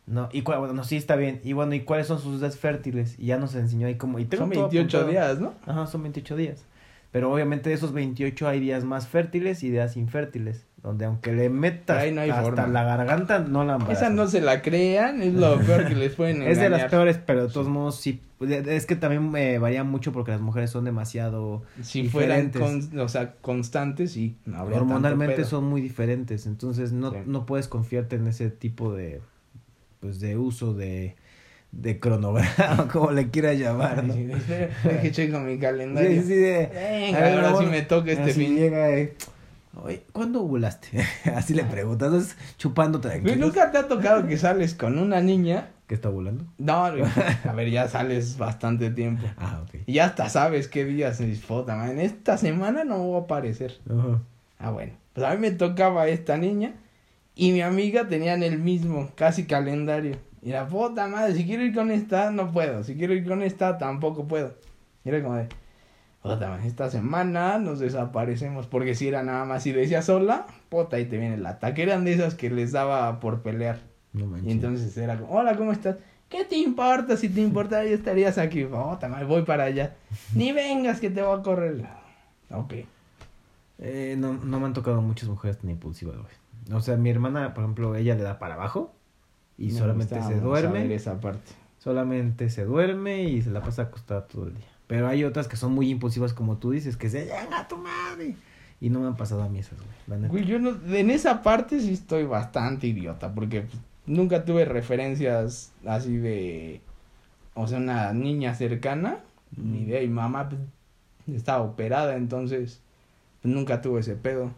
No, 0.07 0.29
y 0.31 0.41
cua- 0.41 0.57
bueno, 0.59 0.73
no, 0.73 0.83
sí 0.83 0.95
está 0.95 1.15
bien. 1.15 1.41
Y 1.43 1.53
bueno, 1.53 1.75
¿y 1.75 1.81
cuáles 1.81 2.07
son 2.07 2.19
sus 2.19 2.39
días 2.39 2.57
fértiles? 2.57 3.15
Y 3.19 3.27
ya 3.27 3.37
nos 3.37 3.53
enseñó 3.55 3.87
ahí 3.87 3.95
como... 3.95 4.19
Y 4.19 4.25
tengo 4.25 4.45
Son 4.45 4.51
todo 4.53 4.63
28 4.69 4.97
apuntado. 4.97 5.11
días, 5.11 5.39
¿no? 5.39 5.53
Ajá, 5.71 5.85
son 5.87 6.01
28 6.03 6.35
días. 6.37 6.63
Pero 7.11 7.31
obviamente 7.31 7.69
de 7.69 7.75
esos 7.75 7.91
28 7.93 8.47
hay 8.47 8.59
días 8.59 8.83
más 8.83 9.07
fértiles 9.07 9.63
y 9.63 9.69
días 9.69 9.97
infértiles. 9.97 10.65
Donde 10.83 11.05
aunque 11.05 11.33
le 11.33 11.49
metas 11.49 12.09
no 12.13 12.21
hasta 12.21 12.41
forma. 12.41 12.67
la 12.67 12.83
garganta, 12.83 13.39
no 13.39 13.65
la 13.65 13.73
Esa 13.75 13.81
embarazas. 13.83 14.11
no 14.13 14.27
se 14.27 14.39
la 14.41 14.61
crean, 14.61 15.21
es 15.21 15.33
lo 15.33 15.59
peor 15.65 15.85
que 15.87 15.95
les 15.95 16.13
pueden 16.15 16.37
engañar. 16.37 16.51
Es 16.53 16.59
de 16.59 16.69
las 16.69 16.85
peores, 16.89 17.19
pero 17.25 17.47
de 17.47 17.51
todos 17.53 17.67
modos 17.67 17.95
sí. 17.99 18.21
Es 18.39 18.85
que 18.85 18.95
también 18.95 19.29
me 19.29 19.57
varía 19.59 19.83
mucho 19.83 20.13
porque 20.13 20.31
las 20.31 20.39
mujeres 20.39 20.69
son 20.69 20.85
demasiado... 20.85 21.63
Si 21.81 22.07
fueran, 22.07 22.51
con- 22.51 22.97
o 22.99 23.09
sea, 23.09 23.33
constantes, 23.41 24.11
sí. 24.13 24.37
No 24.45 24.63
hormonalmente 24.63 25.43
son 25.43 25.65
muy 25.65 25.81
diferentes, 25.81 26.45
entonces 26.45 26.93
no, 26.93 27.11
Sí. 27.11 27.17
no 27.25 27.45
puedes 27.45 27.67
confiarte 27.67 28.15
en 28.15 28.27
ese 28.27 28.49
tipo 28.51 28.93
de 28.93 29.19
pues 30.07 30.19
de 30.21 30.37
uso 30.37 30.73
de 30.73 31.15
de 31.73 31.99
cronograma, 31.99 32.87
como 32.91 33.11
le 33.11 33.29
quieras 33.29 33.57
llamar, 33.59 34.03
¿no? 34.03 34.13
Sí, 34.13 34.23
deje 34.23 35.11
checo 35.11 35.39
mi 35.41 35.59
calendario. 35.59 36.21
Sí, 36.21 36.27
sí, 36.27 36.33
de- 36.35 36.67
Venga, 36.73 37.17
a 37.17 37.21
ver, 37.21 37.39
ahora 37.45 37.57
sí 37.59 37.65
me 37.65 37.81
toca 37.81 38.11
este 38.11 38.33
fin. 38.33 38.55
llega, 38.55 38.89
eh, 38.91 39.13
Oye, 39.83 40.03
¿cuándo 40.13 40.41
ovulaste? 40.41 41.05
así 41.35 41.53
le 41.53 41.63
preguntas, 41.65 42.35
chupando 42.57 42.99
tranquilo. 43.01 43.35
¿Nunca 43.35 43.69
te 43.71 43.77
ha 43.77 43.87
tocado 43.87 44.25
que 44.25 44.37
sales 44.37 44.73
con 44.73 44.97
una 44.97 45.19
niña? 45.21 45.69
¿Qué 45.87 45.93
está 45.95 46.09
ovulando? 46.09 46.45
No, 46.57 46.85
a 46.85 46.91
ver, 47.53 47.69
ya 47.69 47.87
sales 47.87 48.37
bastante 48.37 48.89
tiempo. 48.89 49.25
Ah, 49.37 49.61
ok. 49.63 49.81
Y 49.85 49.93
ya 49.93 50.05
hasta 50.05 50.29
sabes 50.29 50.67
qué 50.69 50.83
días 50.85 51.17
se 51.17 51.25
disfruta, 51.27 51.75
man. 51.75 51.91
En 51.91 51.99
esta 51.99 52.37
semana 52.37 52.85
no 52.85 52.97
voy 52.99 53.19
a 53.21 53.23
aparecer. 53.25 53.77
Ajá. 53.89 54.21
Ah, 54.57 54.71
bueno. 54.71 54.93
Pues 55.13 55.25
a 55.27 55.31
mí 55.31 55.37
me 55.37 55.51
tocaba 55.51 56.07
esta 56.07 56.37
niña 56.37 56.73
y 57.37 57.51
mi 57.51 57.61
amiga 57.61 58.07
tenían 58.07 58.41
el 58.41 58.57
mismo, 58.57 59.11
casi 59.15 59.45
calendario. 59.45 60.17
Y 60.41 60.49
la 60.49 60.67
puta 60.67 61.07
madre, 61.07 61.35
si 61.35 61.45
quiero 61.45 61.63
ir 61.63 61.73
con 61.73 61.91
esta, 61.91 62.31
no 62.31 62.51
puedo. 62.51 62.83
Si 62.83 62.95
quiero 62.95 63.13
ir 63.13 63.27
con 63.27 63.43
esta, 63.43 63.77
tampoco 63.77 64.27
puedo. 64.27 64.55
Y 65.05 65.09
era 65.09 65.21
como 65.21 65.35
de, 65.35 65.47
puta 66.23 66.49
madre, 66.49 66.67
esta 66.67 66.89
semana 66.89 67.59
nos 67.59 67.79
desaparecemos. 67.79 68.65
Porque 68.65 68.95
si 68.95 69.07
era 69.07 69.21
nada 69.21 69.45
más, 69.45 69.61
si 69.61 69.71
decía 69.71 70.01
sola, 70.01 70.47
puta, 70.69 70.97
ahí 70.97 71.05
te 71.05 71.19
viene 71.19 71.35
el 71.35 71.45
ataque. 71.45 71.83
Eran 71.83 72.05
de 72.05 72.13
esas 72.13 72.33
que 72.33 72.49
les 72.49 72.71
daba 72.71 73.19
por 73.19 73.43
pelear. 73.43 73.79
No 74.13 74.25
manches. 74.25 74.47
Y 74.47 74.51
entonces 74.51 74.97
era 74.97 75.17
como, 75.17 75.33
hola, 75.33 75.55
¿cómo 75.55 75.71
estás? 75.71 75.97
¿Qué 76.29 76.43
te 76.43 76.57
importa? 76.57 77.17
Si 77.17 77.29
te 77.29 77.41
importara, 77.41 77.85
ya 77.85 77.91
estarías 77.91 78.39
aquí. 78.39 78.65
Puta 78.65 79.07
madre, 79.07 79.25
voy 79.25 79.43
para 79.43 79.65
allá. 79.65 79.95
Ni 80.33 80.53
vengas 80.53 80.99
que 80.99 81.11
te 81.11 81.21
voy 81.21 81.39
a 81.39 81.43
correr. 81.43 81.85
Ok. 82.49 82.73
Eh, 83.79 84.15
no, 84.17 84.33
no 84.33 84.59
me 84.59 84.65
han 84.65 84.73
tocado 84.73 85.01
muchas 85.03 85.29
mujeres 85.29 85.59
tan 85.59 85.69
impulsivas, 85.69 86.15
güey. 86.15 86.46
O 86.73 86.81
sea, 86.81 86.97
mi 86.97 87.09
hermana, 87.09 87.53
por 87.53 87.63
ejemplo, 87.63 87.95
ella 87.95 88.15
le 88.15 88.23
da 88.23 88.39
para 88.39 88.55
abajo 88.55 88.93
y 89.57 89.67
Me 89.67 89.79
solamente 89.79 90.21
se 90.23 90.39
duerme. 90.39 90.93
esa 90.93 91.19
parte. 91.19 91.51
Solamente 91.79 92.49
se 92.49 92.65
duerme 92.65 93.23
y 93.23 93.41
se 93.41 93.49
la 93.51 93.61
pasa 93.61 93.83
acostada 93.83 94.27
todo 94.27 94.47
el 94.47 94.55
día. 94.55 94.65
Pero 94.87 95.07
hay 95.07 95.23
otras 95.23 95.47
que 95.47 95.57
son 95.57 95.73
muy 95.73 95.89
impulsivas, 95.89 96.33
como 96.33 96.57
tú 96.57 96.71
dices, 96.71 96.97
que 96.97 97.09
se 97.09 97.25
llega 97.25 97.59
a 97.59 97.67
tu 97.67 97.77
madre. 97.77 98.35
Y 98.79 98.89
no 98.89 98.99
me 98.99 99.07
han 99.07 99.15
pasado 99.15 99.41
a 99.43 99.49
mí 99.49 99.59
esas, 99.59 99.77
güey. 99.77 99.89
la 100.07 100.17
neta. 100.17 100.27
Güey, 100.29 100.45
yo 100.45 100.59
no, 100.59 100.77
en 100.93 101.09
esa 101.09 101.41
parte 101.41 101.79
sí 101.79 101.93
estoy 101.93 102.25
bastante 102.25 102.87
idiota, 102.87 103.33
porque 103.33 103.61
pues, 103.61 103.77
nunca 104.05 104.45
tuve 104.45 104.65
referencias 104.65 105.73
así 105.85 106.17
de, 106.17 106.81
o 107.53 107.67
sea, 107.67 107.79
una 107.79 108.13
niña 108.13 108.53
cercana, 108.53 109.19
ni 109.55 109.81
idea, 109.83 110.01
y 110.03 110.09
mamá 110.09 110.49
pues, 110.49 110.61
estaba 111.35 111.63
operada, 111.63 112.15
entonces 112.17 112.81
nunca 113.43 113.81
tuvo 113.81 113.99
ese 113.99 114.15
pedo. 114.15 114.51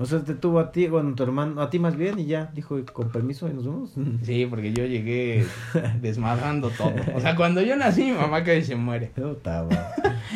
O 0.00 0.06
sea, 0.06 0.20
te 0.20 0.34
tuvo 0.34 0.60
a 0.60 0.70
ti, 0.70 0.86
bueno, 0.86 1.14
tu 1.16 1.24
hermano, 1.24 1.60
a 1.60 1.70
ti 1.70 1.80
más 1.80 1.96
bien, 1.96 2.20
y 2.20 2.26
ya, 2.26 2.52
dijo, 2.54 2.78
con 2.92 3.10
permiso, 3.10 3.48
y 3.48 3.52
nos 3.54 3.64
vemos. 3.64 3.90
Sí, 4.22 4.46
porque 4.48 4.72
yo 4.72 4.84
llegué 4.86 5.44
desmadrando 6.00 6.70
todo. 6.70 6.92
O 7.14 7.20
sea, 7.20 7.34
cuando 7.34 7.60
yo 7.62 7.74
nací, 7.76 8.04
mi 8.04 8.12
mamá 8.12 8.44
casi 8.44 8.62
se 8.62 8.76
muere. 8.76 9.10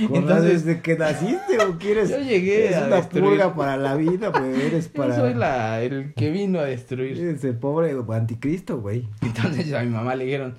Entonces- 0.01 0.65
¿desde 0.65 0.81
que 0.81 0.97
naciste 0.97 1.59
o 1.69 1.79
quieres? 1.79 2.11
Yo 2.11 2.19
llegué 2.19 2.71
Es 2.71 2.77
una 2.79 2.97
destruir. 2.97 3.25
purga 3.31 3.55
para 3.55 3.77
la 3.77 3.95
vida, 3.95 4.29
güey. 4.29 4.61
Eres 4.63 4.93
Yo 4.93 5.01
para. 5.01 5.15
soy 5.17 5.35
la, 5.35 5.81
el 5.83 6.13
que 6.15 6.31
vino 6.31 6.59
a 6.59 6.65
destruir. 6.65 7.17
Eres 7.19 7.45
el 7.45 7.55
pobre 7.57 7.95
anticristo, 8.13 8.81
güey. 8.81 9.07
Entonces 9.21 9.73
a 9.75 9.83
mi 9.83 9.91
mamá 9.91 10.15
le 10.17 10.25
dijeron, 10.25 10.55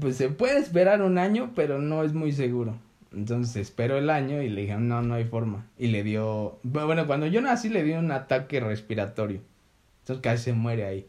pues 0.00 0.16
se 0.16 0.28
puede 0.28 0.58
esperar 0.58 1.02
un 1.02 1.18
año, 1.18 1.50
pero 1.54 1.80
no 1.80 2.02
es 2.04 2.12
muy 2.14 2.32
seguro. 2.32 2.76
Entonces 3.16 3.56
esperó 3.56 3.96
el 3.96 4.10
año 4.10 4.42
y 4.42 4.50
le 4.50 4.60
dijeron, 4.60 4.88
no, 4.88 5.00
no 5.00 5.14
hay 5.14 5.24
forma. 5.24 5.64
Y 5.78 5.86
le 5.88 6.02
dio, 6.04 6.58
bueno, 6.62 7.06
cuando 7.06 7.26
yo 7.26 7.40
nací 7.40 7.70
le 7.70 7.82
dio 7.82 7.98
un 7.98 8.12
ataque 8.12 8.60
respiratorio. 8.60 9.40
Entonces 10.00 10.22
casi 10.22 10.44
se 10.44 10.52
muere 10.52 10.84
ahí. 10.84 11.06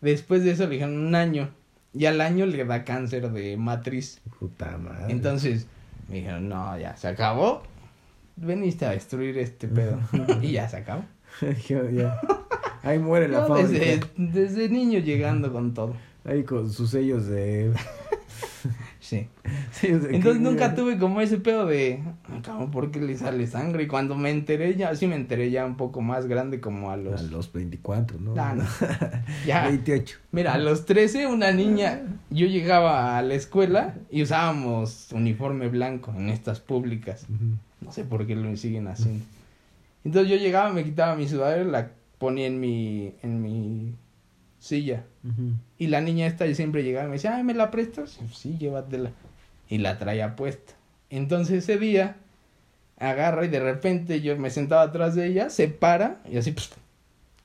Después 0.00 0.44
de 0.44 0.52
eso 0.52 0.64
le 0.64 0.70
dijeron 0.76 0.96
un 0.96 1.14
año. 1.14 1.50
Y 1.92 2.06
al 2.06 2.20
año 2.20 2.46
le 2.46 2.64
da 2.64 2.84
cáncer 2.84 3.30
de 3.30 3.56
matriz. 3.56 4.20
Puta 4.38 4.78
madre. 4.78 5.12
Entonces 5.12 5.66
me 6.08 6.16
dijeron, 6.16 6.48
no, 6.48 6.78
ya 6.78 6.96
se 6.96 7.08
acabó. 7.08 7.62
Veniste 8.36 8.86
a 8.86 8.90
destruir 8.90 9.36
este 9.38 9.66
pedo. 9.68 9.98
y 10.42 10.52
ya 10.52 10.68
se 10.68 10.76
acabó. 10.78 11.04
Yo, 11.68 11.90
ya. 11.90 12.20
Ahí 12.82 12.98
muere 13.00 13.28
la 13.28 13.40
No, 13.40 13.48
fábrica. 13.48 13.68
desde, 13.70 14.00
desde 14.16 14.68
niño 14.68 15.00
llegando 15.00 15.52
con 15.52 15.74
todo. 15.74 15.94
Ahí 16.24 16.44
con 16.44 16.70
sus 16.70 16.90
sellos 16.90 17.26
de. 17.26 17.72
Sí. 19.04 19.28
Entonces 19.82 20.22
que- 20.22 20.38
nunca 20.40 20.74
tuve 20.74 20.96
como 20.96 21.20
ese 21.20 21.36
pedo 21.36 21.66
de, 21.66 22.02
"Ah, 22.24 22.40
cabrón, 22.42 22.70
¿por 22.70 22.90
qué 22.90 23.00
le 23.02 23.14
sale 23.18 23.46
sangre? 23.46 23.82
Y 23.82 23.86
cuando 23.86 24.16
me 24.16 24.30
enteré, 24.30 24.74
ya 24.76 24.96
sí 24.96 25.06
me 25.06 25.14
enteré 25.14 25.50
ya 25.50 25.66
un 25.66 25.76
poco 25.76 26.00
más 26.00 26.24
grande, 26.26 26.58
como 26.58 26.90
a 26.90 26.96
los... 26.96 27.20
A 27.20 27.22
los 27.24 27.52
24, 27.52 28.18
¿no? 28.18 28.32
Ah, 28.38 28.54
no. 28.54 28.64
Ya, 29.46 29.66
28. 29.68 30.16
mira, 30.32 30.54
a 30.54 30.58
los 30.58 30.86
13 30.86 31.26
una 31.26 31.52
niña, 31.52 32.00
yo 32.30 32.46
llegaba 32.46 33.18
a 33.18 33.22
la 33.22 33.34
escuela 33.34 33.94
y 34.10 34.22
usábamos 34.22 35.08
uniforme 35.12 35.68
blanco 35.68 36.14
en 36.16 36.30
estas 36.30 36.60
públicas. 36.60 37.26
No 37.82 37.92
sé 37.92 38.04
por 38.04 38.26
qué 38.26 38.34
lo 38.36 38.56
siguen 38.56 38.88
haciendo. 38.88 39.22
Entonces 40.02 40.30
yo 40.30 40.36
llegaba, 40.38 40.72
me 40.72 40.82
quitaba 40.82 41.14
mi 41.14 41.28
sudadera 41.28 41.62
y 41.62 41.70
la 41.70 41.90
ponía 42.18 42.46
en 42.46 42.58
mi, 42.58 43.12
en 43.22 43.42
mi 43.42 43.94
silla. 44.64 45.04
Y 45.78 45.88
la 45.88 46.00
niña 46.00 46.26
esta 46.26 46.52
siempre 46.54 46.82
llegaba 46.82 47.04
y 47.04 47.08
me 47.08 47.14
decía, 47.14 47.36
ay, 47.36 47.44
¿me 47.44 47.52
la 47.52 47.70
prestas? 47.70 48.18
Sí, 48.32 48.56
llévatela. 48.58 49.10
Y 49.68 49.78
la 49.78 49.98
traía 49.98 50.36
puesta. 50.36 50.72
Entonces 51.10 51.64
ese 51.64 51.78
día 51.78 52.16
agarra 52.98 53.44
y 53.44 53.48
de 53.48 53.60
repente 53.60 54.22
yo 54.22 54.36
me 54.38 54.48
sentaba 54.50 54.82
atrás 54.82 55.14
de 55.14 55.26
ella, 55.26 55.50
se 55.50 55.68
para 55.68 56.20
y 56.30 56.38
así, 56.38 56.52
pf, 56.52 56.76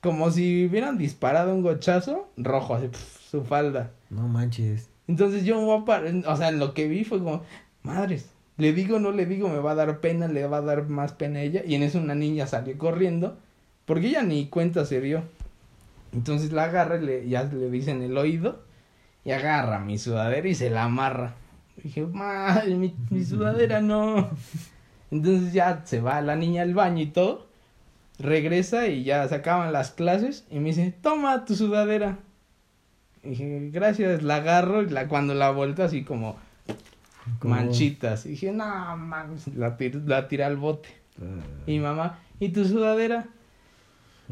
como 0.00 0.30
si 0.30 0.66
hubieran 0.66 0.96
disparado 0.96 1.54
un 1.54 1.62
gochazo 1.62 2.30
rojo, 2.38 2.74
así, 2.74 2.88
pf, 2.88 3.30
su 3.30 3.44
falda. 3.44 3.90
No 4.08 4.26
manches. 4.26 4.88
Entonces 5.06 5.44
yo 5.44 5.58
me 5.58 5.66
voy 5.66 5.82
a 5.82 5.84
parar, 5.84 6.14
o 6.26 6.36
sea, 6.36 6.50
lo 6.52 6.72
que 6.72 6.88
vi 6.88 7.04
fue 7.04 7.18
como, 7.18 7.42
madres, 7.82 8.30
le 8.56 8.72
digo, 8.72 8.98
no 8.98 9.12
le 9.12 9.26
digo, 9.26 9.48
me 9.48 9.58
va 9.58 9.72
a 9.72 9.74
dar 9.74 10.00
pena, 10.00 10.26
le 10.26 10.46
va 10.46 10.58
a 10.58 10.62
dar 10.62 10.88
más 10.88 11.12
pena 11.12 11.40
a 11.40 11.42
ella. 11.42 11.62
Y 11.66 11.74
en 11.74 11.82
eso 11.82 11.98
una 11.98 12.14
niña 12.14 12.46
salió 12.46 12.76
corriendo, 12.78 13.36
porque 13.84 14.08
ella 14.08 14.22
ni 14.22 14.46
cuenta 14.46 14.86
se 14.86 15.00
dio. 15.00 15.22
Entonces 16.12 16.52
la 16.52 16.64
agarra 16.64 16.96
y 16.96 17.06
le, 17.06 17.28
ya 17.28 17.44
le 17.44 17.70
dice 17.70 17.90
en 17.92 18.02
el 18.02 18.16
oído, 18.18 18.62
y 19.24 19.30
agarra 19.32 19.78
mi 19.78 19.98
sudadera 19.98 20.48
y 20.48 20.54
se 20.54 20.70
la 20.70 20.84
amarra. 20.84 21.34
dije, 21.82 22.04
madre, 22.06 22.74
mi, 22.74 22.94
mi 23.10 23.24
sudadera 23.24 23.80
no. 23.80 24.30
Entonces 25.10 25.52
ya 25.52 25.82
se 25.84 26.00
va 26.00 26.20
la 26.20 26.36
niña 26.36 26.62
al 26.62 26.74
baño 26.74 27.02
y 27.02 27.06
todo, 27.06 27.46
regresa 28.18 28.86
y 28.86 29.02
ya 29.04 29.26
se 29.28 29.34
acaban 29.36 29.72
las 29.72 29.90
clases 29.90 30.46
y 30.50 30.58
me 30.58 30.66
dice, 30.70 30.94
toma 31.02 31.44
tu 31.44 31.54
sudadera. 31.54 32.18
Y 33.22 33.30
dije, 33.30 33.70
gracias, 33.72 34.22
la 34.22 34.36
agarro 34.36 34.82
y 34.82 34.88
la, 34.88 35.06
cuando 35.08 35.34
la 35.34 35.50
vuelta 35.50 35.84
así 35.84 36.04
como 36.04 36.36
manchitas. 37.42 38.26
Y 38.26 38.30
dije, 38.30 38.52
no 38.52 38.96
mames, 38.96 39.46
la, 39.54 39.76
tir- 39.76 40.04
la 40.06 40.28
tiré 40.28 40.44
al 40.44 40.56
bote. 40.56 40.88
Ah. 41.20 41.40
Y 41.66 41.78
mamá, 41.78 42.18
¿y 42.38 42.48
tu 42.50 42.64
sudadera? 42.64 43.26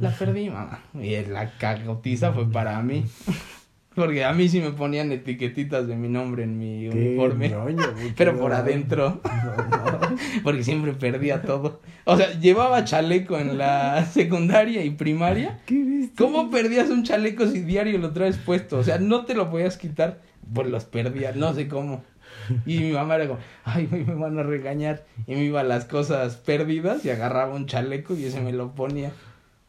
La 0.00 0.10
perdí, 0.10 0.50
mamá. 0.50 0.80
Y 0.94 1.16
la 1.26 1.56
cagotiza 1.58 2.32
fue 2.32 2.50
para 2.50 2.80
mí. 2.82 3.04
Porque 3.94 4.24
a 4.24 4.32
mí 4.32 4.48
sí 4.48 4.60
me 4.60 4.70
ponían 4.70 5.10
etiquetitas 5.10 5.88
de 5.88 5.96
mi 5.96 6.08
nombre 6.08 6.44
en 6.44 6.56
mi 6.56 6.88
Qué 6.88 6.96
uniforme. 6.96 7.52
Pero 8.16 8.38
por 8.38 8.52
adentro. 8.52 9.20
No, 9.28 10.00
no. 10.00 10.16
Porque 10.42 10.62
siempre 10.62 10.92
perdía 10.92 11.42
todo. 11.42 11.80
O 12.04 12.16
sea, 12.16 12.38
llevaba 12.38 12.84
chaleco 12.84 13.38
en 13.38 13.58
la 13.58 14.04
secundaria 14.04 14.84
y 14.84 14.90
primaria. 14.90 15.60
¿Qué 15.66 15.74
viste? 15.74 16.22
¿Cómo 16.22 16.50
perdías 16.50 16.90
un 16.90 17.02
chaleco 17.04 17.46
si 17.46 17.60
diario 17.60 17.98
lo 17.98 18.12
traes 18.12 18.36
puesto? 18.36 18.78
O 18.78 18.84
sea, 18.84 18.98
no 18.98 19.24
te 19.24 19.34
lo 19.34 19.50
podías 19.50 19.76
quitar. 19.76 20.20
Pues 20.52 20.68
los 20.68 20.84
perdía, 20.84 21.32
no 21.32 21.54
sé 21.54 21.68
cómo. 21.68 22.04
Y 22.66 22.78
mi 22.78 22.92
mamá 22.92 23.16
era 23.16 23.28
como, 23.28 23.40
ay, 23.64 23.88
me 23.90 24.14
van 24.14 24.38
a 24.38 24.42
regañar. 24.42 25.04
Y 25.26 25.34
me 25.34 25.44
iba 25.44 25.60
a 25.60 25.64
las 25.64 25.84
cosas 25.84 26.36
perdidas 26.36 27.04
y 27.04 27.10
agarraba 27.10 27.54
un 27.54 27.66
chaleco 27.66 28.14
y 28.16 28.24
ese 28.24 28.40
me 28.40 28.52
lo 28.52 28.74
ponía. 28.74 29.12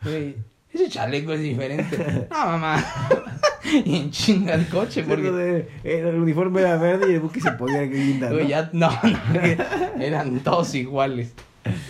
Güey, 0.04 0.36
ese 0.74 0.90
chaleco 0.90 1.34
es 1.34 1.42
diferente. 1.42 2.28
No, 2.32 2.38
mamá. 2.46 2.84
y 3.86 3.96
en 3.98 4.12
chinga 4.12 4.54
el 4.56 4.68
coche, 4.68 5.04
Porque 5.04 5.30
porque. 5.30 5.68
el 5.84 6.16
uniforme 6.16 6.62
era 6.62 6.78
verde 6.78 7.12
y 7.12 7.16
el 7.16 7.20
buque 7.22 7.42
se 7.42 7.52
podía 7.54 7.82
guinda, 7.84 8.30
¿no? 8.30 8.40
Ya, 8.40 8.70
no, 8.74 8.90
no, 9.34 10.02
eran 10.02 10.40
todos 10.40 10.74
iguales. 10.76 11.34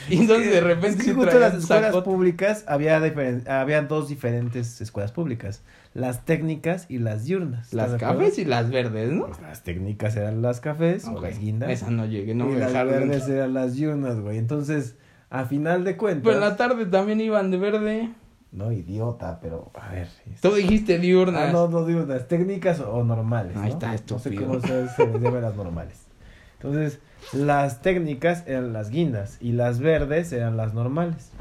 Y 0.09 0.17
entonces 0.21 0.51
de 0.51 0.61
repente 0.61 0.99
Es 0.99 1.05
que 1.05 1.13
justo 1.13 1.39
las 1.39 1.53
escuelas 1.53 1.95
públicas 1.97 2.65
había, 2.67 2.99
diferen- 2.99 3.47
había 3.47 3.83
dos 3.83 4.09
diferentes 4.09 4.81
escuelas 4.81 5.11
públicas. 5.11 5.61
Las 5.93 6.25
técnicas 6.25 6.85
y 6.89 6.97
las 6.97 7.25
diurnas. 7.25 7.71
Las 7.73 7.91
¿Estás 7.93 7.99
de 8.11 8.17
cafés 8.17 8.39
y 8.39 8.45
las 8.45 8.71
verdes, 8.71 9.11
¿no? 9.11 9.27
Pues 9.27 9.39
las 9.41 9.63
técnicas 9.63 10.15
eran 10.15 10.41
las 10.41 10.59
cafés 10.59 11.05
o 11.05 11.11
Ok, 11.13 11.23
las 11.23 11.39
guindas. 11.39 11.69
Esa 11.69 11.91
no 11.91 12.05
llegué, 12.07 12.33
no 12.33 12.47
y 12.49 12.53
me 12.53 12.59
las 12.59 12.69
dejaron. 12.73 12.93
verdes 13.09 13.29
eran 13.29 13.53
las 13.53 13.75
diurnas, 13.75 14.19
güey. 14.19 14.37
Entonces, 14.37 14.95
a 15.29 15.45
final 15.45 15.83
de 15.83 15.97
cuentas... 15.97 16.23
Pero 16.23 16.35
en 16.35 16.41
la 16.41 16.55
tarde 16.55 16.85
también 16.85 17.21
iban 17.21 17.51
de 17.51 17.57
verde. 17.57 18.09
No, 18.51 18.71
idiota, 18.71 19.39
pero 19.41 19.71
a 19.79 19.89
ver... 19.89 20.07
Tú 20.41 20.53
dijiste 20.53 20.97
diurnas. 20.97 21.49
Ah, 21.49 21.51
no, 21.51 21.67
no 21.67 21.85
diurnas, 21.85 22.27
técnicas 22.27 22.79
o, 22.79 23.03
normales. 23.03 23.55
Ahí 23.57 23.69
¿no? 23.69 23.93
está, 23.93 23.95
No 24.09 24.19
sé 24.19 24.35
cómo 24.35 24.59
se, 24.59 24.87
se 24.89 25.07
les 25.07 25.21
llama 25.21 25.39
las 25.39 25.55
normales. 25.55 26.07
Entonces, 26.55 26.99
las 27.31 27.81
técnicas 27.81 28.43
eran 28.47 28.73
las 28.73 28.89
guindas 28.89 29.37
y 29.39 29.51
las 29.51 29.79
verdes 29.79 30.31
eran 30.33 30.57
las 30.57 30.73
normales. 30.73 31.31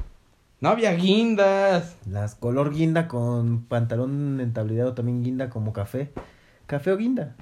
No 0.60 0.68
había 0.70 0.92
guindas. 0.92 1.96
Las 2.06 2.34
color 2.34 2.74
guinda 2.74 3.08
con 3.08 3.64
pantalón 3.64 4.40
entablillado 4.40 4.94
también 4.94 5.22
guinda 5.22 5.50
como 5.50 5.72
café. 5.72 6.10
Café 6.66 6.92
o 6.92 6.96
guinda. 6.96 7.36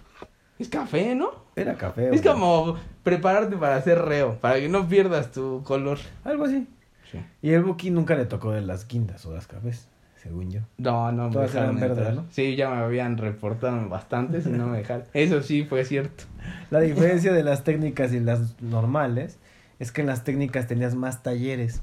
Es 0.59 0.69
café, 0.69 1.15
¿no? 1.15 1.31
Era 1.57 1.75
café. 1.75 2.15
Es 2.15 2.23
como 2.23 2.77
prepararte 3.07 3.57
para 3.57 3.77
hacer 3.77 4.01
reo, 4.01 4.37
para 4.41 4.57
que 4.57 4.69
no 4.69 4.89
pierdas 4.89 5.31
tu 5.31 5.63
color. 5.63 5.99
Algo 6.25 6.45
así. 6.45 6.67
Y 7.41 7.53
el 7.53 7.63
Buki 7.63 7.91
nunca 7.91 8.17
le 8.17 8.25
tocó 8.27 8.51
de 8.51 8.63
las 8.63 8.89
guindas 8.89 9.25
o 9.27 9.33
las 9.33 9.47
cafés, 9.47 9.87
según 10.21 10.51
yo. 10.51 10.61
No, 10.77 11.13
no 11.13 11.29
me 11.29 11.33
Todas 11.33 11.53
dejaron 11.53 11.79
eran 11.79 11.89
verdes, 11.89 12.09
entrar. 12.09 12.25
¿no? 12.25 12.31
Sí, 12.33 12.57
ya 12.57 12.69
me 12.71 12.79
habían 12.83 13.17
reportado 13.17 13.89
bastantes 13.89 14.45
y 14.47 14.51
no 14.51 14.67
me 14.67 14.79
dejaron. 14.79 15.05
Eso 15.15 15.41
sí 15.41 15.63
fue 15.65 15.85
cierto. 15.85 16.25
La 16.73 16.81
diferencia 16.81 17.33
de 17.33 17.45
las 17.45 17.63
técnicas 17.63 18.13
y 18.13 18.19
las 18.19 18.61
normales 18.61 19.39
es 19.79 19.93
que 19.93 20.01
en 20.01 20.09
las 20.09 20.25
técnicas 20.25 20.67
tenías 20.67 20.97
más 20.97 21.23
talleres. 21.23 21.83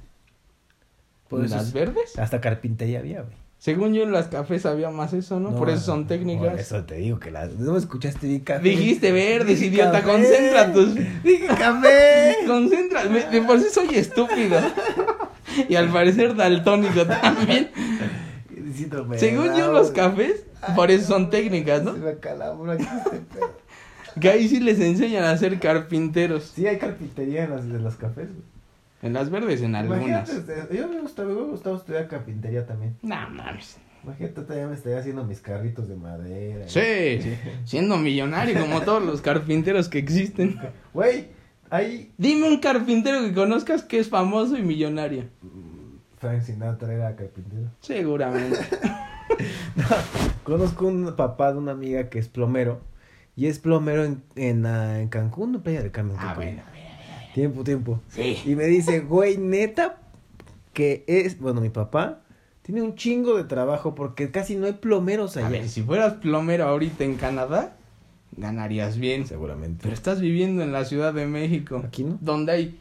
Por 1.30 1.40
¿Las 1.50 1.68
es- 1.68 1.74
verdes? 1.74 2.20
hasta 2.20 2.42
carpintería 2.42 3.00
había, 3.00 3.22
güey. 3.22 3.34
Según 3.64 3.94
yo 3.94 4.04
en 4.04 4.12
las 4.12 4.28
cafés 4.28 4.66
había 4.66 4.90
más 4.90 5.14
eso, 5.14 5.40
¿no? 5.40 5.56
Por 5.56 5.70
eso 5.70 5.86
son 5.86 6.06
técnicas. 6.06 6.50
Por 6.50 6.60
eso 6.60 6.84
te 6.84 6.96
digo 6.96 7.18
que 7.18 7.32
las... 7.32 7.54
No 7.54 7.72
me 7.72 7.78
escuchaste 7.80 8.28
bien 8.28 8.42
café. 8.42 8.62
Dijiste 8.62 9.14
verdes, 9.14 9.58
Dije 9.62 9.68
idiota, 9.74 10.02
café. 10.02 10.12
concentra 10.12 10.74
tus... 10.74 10.96
Dije 11.24 11.48
café. 11.48 12.36
Concentra, 12.46 13.06
me- 13.06 13.24
de 13.24 13.42
por 13.44 13.62
sí 13.62 13.68
soy 13.72 13.96
estúpido. 13.96 14.60
Y 15.70 15.76
al 15.76 15.88
parecer 15.94 16.36
daltónico 16.36 17.08
también. 17.08 17.70
Según 19.16 19.56
yo, 19.56 19.72
los 19.72 19.92
cafés, 19.92 20.44
por 20.76 20.92
eso 20.92 21.08
son 21.08 21.30
técnicas, 21.30 21.84
¿no? 21.84 21.94
Se 21.94 22.00
me 22.00 22.10
aquí 22.10 22.84
este 22.84 23.18
pedo. 23.34 23.54
Que 24.20 24.30
ahí 24.30 24.50
sí 24.50 24.60
les 24.60 24.82
enseñan 24.82 25.24
a 25.24 25.38
ser 25.38 25.58
carpinteros. 25.62 26.52
Sí, 26.54 26.68
hay 26.68 26.80
carpintería 26.80 27.46
en 27.46 27.52
las 27.52 27.72
de 27.72 27.80
los 27.80 27.96
cafés, 27.96 28.28
güey. 28.28 28.53
En 29.04 29.14
las 29.14 29.30
verdes, 29.30 29.62
en 29.62 29.76
algunas. 29.76 30.30
Imagínate, 30.30 30.76
yo 30.76 30.88
me 30.88 31.02
gustaba, 31.02 31.30
me 31.30 31.42
gustaba 31.42 31.78
estudiar 31.78 32.08
carpintería 32.08 32.66
también. 32.66 32.96
No 33.02 33.30
mames. 33.30 33.78
Imagínate, 34.04 34.42
todavía 34.42 34.68
me 34.68 34.76
estaría 34.76 35.00
haciendo 35.00 35.24
mis 35.24 35.40
carritos 35.40 35.88
de 35.88 35.96
madera. 35.96 36.68
Sí, 36.68 37.22
sí. 37.22 37.38
Siendo 37.66 37.98
millonario 37.98 38.60
como 38.60 38.82
todos 38.82 39.04
los 39.04 39.22
carpinteros 39.22 39.88
que 39.90 40.00
existen. 40.00 40.60
Güey, 40.94 41.28
hay... 41.70 42.12
Dime 42.18 42.48
un 42.48 42.60
carpintero 42.60 43.22
que 43.22 43.34
conozcas 43.34 43.84
que 43.84 44.00
es 44.00 44.10
famoso 44.10 44.58
y 44.58 44.62
millonario. 44.62 45.26
Frank 46.18 46.42
Sinatra 46.42 46.94
era 46.94 47.16
carpintero. 47.16 47.70
Seguramente. 47.82 48.58
Conozco 50.44 50.88
un 50.88 51.16
papá 51.16 51.52
de 51.52 51.60
una 51.60 51.72
amiga 51.72 52.10
que 52.10 52.20
es 52.20 52.30
plomero. 52.30 52.82
Y 53.36 53.48
es 53.48 53.60
plomero 53.60 54.04
en, 54.04 54.24
en, 54.36 54.66
ah, 54.66 55.00
en 55.00 55.08
Cancún, 55.08 55.56
en 55.56 55.62
Playa 55.62 55.82
del 55.82 55.92
Carmen. 55.92 56.16
Ah, 56.20 56.28
Cancún. 56.28 56.44
bueno. 56.44 56.62
Tiempo, 57.34 57.64
tiempo. 57.64 58.00
Sí. 58.10 58.38
Y 58.46 58.56
me 58.56 58.66
dice, 58.66 59.00
güey, 59.00 59.38
neta, 59.38 59.98
que 60.74 61.04
es, 61.08 61.40
bueno, 61.40 61.62
mi 61.62 61.70
papá 61.70 62.22
tiene 62.62 62.82
un 62.82 62.96
chingo 62.96 63.36
de 63.36 63.44
trabajo 63.44 63.96
porque 63.96 64.32
casi 64.32 64.56
no 64.56 64.66
hay 64.66 64.74
plomeros 64.74 65.36
allá. 65.38 65.48
A 65.48 65.50
ver, 65.50 65.68
si 65.68 65.82
fueras 65.82 66.14
plomero 66.14 66.66
ahorita 66.66 67.04
en 67.04 67.16
Canadá, 67.16 67.76
ganarías 68.38 68.98
bien. 68.98 69.28
Seguramente. 69.28 69.80
Pero 69.84 69.94
estás 69.94 70.22
viviendo 70.22 70.64
en 70.64 70.72
la 70.72 70.86
Ciudad 70.86 71.14
de 71.14 71.26
México. 71.26 71.82
Aquí 71.86 72.04
no. 72.04 72.18
Donde 72.22 72.52
hay 72.52 72.80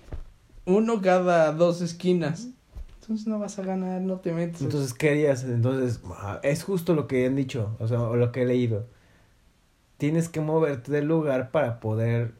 uno 0.64 1.00
cada 1.00 1.52
dos 1.52 1.80
esquinas. 1.80 2.48
Entonces 3.00 3.26
no 3.26 3.40
vas 3.40 3.58
a 3.58 3.62
ganar, 3.62 4.00
no 4.00 4.20
te 4.20 4.32
metes. 4.32 4.62
Entonces, 4.62 4.94
¿qué 4.94 5.10
harías? 5.10 5.42
Entonces, 5.42 6.00
ah, 6.20 6.38
es 6.44 6.62
justo 6.62 6.94
lo 6.94 7.08
que 7.08 7.26
han 7.26 7.34
dicho, 7.34 7.76
o 7.80 7.88
sea, 7.88 8.00
o 8.00 8.14
lo 8.14 8.30
que 8.30 8.42
he 8.42 8.46
leído. 8.46 8.86
Tienes 9.98 10.28
que 10.28 10.40
moverte 10.40 10.92
del 10.92 11.06
lugar 11.06 11.50
para 11.50 11.80
poder 11.80 12.34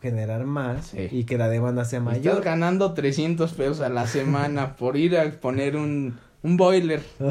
generar 0.00 0.44
más 0.44 0.86
Sí. 0.88 1.08
y 1.10 1.24
que 1.24 1.38
la 1.38 1.48
demanda 1.48 1.84
sea 1.84 1.98
Estás 2.00 2.14
mayor. 2.16 2.42
ganando 2.42 2.92
300 2.94 3.52
pesos 3.52 3.80
a 3.80 3.88
la 3.88 4.06
semana 4.06 4.76
por 4.76 4.96
ir 4.96 5.16
a 5.18 5.30
poner 5.32 5.76
un, 5.76 6.18
un 6.42 6.56
boiler. 6.56 7.02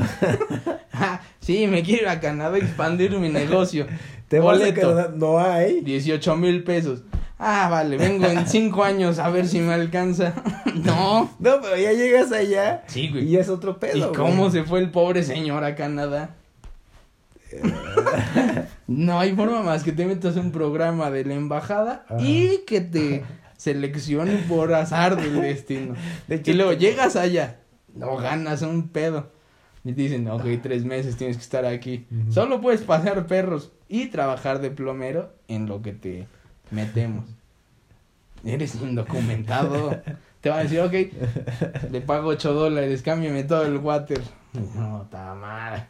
Ah, 0.99 1.22
sí, 1.39 1.68
me 1.68 1.84
quiero 1.84 2.03
ir 2.03 2.07
a 2.09 2.20
Canadá 2.20 2.55
a 2.55 2.57
expandir 2.57 3.11
mi 3.20 3.30
negocio. 3.30 3.86
Te 4.30 4.39
Boleto. 4.39 4.82
quedar- 4.82 5.13
no 5.13 5.38
hay. 5.39 5.82
18 5.82 6.36
mil 6.38 6.63
pesos. 6.63 7.03
Ah, 7.38 7.68
vale, 7.70 7.97
vengo 7.97 8.26
en 8.26 8.47
5 8.47 8.84
años 8.84 9.20
a 9.20 9.30
ver 9.30 9.47
si 9.47 9.59
me 9.59 9.74
alcanza. 9.76 10.34
no. 10.84 11.30
No, 11.38 11.61
pero 11.61 11.78
ya 11.78 11.93
llegas 11.93 12.32
allá 12.32 12.84
Sí, 12.88 13.01
y 13.01 13.11
güey. 13.11 13.30
ya 13.30 13.39
es 13.41 13.49
otro 13.49 13.78
pedo. 13.80 13.95
¿Y 13.95 13.99
güey. 14.01 14.13
cómo 14.13 14.49
se 14.49 14.63
fue 14.63 14.80
el 14.80 14.89
pobre 14.89 15.22
señor 15.22 15.63
a 15.63 15.76
Canadá? 15.76 16.36
no 18.87 19.19
hay 19.19 19.35
forma 19.35 19.61
más 19.61 19.83
que 19.83 19.91
te 19.91 20.05
metas 20.05 20.37
a 20.37 20.41
un 20.41 20.51
programa 20.51 21.09
de 21.11 21.25
la 21.25 21.33
embajada 21.33 22.05
Ajá. 22.07 22.17
y 22.21 22.63
que 22.65 22.81
te 22.81 23.23
seleccionen 23.57 24.43
por 24.47 24.73
azar 24.73 25.15
del 25.15 25.41
destino. 25.41 25.95
De 26.27 26.35
hecho, 26.35 26.51
Y 26.51 26.53
luego 26.53 26.73
llegas 26.73 27.15
allá, 27.15 27.59
no 27.93 28.17
ganas 28.17 28.61
un 28.61 28.89
pedo. 28.89 29.31
Y 29.83 29.93
te 29.93 30.01
dicen, 30.01 30.27
ok, 30.27 30.43
tres 30.61 30.83
meses 30.83 31.15
tienes 31.15 31.37
que 31.37 31.43
estar 31.43 31.65
aquí. 31.65 32.05
Solo 32.29 32.59
puedes 32.59 32.81
pasear 32.81 33.25
perros 33.25 33.71
y 33.87 34.07
trabajar 34.07 34.59
de 34.59 34.69
plomero 34.69 35.33
en 35.47 35.65
lo 35.65 35.81
que 35.81 35.93
te 35.93 36.27
metemos. 36.71 37.25
Eres 38.43 38.75
indocumentado. 38.75 40.01
Te 40.41 40.49
van 40.49 40.59
a 40.59 40.63
decir, 40.63 40.79
ok, 40.81 40.93
le 41.91 42.01
pago 42.01 42.29
8 42.29 42.53
dólares, 42.53 43.01
cámbiame 43.01 43.43
todo 43.43 43.65
el 43.65 43.77
water. 43.77 44.21
No, 44.53 45.03
está 45.03 45.35
mal. 45.35 45.89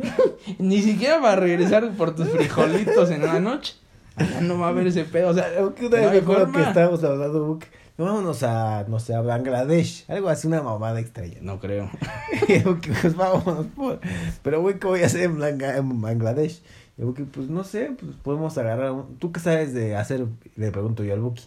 Ni 0.58 0.82
siquiera 0.82 1.18
va 1.18 1.32
a 1.32 1.36
regresar 1.36 1.90
por 1.92 2.14
tus 2.14 2.28
frijolitos 2.28 3.10
en 3.10 3.24
la 3.24 3.40
noche. 3.40 3.74
Allá 4.16 4.40
no 4.40 4.58
va 4.58 4.66
a 4.66 4.70
haber 4.70 4.86
ese 4.86 5.04
pedo. 5.04 5.30
O 5.30 5.34
sea, 5.34 5.46
una 5.58 5.70
no 5.70 5.88
vez 5.88 6.10
hay 6.10 6.20
forma. 6.20 6.52
que 6.52 6.68
estábamos 6.68 7.02
hablando, 7.04 7.46
Buki, 7.46 7.66
vámonos 7.96 8.42
a, 8.42 8.84
no 8.88 9.00
sé, 9.00 9.14
a 9.14 9.22
Bangladesh, 9.22 10.04
algo 10.08 10.28
así, 10.28 10.46
una 10.46 10.62
mamada 10.62 11.00
extraña. 11.00 11.38
No 11.40 11.58
creo. 11.58 11.90
Y 12.48 12.54
el 12.54 12.64
Buki, 12.64 12.90
pues 13.00 13.16
vámonos, 13.16 13.66
por... 13.66 14.00
pero 14.42 14.60
güey, 14.60 14.78
¿qué 14.78 14.86
voy 14.86 15.02
a 15.02 15.06
hacer 15.06 15.22
en, 15.22 16.00
Bangladesh? 16.00 16.62
Y 16.98 17.02
Buki, 17.02 17.22
pues 17.24 17.48
no 17.48 17.64
sé, 17.64 17.92
pues 17.98 18.12
podemos 18.22 18.56
agarrar, 18.58 18.92
un... 18.92 19.16
¿tú 19.16 19.32
qué 19.32 19.40
sabes 19.40 19.72
de 19.72 19.96
hacer? 19.96 20.26
Le 20.56 20.70
pregunto 20.70 21.04
yo 21.04 21.14
al 21.14 21.20
Buki. 21.20 21.44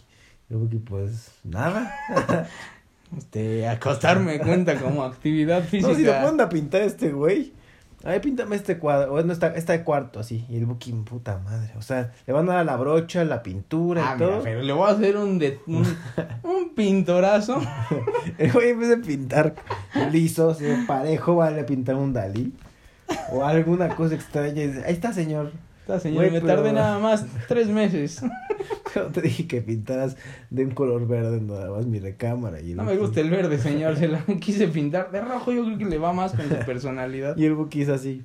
Y 0.48 0.54
el 0.54 0.58
Buki, 0.58 0.78
pues 0.78 1.30
nada. 1.44 1.94
Este, 3.16 3.68
acostarme 3.68 4.38
cuenta 4.38 4.76
como 4.76 5.04
actividad 5.04 5.62
física. 5.64 5.88
no, 5.92 5.94
si 5.96 6.02
le 6.04 6.12
ponen 6.12 6.40
a 6.40 6.48
pintar 6.48 6.82
este 6.82 7.10
güey. 7.12 7.52
A 8.04 8.10
ver, 8.10 8.20
píntame 8.20 8.54
este 8.54 8.78
cuadro, 8.78 9.10
bueno, 9.12 9.32
está, 9.32 9.48
está 9.48 9.72
de 9.72 9.82
cuarto, 9.82 10.20
así. 10.20 10.44
Y 10.48 10.56
el 10.58 10.66
Buki, 10.66 10.92
puta 10.92 11.38
madre. 11.38 11.72
O 11.76 11.82
sea, 11.82 12.12
le 12.26 12.32
van 12.32 12.48
a 12.50 12.54
dar 12.54 12.66
la 12.66 12.76
brocha, 12.76 13.24
la 13.24 13.42
pintura 13.42 14.10
Ah, 14.10 14.14
y 14.16 14.20
mira, 14.20 14.30
todo. 14.32 14.42
pero 14.44 14.62
le 14.62 14.72
voy 14.72 14.88
a 14.88 14.92
hacer 14.92 15.16
un, 15.16 15.38
de, 15.38 15.58
un, 15.66 15.84
un 16.44 16.74
pintorazo. 16.74 17.60
El 18.38 18.52
güey 18.52 18.70
en 18.70 18.80
vez 18.80 18.88
de 18.90 18.96
pintar 18.98 19.54
liso, 20.12 20.50
así, 20.50 20.64
parejo, 20.86 21.36
vale 21.36 21.64
pintar 21.64 21.96
un 21.96 22.12
Dalí. 22.12 22.52
O 23.32 23.44
alguna 23.44 23.88
cosa 23.88 24.14
extraña. 24.14 24.62
y 24.62 24.66
dice, 24.68 24.84
Ahí 24.84 24.92
está, 24.92 25.12
señor. 25.12 25.52
Esta 25.86 26.00
señor, 26.00 26.24
Güey, 26.24 26.30
me 26.32 26.40
pero- 26.40 26.54
tardé 26.56 26.72
nada 26.72 26.98
más 26.98 27.24
tres 27.46 27.68
meses. 27.68 28.20
Pero 28.92 29.08
te 29.08 29.20
dije 29.20 29.46
que 29.46 29.60
pintaras 29.60 30.16
de 30.48 30.64
un 30.64 30.70
color 30.70 31.06
verde 31.06 31.38
nada 31.40 31.70
más 31.70 31.84
mi 31.86 31.98
recámara. 32.00 32.60
Y 32.62 32.70
el 32.70 32.76
No 32.78 32.84
me 32.84 32.96
gusta 32.96 33.20
el 33.20 33.28
verde, 33.30 33.58
señor. 33.58 33.96
Se 33.96 34.08
la 34.08 34.24
quise 34.40 34.68
pintar 34.68 35.10
de 35.12 35.20
rojo. 35.20 35.52
Yo 35.52 35.64
creo 35.66 35.76
que 35.76 35.84
le 35.84 35.98
va 35.98 36.14
más 36.14 36.32
con 36.32 36.48
su 36.48 36.54
personalidad. 36.64 37.36
Y 37.36 37.44
el 37.44 37.54
Buki 37.54 37.82
es 37.82 37.88
así. 37.90 38.24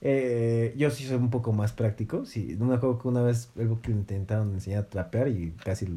Eh, 0.00 0.74
yo 0.76 0.90
sí 0.90 1.04
soy 1.04 1.16
un 1.16 1.28
poco 1.30 1.52
más 1.52 1.72
práctico. 1.72 2.24
Sí, 2.24 2.56
no 2.58 2.66
me 2.66 2.74
acuerdo 2.76 2.98
que 2.98 3.08
una 3.08 3.20
vez 3.22 3.50
el 3.56 3.66
Buki 3.68 3.90
intentaron 3.90 4.52
enseñar 4.54 4.84
a 4.84 4.88
trapear 4.88 5.28
y 5.28 5.52
casi 5.64 5.88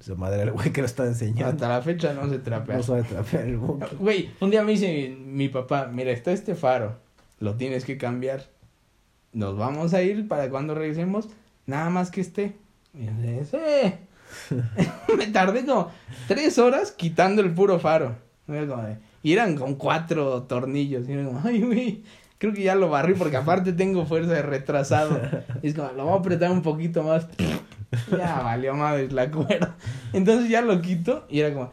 su 0.00 0.16
madre 0.16 0.42
el 0.42 0.52
güey 0.52 0.70
que 0.72 0.80
lo 0.80 0.86
estaba 0.86 1.08
enseñando. 1.08 1.46
Hasta 1.46 1.68
la 1.68 1.82
fecha 1.82 2.12
no 2.14 2.28
se 2.30 2.38
trapea. 2.38 2.76
No 2.76 2.82
sabe 2.84 3.02
trapear 3.02 3.44
el 3.46 3.56
Buki. 3.58 3.96
Güey, 3.98 4.30
un 4.40 4.50
día 4.50 4.62
me 4.62 4.72
dice 4.72 5.16
mi 5.20 5.48
papá, 5.48 5.90
mira, 5.92 6.12
está 6.12 6.30
este 6.32 6.54
faro, 6.54 6.96
lo 7.40 7.56
tienes 7.56 7.84
que 7.84 7.98
cambiar. 7.98 8.44
Nos 9.36 9.58
vamos 9.58 9.92
a 9.92 10.00
ir 10.00 10.28
para 10.28 10.48
cuando 10.48 10.74
regresemos, 10.74 11.28
nada 11.66 11.90
más 11.90 12.10
que 12.10 12.22
esté. 12.22 12.56
"Sí". 12.94 13.92
me 15.18 15.26
tardé 15.26 15.66
como 15.66 15.90
tres 16.26 16.58
horas 16.58 16.90
quitando 16.90 17.42
el 17.42 17.52
puro 17.52 17.78
faro. 17.78 18.16
Y 19.22 19.34
eran 19.34 19.54
con 19.56 19.74
cuatro 19.74 20.44
tornillos. 20.44 21.06
Y 21.06 21.22
como, 21.22 21.42
ay, 21.44 21.60
güey, 21.60 22.02
creo 22.38 22.54
que 22.54 22.62
ya 22.62 22.74
lo 22.74 22.88
barrí 22.88 23.12
porque 23.12 23.36
aparte 23.36 23.74
tengo 23.74 24.06
fuerza 24.06 24.32
de 24.32 24.40
retrasado. 24.40 25.20
Y 25.62 25.68
es 25.68 25.74
como, 25.74 25.92
lo 25.92 26.04
voy 26.04 26.14
a 26.14 26.20
apretar 26.20 26.50
un 26.50 26.62
poquito 26.62 27.02
más. 27.02 27.26
ya 28.10 28.40
valió 28.42 28.74
madre 28.74 29.10
la 29.10 29.30
cuerda. 29.30 29.76
Entonces 30.14 30.48
ya 30.48 30.62
lo 30.62 30.80
quito 30.80 31.26
y 31.28 31.40
era 31.40 31.52
como, 31.52 31.70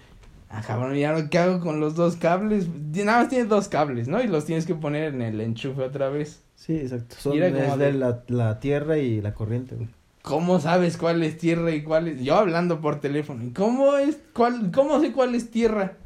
Ah, 0.49 0.61
cabrón, 0.67 0.97
¿y 0.97 1.05
ahora 1.05 1.29
qué 1.29 1.39
hago 1.39 1.61
con 1.61 1.79
los 1.79 1.95
dos 1.95 2.17
cables? 2.17 2.67
Nada 2.67 3.21
más 3.21 3.29
tienes 3.29 3.47
dos 3.47 3.69
cables, 3.69 4.09
¿no? 4.09 4.21
Y 4.21 4.27
los 4.27 4.45
tienes 4.45 4.65
que 4.65 4.75
poner 4.75 5.13
en 5.13 5.21
el 5.21 5.39
enchufe 5.39 5.81
otra 5.81 6.09
vez. 6.09 6.43
Sí, 6.55 6.77
exacto. 6.77 7.15
Son 7.19 7.33
como 7.33 7.43
es 7.43 7.77
de 7.77 7.93
la, 7.93 8.23
la 8.27 8.59
tierra 8.59 8.97
y 8.97 9.21
la 9.21 9.33
corriente, 9.33 9.75
güey. 9.75 9.89
¿Cómo 10.21 10.61
sabes 10.61 10.95
cuál 10.95 11.21
es 11.23 11.37
tierra 11.37 11.71
y 11.71 11.83
cuál 11.83 12.07
es...? 12.07 12.21
Yo 12.21 12.35
hablando 12.35 12.79
por 12.79 13.01
teléfono. 13.01 13.43
¿Y 13.43 13.51
cómo 13.51 13.97
es 13.97 14.17
cuál... 14.31 14.71
¿Cómo 14.71 15.01
sé 15.01 15.11
cuál 15.11 15.35
es 15.35 15.51
tierra? 15.51 15.97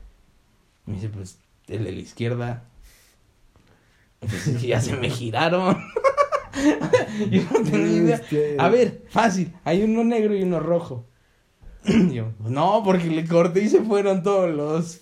Me 0.88 0.96
dice, 0.96 1.10
pues, 1.10 1.38
el 1.68 1.84
de 1.84 1.92
la 1.92 2.00
izquierda. 2.00 2.64
Pues 4.20 4.48
es 4.48 4.58
que 4.60 4.68
ya 4.68 4.82
se 4.82 4.98
me 4.98 5.12
giraron. 5.12 5.78
Yo 7.30 7.44
no 7.44 7.62
tenía 7.70 7.98
idea. 7.98 8.22
A 8.58 8.70
ver, 8.70 9.04
fácil. 9.10 9.54
Hay 9.64 9.84
uno 9.84 10.04
negro 10.04 10.36
y 10.36 10.42
uno 10.42 10.60
rojo. 10.60 11.06
Yo, 12.12 12.32
no, 12.40 12.82
porque 12.84 13.08
le 13.08 13.28
corté 13.28 13.62
y 13.62 13.70
se 13.70 13.84
fueron 13.84 14.24
todos 14.24 14.50
los 14.50 15.02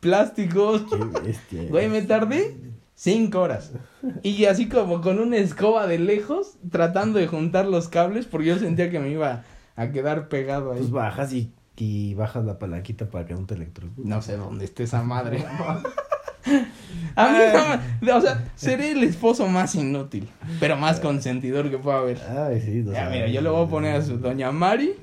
plásticos. 0.00 0.86
Qué 0.90 1.20
bestia. 1.20 1.64
Güey, 1.68 1.90
me 1.90 2.00
tardé 2.00 2.56
cinco 2.94 3.40
horas. 3.40 3.72
Y 4.22 4.44
así 4.46 4.68
como 4.68 5.00
con 5.00 5.18
una 5.18 5.36
escoba 5.36 5.86
de 5.86 5.98
lejos, 5.98 6.56
tratando 6.70 7.18
de 7.18 7.26
juntar 7.26 7.66
los 7.66 7.88
cables, 7.88 8.26
porque 8.26 8.48
yo 8.48 8.58
sentía 8.58 8.90
que 8.90 9.00
me 9.00 9.10
iba 9.10 9.44
a 9.76 9.90
quedar 9.90 10.28
pegado 10.28 10.72
ahí. 10.72 10.78
Pues 10.78 10.90
bajas 10.90 11.32
y, 11.32 11.52
y 11.76 12.14
bajas 12.14 12.44
la 12.44 12.58
palanquita 12.58 13.06
para 13.06 13.26
que 13.26 13.34
no 13.34 13.46
te 13.46 13.54
electrocute. 13.54 14.08
No 14.08 14.22
sé 14.22 14.36
dónde 14.36 14.64
esté 14.64 14.84
esa 14.84 15.02
madre. 15.02 15.44
A 17.16 17.28
mí, 17.28 17.38
no 18.02 18.16
o 18.16 18.20
sea, 18.20 18.44
seré 18.54 18.92
el 18.92 19.02
esposo 19.02 19.46
más 19.46 19.74
inútil, 19.74 20.28
pero 20.60 20.76
más 20.76 21.00
consentidor 21.00 21.70
que 21.70 21.78
pueda 21.78 21.98
haber. 21.98 22.20
Ay, 22.28 22.60
sí. 22.60 22.82
no 22.84 22.92
Ya, 22.92 23.08
mira, 23.08 23.28
yo 23.28 23.40
le 23.40 23.48
voy 23.48 23.64
a 23.64 23.68
poner 23.68 23.96
a 23.96 24.02
su 24.02 24.18
doña 24.18 24.52
Mari 24.52 24.94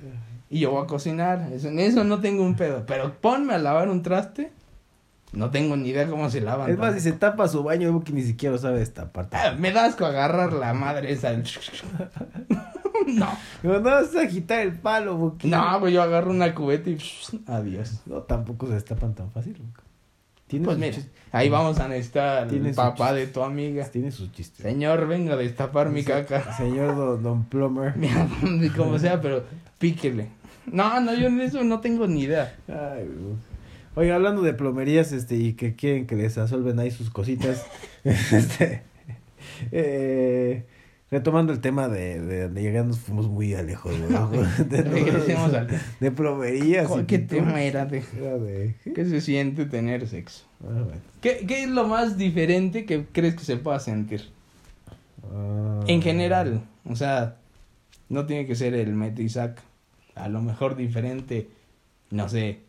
y 0.49 0.59
yo 0.59 0.71
voy 0.71 0.83
a 0.83 0.87
cocinar. 0.87 1.49
Eso, 1.53 1.69
en 1.69 1.79
eso 1.79 2.03
no 2.03 2.19
tengo 2.19 2.43
un 2.43 2.55
pedo. 2.55 2.83
Pero 2.85 3.13
ponme 3.21 3.53
a 3.53 3.57
lavar 3.57 3.89
un 3.89 4.03
traste, 4.03 4.51
no 5.33 5.49
tengo 5.49 5.77
ni 5.77 5.89
idea 5.89 6.07
cómo 6.07 6.29
se 6.29 6.41
lavan. 6.41 6.69
Es 6.71 6.77
más, 6.77 6.93
si 6.95 6.99
se 7.01 7.13
tapa 7.13 7.47
su 7.47 7.63
baño, 7.63 7.91
Buki 7.93 8.11
ni 8.13 8.21
siquiera 8.23 8.57
sabe 8.57 8.79
destapar. 8.79 9.29
Ah, 9.31 9.55
me 9.57 9.71
da 9.71 9.85
asco 9.85 10.05
agarrar 10.05 10.53
la 10.53 10.73
madre 10.73 11.11
esa. 11.11 11.31
no, 13.07 13.27
No, 13.63 13.79
no, 13.79 13.99
es 13.99 14.15
agitar 14.15 14.59
el 14.59 14.73
palo, 14.73 15.15
Buki. 15.17 15.47
no, 15.47 15.77
pues 15.79 15.93
yo 15.93 16.01
agarro 16.03 16.31
una 16.31 16.53
cubeta 16.53 16.89
y 16.89 16.97
adiós. 17.47 18.01
No, 18.05 18.17
tampoco 18.23 18.67
se 18.67 18.73
destapan 18.73 19.13
tan 19.15 19.31
fácil. 19.31 19.57
Tiene 20.47 20.65
Pues 20.65 20.77
mira, 20.77 20.97
chis- 20.97 21.07
ahí 21.31 21.47
vamos 21.47 21.79
a 21.79 21.87
necesitar 21.87 22.53
el 22.53 22.75
papá 22.75 23.07
chiste. 23.07 23.19
de 23.21 23.27
tu 23.27 23.41
amiga. 23.41 23.85
Tiene 23.85 24.11
sus 24.11 24.31
chistes. 24.33 24.61
Señor, 24.61 25.07
venga 25.07 25.35
a 25.35 25.37
destapar 25.37 25.89
mi 25.89 26.03
caca. 26.03 26.55
Señor 26.57 26.95
Don, 26.97 27.23
don 27.23 27.43
Plumber. 27.45 27.93
Mira, 27.95 28.27
como 28.75 28.99
sea, 28.99 29.21
pero 29.21 29.45
píquele. 29.79 30.27
No, 30.65 30.99
no, 30.99 31.13
yo 31.15 31.27
en 31.27 31.39
eso 31.39 31.63
no 31.63 31.79
tengo 31.79 32.05
ni 32.05 32.23
idea. 32.23 32.53
Ay, 32.67 33.05
Buki. 33.07 33.41
Oiga, 33.95 34.15
hablando 34.15 34.41
de 34.41 34.53
plomerías, 34.53 35.11
este, 35.11 35.35
y 35.35 35.53
que 35.53 35.75
quieren 35.75 36.07
que 36.07 36.15
les 36.15 36.35
resuelven 36.37 36.79
ahí 36.79 36.91
sus 36.91 37.09
cositas, 37.09 37.65
este, 38.03 38.83
eh, 39.71 40.63
retomando 41.09 41.51
el 41.51 41.59
tema 41.59 41.89
de, 41.89 42.21
de, 42.21 42.49
de 42.49 42.61
llegar 42.61 42.85
nos 42.85 42.99
fuimos 42.99 43.27
muy 43.27 43.49
lejos, 43.49 43.93
güey. 43.99 44.47
De, 44.69 44.81
Regresemos 44.83 45.53
al 45.53 45.67
de 45.99 46.11
plomerías. 46.11 46.89
¿Qué 47.05 47.19
tema 47.19 47.61
era 47.61 47.85
de 47.85 48.01
Era 48.17 48.37
de- 48.37 48.75
qué 48.95 49.05
se 49.05 49.19
siente 49.19 49.65
tener 49.65 50.07
sexo? 50.07 50.45
Ah, 50.63 50.83
bueno. 50.85 51.01
¿Qué, 51.19 51.45
qué 51.45 51.63
es 51.63 51.69
lo 51.69 51.85
más 51.87 52.17
diferente 52.17 52.85
que 52.85 53.05
crees 53.11 53.35
que 53.35 53.43
se 53.43 53.57
pueda 53.57 53.79
sentir? 53.79 54.29
Ah. 55.33 55.81
En 55.87 56.01
general, 56.01 56.63
o 56.85 56.95
sea, 56.95 57.35
no 58.07 58.25
tiene 58.25 58.45
que 58.45 58.55
ser 58.55 58.73
el 58.73 59.29
saca. 59.29 59.61
A 60.15 60.29
lo 60.29 60.41
mejor 60.41 60.75
diferente, 60.75 61.49
no 62.09 62.27
sé, 62.29 62.59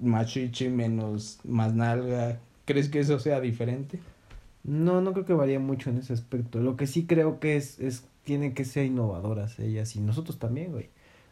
más 0.00 0.28
chichi, 0.28 0.68
menos, 0.68 1.40
más 1.44 1.74
nalga. 1.74 2.38
¿Crees 2.64 2.88
que 2.88 3.00
eso 3.00 3.18
sea 3.18 3.40
diferente? 3.40 4.00
No, 4.64 5.00
no 5.00 5.12
creo 5.12 5.24
que 5.24 5.32
varía 5.32 5.60
mucho 5.60 5.90
en 5.90 5.98
ese 5.98 6.12
aspecto. 6.12 6.60
Lo 6.60 6.76
que 6.76 6.86
sí 6.86 7.06
creo 7.06 7.38
que 7.38 7.56
es, 7.56 7.78
es, 7.78 8.04
tienen 8.24 8.54
que 8.54 8.64
ser 8.64 8.86
innovadoras 8.86 9.58
ellas 9.58 9.94
y 9.94 10.00
nosotros 10.00 10.38
también, 10.38 10.72
güey. 10.72 10.88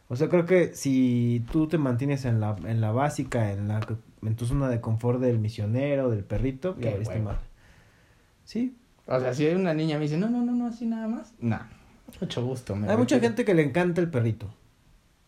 O 0.07 0.15
sea, 0.15 0.29
creo 0.29 0.45
que 0.45 0.73
si 0.73 1.43
tú 1.51 1.67
te 1.67 1.77
mantienes 1.77 2.25
en 2.25 2.39
la, 2.39 2.55
en 2.65 2.79
la 2.79 2.91
básica, 2.91 3.51
en 3.51 3.67
la 3.67 3.81
en 4.21 4.35
tu 4.35 4.45
zona 4.45 4.69
de 4.69 4.81
confort 4.81 5.19
del 5.19 5.39
misionero, 5.39 6.09
del 6.09 6.23
perrito, 6.23 6.75
hueva. 6.79 7.19
mal. 7.19 7.39
Sí. 8.43 8.75
O 9.07 9.19
sea, 9.19 9.33
si 9.33 9.45
hay 9.45 9.55
una 9.55 9.73
niña 9.73 9.97
me 9.97 10.03
dice, 10.03 10.17
no, 10.17 10.29
no, 10.29 10.43
no, 10.43 10.51
no, 10.51 10.67
así 10.67 10.85
nada 10.85 11.07
más. 11.07 11.33
No, 11.39 11.59
mucho 12.21 12.43
gusto. 12.45 12.75
me 12.75 12.89
Hay 12.89 12.97
mucha 12.97 13.19
gente 13.19 13.45
que 13.45 13.53
le 13.53 13.63
encanta 13.63 14.01
el 14.01 14.09
perrito. 14.09 14.53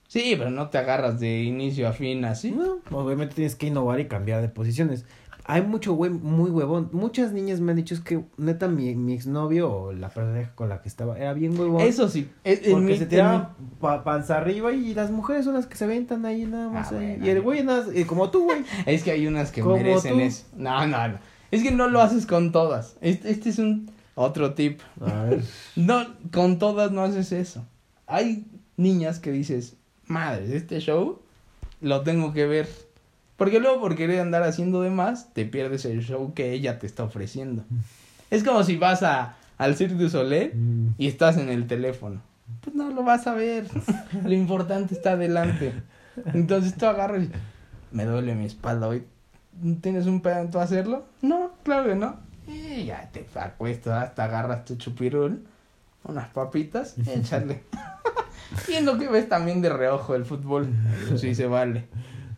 Sí, 0.08 0.36
pero 0.38 0.50
no 0.50 0.70
te 0.70 0.78
agarras 0.78 1.20
de 1.20 1.44
inicio 1.44 1.88
a 1.88 1.94
fin 1.94 2.24
así. 2.26 2.52
No, 2.52 2.80
obviamente 2.92 3.36
tienes 3.36 3.56
que 3.56 3.68
innovar 3.68 4.00
y 4.00 4.08
cambiar 4.08 4.42
de 4.42 4.50
posiciones. 4.50 5.06
Hay 5.50 5.62
mucho 5.62 5.94
güey 5.94 6.12
muy 6.12 6.50
huevón. 6.50 6.90
Muchas 6.92 7.32
niñas 7.32 7.62
me 7.62 7.72
han 7.72 7.78
dicho 7.78 7.94
es 7.94 8.02
que 8.02 8.26
neta 8.36 8.68
mi, 8.68 8.96
mi 8.96 9.14
exnovio 9.14 9.72
o 9.72 9.94
la 9.94 10.10
pareja 10.10 10.54
con 10.56 10.68
la 10.68 10.82
que 10.82 10.90
estaba 10.90 11.18
era 11.18 11.32
bien 11.34 11.58
huevón. 11.58 11.82
Eso 11.82 12.10
sí. 12.10 12.30
es- 12.44 12.66
en 12.66 12.72
Porque 12.74 12.86
mi- 12.88 12.98
se 12.98 13.04
en 13.04 13.10
tiraban 13.10 13.50
pa- 13.80 14.04
panza 14.04 14.38
arriba 14.38 14.74
y 14.74 14.94
las 14.94 15.10
mujeres 15.10 15.46
son 15.46 15.54
las 15.54 15.66
que 15.66 15.78
se 15.78 15.86
aventan 15.86 16.26
ahí 16.26 16.46
nada 16.46 16.70
más. 16.70 16.92
Ah, 16.92 16.98
ahí. 17.00 17.06
bueno, 17.12 17.26
y 17.26 17.30
el 17.30 17.42
güey 17.42 17.64
nada, 17.64 17.86
y 17.98 18.04
como 18.04 18.30
tú, 18.30 18.44
güey. 18.44 18.64
Es 18.86 19.04
que 19.04 19.12
hay 19.12 19.26
unas 19.26 19.52
que 19.52 19.64
merecen 19.64 20.16
tú. 20.16 20.20
eso. 20.20 20.46
No, 20.58 20.86
no, 20.86 21.08
no. 21.08 21.18
Es 21.50 21.64
que 21.64 21.72
no 21.72 21.88
lo 21.88 22.02
haces 22.02 22.26
con 22.26 22.52
todas. 22.52 22.98
Este, 23.00 23.30
este 23.32 23.50
es 23.50 23.60
un 23.60 23.90
otro 24.16 24.54
tip. 24.54 24.82
A 25.00 25.24
ver. 25.24 25.44
No, 25.78 26.02
con 26.34 26.60
todas 26.60 26.92
no 26.92 27.04
haces 27.04 27.32
eso. 27.32 27.66
Hay 28.06 28.46
niñas 28.76 29.20
que 29.20 29.32
dices, 29.32 29.77
madre, 30.08 30.56
este 30.56 30.80
show 30.80 31.20
lo 31.82 32.02
tengo 32.02 32.34
que 32.34 32.46
ver. 32.46 32.68
Porque 33.38 33.60
luego 33.60 33.80
por 33.80 33.96
querer 33.96 34.20
andar 34.20 34.42
haciendo 34.44 34.82
de 34.82 34.90
más, 34.90 35.34
te 35.34 35.46
pierdes 35.46 35.86
el 35.86 36.02
show 36.04 36.34
que 36.34 36.52
ella 36.54 36.80
te 36.80 36.88
está 36.88 37.04
ofreciendo. 37.04 37.64
Es 38.30 38.44
como 38.44 38.62
si 38.66 38.76
vas 38.76 39.04
a, 39.04 39.38
al 39.58 39.78
Cirque 39.78 39.96
du 39.96 40.10
Soleil 40.10 40.52
Mm. 40.54 40.96
y 40.98 41.08
estás 41.08 41.38
en 41.38 41.48
el 41.48 41.66
teléfono. 41.66 42.20
Pues 42.62 42.76
no 42.76 42.90
lo 42.90 43.04
vas 43.04 43.26
a 43.26 43.34
ver. 43.34 43.66
lo 44.24 44.34
importante 44.34 44.94
está 44.96 45.12
adelante. 45.12 45.72
Entonces 46.34 46.76
tú 46.76 46.88
agarras 46.88 47.24
y 47.24 47.30
me 47.92 48.04
duele 48.04 48.36
mi 48.36 48.44
espalda 48.46 48.88
hoy. 48.90 49.04
¿Tienes 49.82 50.08
un 50.08 50.20
pedo 50.22 50.40
en 50.40 50.52
tu 50.52 50.60
hacerlo? 50.60 51.06
No, 51.22 51.52
claro 51.64 51.88
que 51.88 51.96
no. 51.96 52.18
Y 52.48 52.84
ya 52.86 53.10
te 53.14 53.26
acuestas, 53.40 54.04
hasta 54.04 54.26
agarras 54.26 54.66
tu 54.66 54.76
chupirul, 54.76 55.46
unas 56.08 56.30
papitas, 56.30 56.96
échale. 57.08 57.64
y 58.68 58.74
en 58.74 58.86
lo 58.86 58.98
que 58.98 59.08
ves 59.08 59.30
también 59.30 59.62
de 59.62 59.70
reojo 59.70 60.16
el 60.16 60.26
fútbol, 60.26 60.70
sí 61.18 61.36
se 61.36 61.48
vale. 61.48 61.86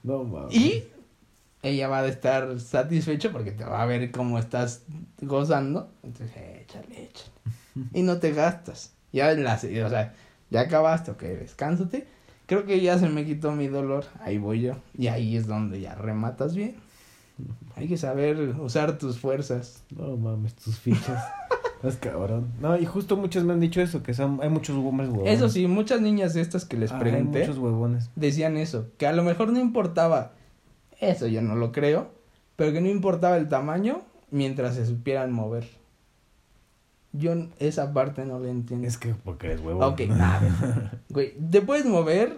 No 0.03 0.24
mames. 0.24 0.55
Y 0.55 0.84
ella 1.61 1.88
va 1.88 1.99
a 1.99 2.07
estar 2.07 2.59
satisfecha 2.59 3.32
porque 3.32 3.51
te 3.51 3.65
va 3.65 3.82
a 3.82 3.86
ver 3.86 4.11
cómo 4.11 4.39
estás 4.39 4.84
gozando. 5.22 5.91
Entonces, 6.03 6.36
échale, 6.61 7.03
échale. 7.03 7.32
Y 7.93 8.01
no 8.03 8.17
te 8.17 8.32
gastas. 8.32 8.93
Ya 9.11 9.34
la, 9.34 9.55
o 9.55 9.57
sea, 9.89 10.13
ya 10.49 10.61
acabaste, 10.61 11.11
ok, 11.11 11.22
descánsate. 11.22 12.07
Creo 12.45 12.65
que 12.65 12.82
ya 12.82 12.97
se 12.97 13.09
me 13.09 13.26
quitó 13.26 13.51
mi 13.51 13.67
dolor. 13.67 14.05
Ahí 14.22 14.38
voy 14.38 14.61
yo. 14.61 14.76
Y 14.97 15.07
ahí 15.07 15.36
es 15.36 15.47
donde 15.47 15.82
ya 15.82 15.95
rematas 15.95 16.55
bien. 16.55 16.78
Hay 17.76 17.88
que 17.88 17.97
saber 17.97 18.38
usar 18.59 18.97
tus 18.97 19.20
fuerzas. 19.20 19.84
No 19.95 20.17
mames, 20.17 20.55
tus 20.55 20.80
fichas. 20.80 21.24
Es 21.84 21.95
cabrón. 21.95 22.47
No, 22.59 22.77
y 22.77 22.86
justo 22.86 23.15
muchos 23.15 23.43
me 23.43 23.53
han 23.53 23.59
dicho 23.59 23.80
eso, 23.82 24.03
que 24.03 24.13
son, 24.13 24.39
hay 24.41 24.49
muchos 24.49 24.75
hombres 24.75 25.09
huevones. 25.09 25.34
Eso 25.34 25.47
sí, 25.49 25.65
muchas 25.67 26.01
niñas 26.01 26.34
de 26.34 26.41
estas 26.41 26.65
que 26.65 26.75
les 26.77 26.91
Ah, 26.91 26.95
hay 26.95 27.01
pregunté 27.01 27.39
muchos 27.39 27.57
huevones. 27.57 28.09
decían 28.15 28.57
eso, 28.57 28.88
que 28.97 29.07
a 29.07 29.13
lo 29.13 29.23
mejor 29.23 29.51
no 29.53 29.59
importaba, 29.59 30.34
eso 30.99 31.27
yo 31.27 31.41
no 31.41 31.55
lo 31.55 31.71
creo, 31.71 32.11
pero 32.57 32.73
que 32.73 32.82
no 32.82 32.89
importaba 32.89 33.38
el 33.38 33.47
tamaño 33.47 34.01
mientras 34.32 34.75
se 34.75 34.86
supieran 34.86 35.32
mover. 35.32 35.65
Yo 37.11 37.34
esa 37.59 37.91
parte 37.93 38.25
no 38.25 38.39
la 38.39 38.49
entiendo. 38.49 38.86
Es 38.88 38.97
que 38.97 39.15
porque 39.15 39.47
eres 39.47 39.61
huevón. 39.61 39.82
Ok, 39.84 40.01
a 40.21 40.39
ver, 40.39 40.51
güey, 41.09 41.34
te 41.49 41.61
puedes 41.61 41.86
mover 41.86 42.38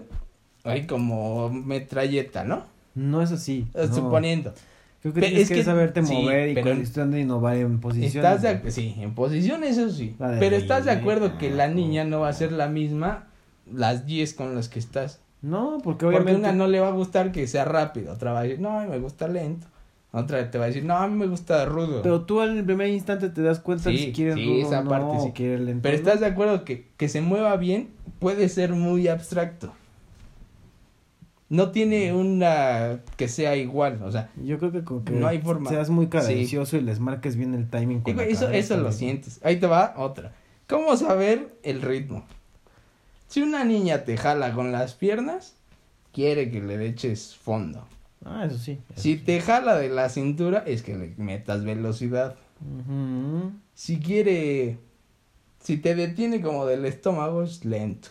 ahí 0.63 0.85
como 0.85 1.49
metralleta, 1.49 2.43
¿no? 2.45 2.63
No 2.93 3.21
es 3.21 3.31
así. 3.31 3.67
No. 3.73 3.93
Suponiendo. 3.93 4.53
Creo 5.01 5.13
que 5.13 5.19
Pero 5.21 5.29
tienes 5.31 5.43
es 5.43 5.49
que, 5.49 5.55
que- 5.55 5.63
saberte 5.63 6.05
sí, 6.05 6.13
mover 6.13 6.49
y 6.49 6.53
pero- 6.53 6.75
cuestión 6.75 7.09
de 7.11 7.21
innovar 7.21 7.57
en 7.57 7.79
posiciones. 7.79 8.15
Estás 8.15 8.41
de, 8.43 8.49
ac- 8.63 8.69
sí, 8.69 8.95
en 8.99 9.15
posición 9.15 9.63
eso 9.63 9.89
sí. 9.89 10.15
Pero 10.39 10.55
estás 10.55 10.85
de 10.85 10.91
acuerdo 10.91 11.37
que 11.39 11.49
la 11.49 11.67
no. 11.67 11.75
niña 11.75 12.03
no 12.03 12.19
va 12.19 12.29
a 12.29 12.33
ser 12.33 12.51
la 12.51 12.67
misma 12.67 13.27
las 13.71 14.05
10 14.05 14.33
con 14.35 14.53
las 14.55 14.69
que 14.69 14.79
estás. 14.79 15.21
No, 15.41 15.79
porque 15.83 16.05
Porque 16.05 16.05
obviamente. 16.05 16.39
una 16.39 16.51
no 16.51 16.67
le 16.67 16.79
va 16.79 16.89
a 16.89 16.91
gustar 16.91 17.31
que 17.31 17.47
sea 17.47 17.65
rápido, 17.65 18.13
otra 18.13 18.31
va 18.31 18.41
a 18.41 18.43
decir, 18.43 18.59
no, 18.59 18.79
me 18.87 18.99
gusta 18.99 19.27
lento. 19.27 19.65
Otra 20.13 20.51
te 20.51 20.57
va 20.57 20.65
a 20.65 20.67
decir, 20.67 20.83
no, 20.83 20.95
a 20.97 21.07
mí 21.07 21.15
me 21.15 21.25
gusta 21.25 21.65
rudo. 21.65 22.01
Pero 22.03 22.21
tú 22.25 22.41
al 22.41 22.63
primer 22.65 22.89
instante 22.89 23.29
te 23.29 23.41
das 23.41 23.59
cuenta 23.59 23.89
Sí, 23.89 23.97
si 23.97 24.11
quieres 24.11 24.35
sí, 24.35 24.45
rudo 24.45 24.67
esa 24.67 24.81
o 24.81 24.83
no, 24.83 24.89
parte 24.91 25.19
sí. 25.21 25.27
o 25.29 25.33
quieres 25.33 25.61
lento. 25.61 25.81
Pero 25.81 25.95
estás 25.95 26.15
no. 26.15 26.21
de 26.21 26.27
acuerdo 26.27 26.63
que 26.65 26.89
que 26.97 27.07
se 27.09 27.21
mueva 27.21 27.55
bien 27.55 27.89
puede 28.19 28.49
ser 28.49 28.73
muy 28.73 29.07
abstracto. 29.07 29.73
No 31.51 31.71
tiene 31.71 32.13
una 32.13 33.01
que 33.17 33.27
sea 33.27 33.57
igual, 33.57 34.01
o 34.03 34.09
sea, 34.09 34.31
Yo 34.41 34.57
creo 34.57 34.71
que 34.71 34.85
con 34.85 35.03
que 35.03 35.11
No 35.11 35.27
hay 35.27 35.39
forma. 35.41 35.69
seas 35.69 35.89
muy 35.89 36.07
cadencioso 36.07 36.77
y 36.77 36.81
les 36.81 37.01
marques 37.01 37.35
bien 37.35 37.53
el 37.53 37.69
timing 37.69 37.99
con 37.99 38.13
digo, 38.13 38.21
eso, 38.21 38.45
cabeza, 38.45 38.57
eso 38.75 38.77
lo 38.81 38.91
sientes. 38.93 39.41
Ahí 39.43 39.59
te 39.59 39.67
va 39.67 39.93
otra. 39.97 40.31
¿Cómo 40.69 40.95
saber 40.95 41.53
el 41.63 41.81
ritmo? 41.81 42.23
Si 43.27 43.41
una 43.41 43.65
niña 43.65 44.05
te 44.05 44.15
jala 44.15 44.53
con 44.53 44.71
las 44.71 44.93
piernas, 44.93 45.55
quiere 46.13 46.49
que 46.51 46.61
le 46.61 46.85
eches 46.87 47.35
fondo. 47.35 47.85
Ah, 48.23 48.45
eso 48.45 48.57
sí. 48.57 48.79
eso 48.93 49.01
Si 49.01 49.17
sí. 49.17 49.21
te 49.21 49.41
jala 49.41 49.75
de 49.75 49.89
la 49.89 50.07
cintura, 50.07 50.63
es 50.65 50.83
que 50.83 50.95
le 50.95 51.13
metas 51.17 51.65
velocidad. 51.65 52.37
Si 53.73 53.99
quiere, 53.99 54.77
si 55.59 55.75
te 55.77 55.95
detiene 55.95 56.39
como 56.41 56.65
del 56.65 56.85
estómago, 56.85 57.43
es 57.43 57.65
lento. 57.65 58.07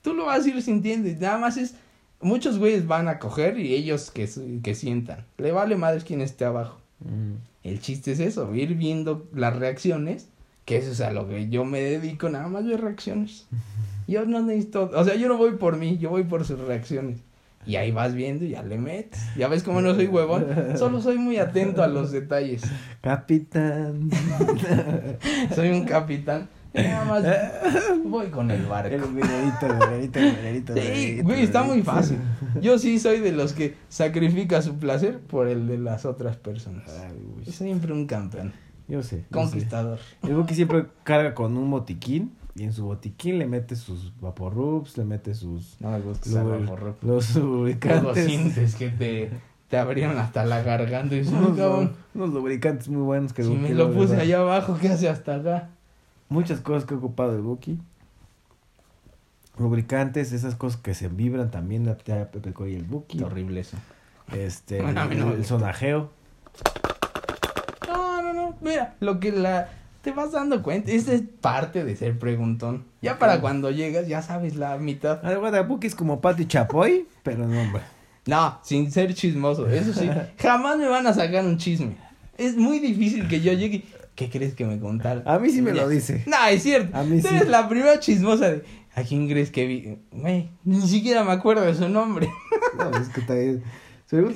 Tú 0.00 0.14
lo 0.14 0.24
vas 0.26 0.46
a 0.46 0.48
ir 0.48 0.62
sintiendo 0.62 1.08
y 1.08 1.14
nada 1.16 1.36
más 1.38 1.56
es, 1.58 1.74
muchos 2.22 2.58
güeyes 2.58 2.86
van 2.86 3.08
a 3.08 3.18
coger 3.18 3.58
y 3.58 3.74
ellos 3.74 4.10
que, 4.10 4.28
que 4.62 4.74
sientan. 4.74 5.24
Le 5.38 5.52
vale 5.52 5.76
madres 5.76 6.04
quien 6.04 6.20
esté 6.20 6.44
abajo. 6.44 6.80
Mm. 7.00 7.34
El 7.64 7.80
chiste 7.80 8.12
es 8.12 8.20
eso, 8.20 8.54
ir 8.54 8.74
viendo 8.74 9.28
las 9.34 9.56
reacciones, 9.56 10.28
que 10.64 10.78
eso 10.78 10.92
es 10.92 11.00
a 11.00 11.12
lo 11.12 11.28
que 11.28 11.48
yo 11.48 11.64
me 11.64 11.80
dedico, 11.80 12.28
nada 12.28 12.48
más 12.48 12.66
ver 12.66 12.80
reacciones. 12.80 13.46
Yo 14.08 14.26
no 14.26 14.42
necesito, 14.42 14.90
o 14.92 15.04
sea, 15.04 15.14
yo 15.14 15.28
no 15.28 15.38
voy 15.38 15.52
por 15.52 15.76
mí, 15.76 15.96
yo 15.96 16.10
voy 16.10 16.24
por 16.24 16.44
sus 16.44 16.58
reacciones. 16.58 17.20
Y 17.64 17.76
ahí 17.76 17.92
vas 17.92 18.14
viendo 18.14 18.44
y 18.44 18.50
ya 18.50 18.62
le 18.64 18.76
metes. 18.76 19.22
Ya 19.36 19.46
ves 19.46 19.62
cómo 19.62 19.80
no 19.80 19.94
soy 19.94 20.08
huevón, 20.08 20.44
solo 20.76 21.00
soy 21.00 21.18
muy 21.18 21.36
atento 21.36 21.84
a 21.84 21.86
los 21.86 22.10
detalles. 22.10 22.62
Capitán. 23.00 24.10
Soy 25.54 25.68
un 25.70 25.84
capitán. 25.84 26.48
Nada 26.74 27.04
más 27.04 27.24
voy 28.04 28.26
con 28.28 28.50
el 28.50 28.64
barco. 28.66 28.94
el 28.94 29.00
venerito, 29.02 29.66
el 29.66 29.78
venerito. 29.78 30.18
el 30.18 30.82
Sí, 30.82 30.88
venerito, 30.88 31.22
güey, 31.24 31.42
está 31.42 31.62
muy 31.64 31.82
fácil. 31.82 32.18
Yo 32.60 32.78
sí 32.78 32.98
soy 32.98 33.20
de 33.20 33.32
los 33.32 33.52
que 33.52 33.76
sacrifica 33.88 34.62
su 34.62 34.76
placer 34.76 35.18
por 35.20 35.48
el 35.48 35.66
de 35.68 35.78
las 35.78 36.04
otras 36.06 36.36
personas. 36.36 36.88
Ay. 36.88 37.52
Siempre 37.52 37.92
un 37.92 38.06
campeón, 38.06 38.52
Yo 38.88 39.02
sé. 39.02 39.16
yo 39.16 39.22
sé. 39.22 39.24
conquistador. 39.30 39.98
El 40.22 40.34
Buki 40.34 40.54
siempre 40.54 40.86
carga 41.04 41.34
con 41.34 41.56
un 41.56 41.70
botiquín 41.70 42.32
y 42.54 42.64
en 42.64 42.72
su 42.72 42.84
botiquín 42.84 43.38
le 43.38 43.46
mete 43.46 43.76
sus 43.76 44.12
vaporrups, 44.20 44.96
le 44.98 45.04
mete 45.04 45.34
sus 45.34 45.76
No 45.80 45.90
me 45.90 46.00
gusta 46.00 46.28
usar 46.28 46.44
los 47.02 47.36
lubricantes. 47.36 48.24
sientes 48.26 48.74
que 48.76 48.88
te, 48.90 49.30
te 49.68 49.76
abrieron 49.78 50.18
hasta 50.18 50.44
la 50.44 50.62
garganta 50.62 51.16
y 51.16 51.20
unos, 51.20 51.50
"Ay, 51.52 51.56
cabrón, 51.56 51.92
unos 52.14 52.30
lubricantes 52.30 52.88
muy 52.88 53.02
buenos 53.02 53.32
que 53.32 53.42
si 53.42 53.50
me 53.50 53.70
lo 53.70 53.92
puse 53.92 54.16
allá 54.16 54.40
abajo, 54.40 54.76
¿qué 54.80 54.88
hace 54.88 55.08
hasta 55.08 55.36
acá? 55.36 55.70
Muchas 56.32 56.60
cosas 56.60 56.86
que 56.86 56.94
ha 56.94 56.96
ocupado 56.96 57.34
el 57.34 57.42
Buki. 57.42 57.78
Lubricantes, 59.58 60.32
esas 60.32 60.54
cosas 60.54 60.80
que 60.80 60.94
se 60.94 61.08
vibran 61.08 61.50
también 61.50 61.84
la 61.84 61.92
aplicó 62.22 62.66
y 62.66 62.74
el 62.74 62.84
Buki. 62.84 63.22
Horrible 63.22 63.60
eso. 63.60 63.76
Este, 64.34 64.78
el, 64.88 64.94
no 64.94 65.34
el 65.34 65.44
sonajeo. 65.44 66.08
No, 67.86 68.22
no, 68.22 68.32
no, 68.32 68.56
mira, 68.62 68.94
lo 69.00 69.20
que 69.20 69.30
la... 69.30 69.68
Te 70.00 70.10
vas 70.10 70.32
dando 70.32 70.62
cuenta, 70.62 70.90
esa 70.90 71.12
es 71.12 71.22
parte 71.40 71.84
de 71.84 71.94
ser 71.94 72.18
preguntón. 72.18 72.86
Ya 73.02 73.18
para 73.18 73.40
cuando 73.40 73.70
llegas, 73.70 74.08
ya 74.08 74.20
sabes 74.22 74.56
la 74.56 74.78
mitad. 74.78 75.24
Algo 75.24 75.50
de 75.50 75.60
Buki 75.62 75.86
es 75.86 75.94
como 75.94 76.20
Pati 76.20 76.46
Chapoy, 76.46 77.06
pero 77.22 77.46
no, 77.46 77.60
hombre. 77.60 77.82
No, 78.26 78.58
sin 78.62 78.90
ser 78.90 79.14
chismoso, 79.14 79.68
eso 79.68 79.92
sí. 79.92 80.08
Jamás 80.38 80.78
me 80.78 80.88
van 80.88 81.06
a 81.06 81.12
sacar 81.12 81.44
un 81.44 81.58
chisme. 81.58 81.96
Es 82.38 82.56
muy 82.56 82.80
difícil 82.80 83.28
que 83.28 83.42
yo 83.42 83.52
llegue. 83.52 83.84
¿Qué 84.14 84.28
crees 84.30 84.54
que 84.54 84.64
me 84.66 84.78
contaron? 84.78 85.22
A 85.26 85.38
mí 85.38 85.50
sí 85.50 85.62
me 85.62 85.74
Ya. 85.74 85.82
lo 85.82 85.88
dice. 85.88 86.22
No, 86.26 86.36
es 86.50 86.62
cierto. 86.62 86.96
A 86.96 87.02
mí 87.02 87.20
Tú 87.22 87.28
sí. 87.28 87.34
eres 87.34 87.48
la 87.48 87.68
primera 87.68 87.98
chismosa 87.98 88.50
de. 88.50 88.62
¿A 88.94 89.02
quién 89.04 89.26
crees 89.28 89.50
que 89.50 89.66
vi? 89.66 89.98
Güey, 90.10 90.50
ni 90.64 90.82
siquiera 90.86 91.24
me 91.24 91.32
acuerdo 91.32 91.62
de 91.62 91.74
su 91.74 91.88
nombre. 91.88 92.28
No, 92.78 92.90
es 92.98 93.08
que 93.10 93.20
está 93.20 93.34
ahí. 93.34 93.62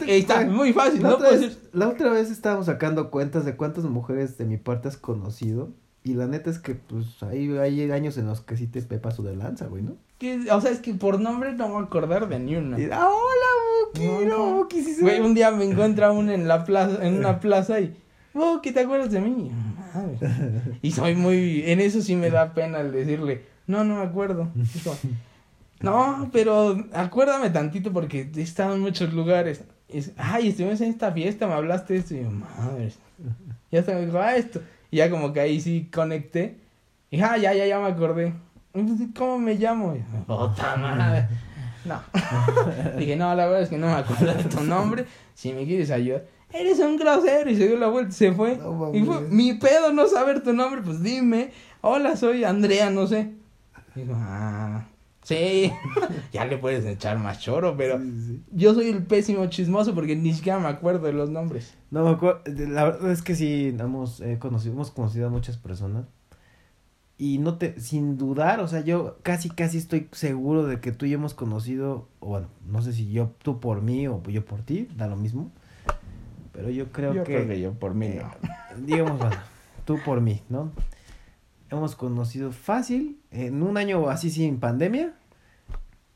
Está, 0.07 0.47
muy 0.47 0.73
fácil. 0.73 1.03
La, 1.03 1.11
No 1.11 1.15
otra 1.17 1.31
vez, 1.31 1.59
la 1.73 1.89
otra 1.89 2.11
vez 2.11 2.31
estábamos 2.31 2.67
sacando 2.67 3.11
cuentas 3.11 3.45
de 3.45 3.57
cuántas 3.57 3.85
mujeres 3.85 4.39
de 4.39 4.45
mi 4.47 4.57
parte 4.57 4.89
has 4.89 4.97
conocido. 4.97 5.71
Y 6.05 6.15
la 6.15 6.27
neta 6.27 6.51
es 6.51 6.59
que, 6.59 6.75
pues, 6.77 7.23
hay, 7.23 7.51
hay 7.59 7.91
años 7.91 8.17
en 8.17 8.27
los 8.27 8.41
que 8.41 8.57
sí 8.57 8.67
te 8.69 8.81
pepa 8.83 9.11
su 9.11 9.23
de 9.25 9.35
lanza, 9.37 9.67
güey, 9.67 9.83
¿no? 9.83 9.97
que- 10.19 10.51
O 10.53 10.61
sea, 10.61 10.71
es 10.71 10.79
que 10.79 10.95
por 10.95 11.21
nombre 11.21 11.53
no 11.55 11.67
me 11.69 11.75
voy 11.75 11.83
a 11.83 11.87
acordar 11.87 12.29
de 12.29 12.39
ni 12.39 12.57
una. 12.57 12.79
Y, 12.81 12.85
ah, 12.91 13.09
hola, 13.11 13.93
Buki, 13.93 14.25
no. 14.27 14.55
Buki, 14.57 14.83
sí 14.83 14.95
se 14.95 15.03
Güey, 15.03 15.21
un 15.21 15.35
día 15.35 15.51
me 15.51 15.65
encuentra 15.65 16.13
uno 16.13 16.31
en 16.33 16.47
la 16.49 16.65
plaza, 16.65 17.05
en 17.07 17.19
una 17.19 17.41
plaza 17.41 17.81
y. 17.81 17.95
oh, 18.37 18.61
¿qué 18.63 18.73
te 18.73 18.81
acuerdas 18.81 19.11
de 19.11 19.21
mí? 19.21 19.51
Madre. 19.95 20.79
Y 20.83 20.93
soy 20.93 21.15
muy, 21.15 21.65
en 21.67 21.81
eso 21.81 22.01
sí 22.01 22.17
me 22.17 22.31
da 22.31 22.55
pena 22.55 22.81
el 22.81 22.93
decirle, 22.93 23.45
no, 23.67 23.85
no 23.85 23.97
me 23.97 24.03
acuerdo. 24.03 24.49
No, 25.81 26.31
pero 26.33 26.85
acuérdame 26.93 27.51
tantito 27.51 27.93
porque 27.93 28.31
he 28.35 28.41
estado 28.41 28.75
en 28.75 28.81
muchos 28.81 29.13
lugares. 29.13 29.65
Es, 29.89 30.13
Ay, 30.17 30.49
estuvimos 30.49 30.81
en 30.81 30.91
esta 30.91 31.13
fiesta, 31.13 31.47
me 31.47 31.55
hablaste 31.55 31.95
de 31.95 31.99
esto. 32.01 32.15
Y 32.15 32.23
yo, 32.23 32.31
madre. 32.31 32.93
Ya 33.71 33.81
hasta 33.81 33.95
me 33.95 34.07
dijo, 34.07 34.19
ah, 34.19 34.37
esto. 34.37 34.63
Y 34.91 34.99
ya 34.99 35.11
como 35.11 35.33
que 35.33 35.41
ahí 35.41 35.61
sí 35.61 35.89
conecté. 35.93 36.59
Y 37.11 37.21
ah, 37.21 37.37
ya, 37.37 37.53
ya, 37.53 37.67
ya 37.67 37.79
me 37.79 37.89
acordé. 37.89 38.33
¿Cómo 39.17 39.39
me 39.39 39.55
llamo? 39.55 39.95
Y 39.95 40.05
madre. 40.27 41.29
No. 41.85 42.01
Dije, 42.99 43.17
no, 43.17 43.35
la 43.35 43.47
verdad 43.47 43.63
es 43.63 43.69
que 43.69 43.79
no 43.79 43.87
me 43.87 43.95
acuerdo 43.95 44.35
de 44.35 44.45
tu 44.45 44.61
nombre. 44.63 45.05
Si 45.35 45.53
me 45.53 45.65
quieres 45.65 45.91
ayudar. 45.91 46.25
Eres 46.53 46.79
un 46.81 46.97
grosero. 46.97 47.51
Y 47.51 47.57
se 47.57 47.69
dio 47.69 47.77
la 47.77 47.89
vuelta 47.89 48.11
y 48.11 48.15
se 48.15 48.33
fue. 48.33 48.57
No 48.57 48.95
y 48.95 49.03
fue, 49.03 49.21
mi 49.23 49.55
pedo 49.55 49.93
no 49.93 50.07
saber 50.07 50.43
tu 50.43 50.53
nombre. 50.53 50.83
Pues 50.83 51.03
dime. 51.03 51.51
Hola, 51.81 52.17
soy 52.17 52.45
Andrea, 52.45 52.91
no 52.91 53.07
sé. 53.07 53.33
Digo, 53.95 54.15
ah, 54.17 54.87
sí. 55.23 55.73
ya 56.33 56.45
le 56.45 56.59
puedes 56.59 56.85
echar 56.85 57.19
más 57.19 57.41
choro, 57.41 57.77
pero 57.77 57.99
Sí, 57.99 58.11
sí, 58.11 58.27
sí. 58.27 58.43
yo 58.53 58.75
soy 58.75 58.89
el 58.89 59.03
pésimo 59.05 59.47
chismoso 59.47 59.95
porque 59.95 60.17
ni 60.17 60.35
siquiera 60.35 60.59
me 60.59 60.69
acuerdo 60.69 61.07
de 61.07 61.13
los 61.13 61.31
nombres. 61.31 61.75
No 61.91 62.05
me 62.05 62.11
acuerdo, 62.11 62.43
la 62.47 62.85
verdad 62.85 63.11
es 63.11 63.23
que 63.23 63.35
sí, 63.35 63.75
hemos, 63.79 64.21
eh, 64.21 64.39
conocido, 64.39 64.75
hemos 64.75 64.91
conocido 64.91 65.27
a 65.29 65.31
muchas 65.31 65.57
personas. 65.57 66.07
Y 67.19 67.39
no 67.39 67.57
te, 67.57 67.81
sin 67.81 68.19
dudar, 68.19 68.61
o 68.61 68.69
sea, 68.69 68.81
yo 68.83 69.17
casi, 69.23 69.49
casi 69.49 69.79
estoy 69.79 70.09
seguro 70.13 70.67
de 70.67 70.81
que 70.81 70.93
tú 70.93 71.07
y 71.07 71.11
yo 71.11 71.15
hemos 71.17 71.33
conocido, 71.33 72.09
o 72.21 72.27
bueno, 72.29 72.49
no 72.67 72.83
sé 72.83 72.93
si 72.93 73.11
yo, 73.11 73.31
tú 73.43 73.59
por 73.59 73.81
mí 73.81 74.07
o 74.07 74.23
yo 74.29 74.45
por 74.45 74.61
ti, 74.61 74.87
da 74.97 75.07
lo 75.07 75.17
mismo. 75.17 75.51
Pero 76.57 76.71
yo 76.71 76.91
creo 76.91 77.13
yo 77.13 77.25
que, 77.25 77.35
creo 77.35 77.47
que 77.47 77.61
yo 77.61 77.75
por 77.75 77.95
mí 77.95 78.07
eh, 78.07 78.23
no. 78.23 78.87
digamos, 78.87 79.19
bueno, 79.19 79.37
tú 79.85 79.99
por 80.05 80.23
mí, 80.23 80.43
¿no? 80.49 80.73
Hemos 81.71 81.97
conocido 81.97 82.51
fácil, 82.51 83.21
en 83.31 83.63
un 83.63 83.77
año 83.77 84.09
así 84.09 84.31
sin 84.31 84.59
pandemia, 84.59 85.13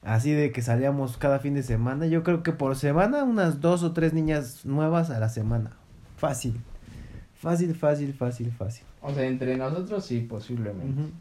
así 0.03 0.33
de 0.33 0.51
que 0.51 0.63
salíamos 0.63 1.19
cada 1.19 1.41
fin 1.41 1.55
de 1.55 1.63
semana, 1.63 2.07
yo 2.07 2.23
creo 2.23 2.43
que 2.43 2.53
por 2.53 2.75
semana 2.77 3.23
unas 3.25 3.61
dos 3.61 3.83
o 3.83 3.93
tres 3.93 4.15
niñas 4.15 4.65
nuevas 4.65 5.11
a 5.11 5.21
la 5.21 5.29
semana. 5.29 5.77
Fácil. 6.17 6.59
Fácil, 7.35 7.75
fácil, 7.75 8.15
fácil, 8.15 8.51
fácil. 8.53 8.85
O 9.03 9.13
sea, 9.13 9.25
entre 9.25 9.57
nosotros 9.57 10.05
sí, 10.05 10.21
posiblemente. 10.21 11.13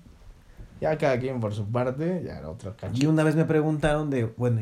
Ya 0.79 0.97
cada 0.97 1.19
quien 1.19 1.41
por 1.41 1.53
su 1.53 1.65
parte, 1.69 2.23
ya 2.25 2.37
era 2.37 2.49
otro 2.49 2.73
Y 2.93 3.05
una 3.05 3.23
vez 3.23 3.35
me 3.35 3.45
preguntaron 3.45 4.09
de, 4.09 4.25
bueno, 4.25 4.61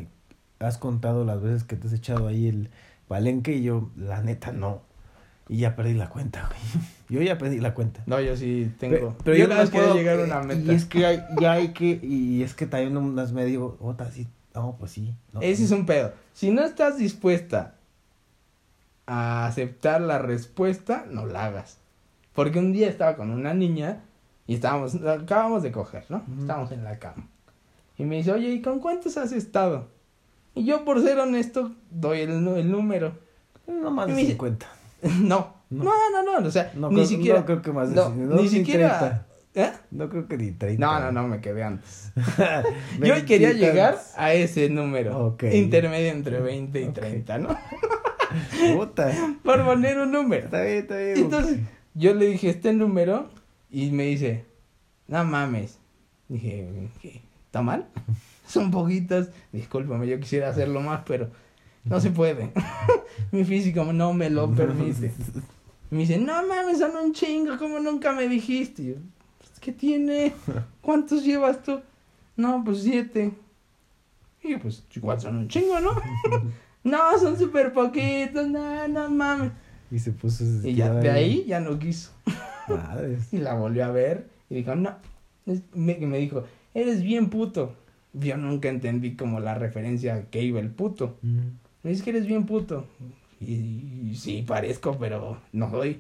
has 0.60 0.80
contado 0.80 1.26
las 1.26 1.42
veces 1.42 1.64
que 1.64 1.76
te 1.76 1.88
has 1.88 1.94
echado 1.94 2.28
ahí 2.28 2.48
el 2.48 2.70
palenque 3.08 3.54
y 3.54 3.64
yo, 3.64 3.90
la 3.96 4.22
neta, 4.22 4.52
no. 4.52 4.82
Y 5.50 5.60
ya 5.60 5.76
perdí 5.76 5.94
la 5.94 6.10
cuenta, 6.10 6.48
güey. 6.48 6.86
Yo 7.10 7.22
ya 7.22 7.38
perdí 7.38 7.62
la 7.62 7.74
cuenta. 7.74 8.04
No, 8.06 8.20
yo 8.20 8.36
sí 8.36 8.70
tengo. 8.82 9.16
Pero, 9.24 9.38
yo 9.38 9.48
yo 9.48 9.56
más 9.56 9.72
no 9.72 9.80
puedo, 9.80 9.96
llegar 9.96 10.20
a 10.20 10.26
una 10.26 10.42
meta. 10.42 10.74
Y 10.74 10.76
es 10.76 10.84
que 10.84 11.06
hay, 11.06 11.24
ya 11.40 11.54
hay 11.54 11.70
que, 11.70 12.02
y 12.04 12.44
es 12.44 12.54
que 12.54 12.66
también 12.66 12.98
unas 12.98 13.32
me 13.32 13.46
digo, 13.46 13.78
otra 13.80 14.12
sí, 14.12 14.28
no, 14.54 14.76
pues 14.78 14.92
sí. 14.92 15.16
no, 15.32 15.40
Ese 15.40 15.64
es 15.64 15.72
un 15.72 15.86
pedo. 15.86 16.12
Si 16.34 16.52
no 16.52 16.66
estás 16.66 16.98
dispuesta 16.98 17.76
a 19.06 19.46
aceptar 19.46 20.02
la 20.02 20.20
respuesta, 20.20 21.06
no 21.10 21.26
la 21.26 21.46
hagas. 21.46 21.78
Porque 22.34 22.60
un 22.60 22.74
día 22.74 22.90
estaba 22.90 23.16
con 23.16 23.32
una 23.32 23.54
niña 23.54 24.04
y 24.46 24.56
estábamos, 24.56 24.96
acabamos 24.96 25.64
de 25.64 25.72
coger, 25.72 26.04
¿no? 26.10 26.24
Estábamos 26.42 26.72
en 26.74 26.84
la 26.84 27.00
cama. 27.00 27.30
Y 27.98 28.04
me 28.04 28.18
dice, 28.18 28.34
oye, 28.34 28.50
¿y 28.50 28.62
con 28.62 28.80
cuántos 28.80 29.16
has 29.18 29.32
estado? 29.32 29.88
Y 30.58 30.66
yo, 30.66 30.84
por 30.86 31.02
ser 31.02 31.20
honesto, 31.20 31.72
doy 31.92 32.22
el, 32.22 32.32
el 32.48 32.72
número. 32.72 33.14
No 33.68 33.92
más 33.92 34.08
de 34.08 34.14
dice- 34.16 34.28
50. 34.32 34.66
no, 35.22 35.54
No. 35.70 35.84
no, 35.84 36.24
no, 36.24 36.40
no, 36.42 36.48
o 36.48 36.52
sea, 36.52 36.72
No, 36.76 36.90
ni 36.90 36.96
creo, 36.96 37.08
siquiera. 37.08 37.40
no 37.40 37.46
creo 37.46 37.62
que 37.62 37.72
más 37.72 37.90
de 37.90 37.96
no, 37.96 38.06
50, 38.08 38.36
ni 38.36 38.44
no, 38.44 38.50
siquiera. 38.50 39.24
¿Eh? 39.56 39.72
No 39.92 40.08
creo 40.10 40.28
que 40.28 40.38
ni 40.38 40.52
30. 40.52 40.86
No, 40.86 41.00
no, 41.00 41.12
no, 41.12 41.28
me 41.28 41.42
quedé 41.42 41.64
antes. 41.64 42.12
Yo 43.04 43.26
quería 43.26 43.54
llegar 43.54 43.98
a 44.16 44.34
ese 44.34 44.70
número. 44.70 45.18
Ok. 45.28 45.44
Intermedio 45.52 46.12
entre 46.12 46.40
20 46.40 46.82
y 46.82 46.86
Ok. 46.86 46.94
30, 46.94 47.38
¿no? 47.40 47.58
Puta. 48.76 49.12
Por 49.44 49.66
poner 49.66 49.98
un 50.00 50.12
número. 50.12 50.46
Está 50.46 50.62
bien, 50.62 50.78
está 50.78 50.98
bien. 50.98 51.18
Entonces, 51.18 51.60
yo 51.96 52.14
le 52.14 52.28
dije 52.28 52.50
este 52.50 52.72
número 52.74 53.30
y 53.72 53.90
me 53.92 54.04
dice, 54.04 54.46
no 55.08 55.24
mames. 55.24 55.80
Dije. 56.30 56.90
¿Está 57.48 57.62
mal? 57.64 57.88
Son 58.54 58.72
poquitas. 58.72 59.30
Discúlpame, 59.52 60.08
yo 60.08 60.20
quisiera 60.20 60.50
hacerlo 60.50 60.82
más, 60.82 61.02
pero 61.06 61.30
no 61.84 62.00
se 62.00 62.12
puede. 62.12 62.52
Mi 63.32 63.44
físico 63.46 63.84
no 63.94 64.14
me 64.14 64.30
lo 64.30 64.52
permite. 64.54 65.12
Me 65.90 66.00
dice, 66.00 66.18
no 66.18 66.46
mames, 66.46 66.80
son 66.80 66.96
un 66.98 67.14
chingo, 67.14 67.58
como 67.58 67.80
nunca 67.80 68.12
me 68.12 68.28
dijiste. 68.28 68.84
Yo, 68.86 68.94
"Pues, 69.38 69.52
¿qué 69.62 69.72
tiene? 69.72 70.34
¿Cuántos 70.82 71.24
llevas 71.24 71.64
tú? 71.64 71.80
No, 72.36 72.62
pues 72.64 72.84
siete. 72.84 73.32
Y 74.44 74.52
yo, 74.52 74.60
pues 74.60 74.84
igual 74.96 75.20
son 75.20 75.38
un 75.38 75.48
chingo, 75.48 75.80
¿no? 75.80 75.92
no, 76.84 77.18
son 77.20 77.38
súper 77.38 77.74
poquitos, 77.74 78.48
no, 78.48 78.88
no 78.88 79.10
mames. 79.10 79.52
Y 79.90 80.00
se 80.00 80.12
puso. 80.12 80.44
Y 80.64 80.76
ya 80.76 80.94
de 80.94 81.10
ahí 81.10 81.46
ya 81.48 81.60
no 81.62 81.80
quiso. 81.80 82.12
Madres. 82.68 83.34
Y 83.34 83.38
la 83.38 83.54
volvió 83.54 83.86
a 83.86 83.92
ver 83.92 84.28
y 84.50 84.56
dijo, 84.56 84.76
no. 84.76 84.96
Me, 85.74 85.96
me 85.96 86.18
dijo, 86.18 86.44
eres 86.74 87.02
bien 87.02 87.30
puto. 87.30 87.74
Yo 88.20 88.38
nunca 88.38 88.70
entendí 88.70 89.16
como 89.16 89.40
la 89.40 89.56
referencia 89.56 90.16
a 90.16 90.22
que 90.24 90.42
iba 90.42 90.60
el 90.60 90.70
puto. 90.70 91.18
Me 91.22 91.92
dice 91.92 92.04
que 92.04 92.12
eres 92.12 92.26
bien 92.26 92.46
puto. 92.46 92.86
Y, 93.40 93.54
y 94.12 94.16
sí, 94.16 94.44
parezco, 94.46 94.98
pero 94.98 95.40
no 95.52 95.70
soy. 95.70 96.00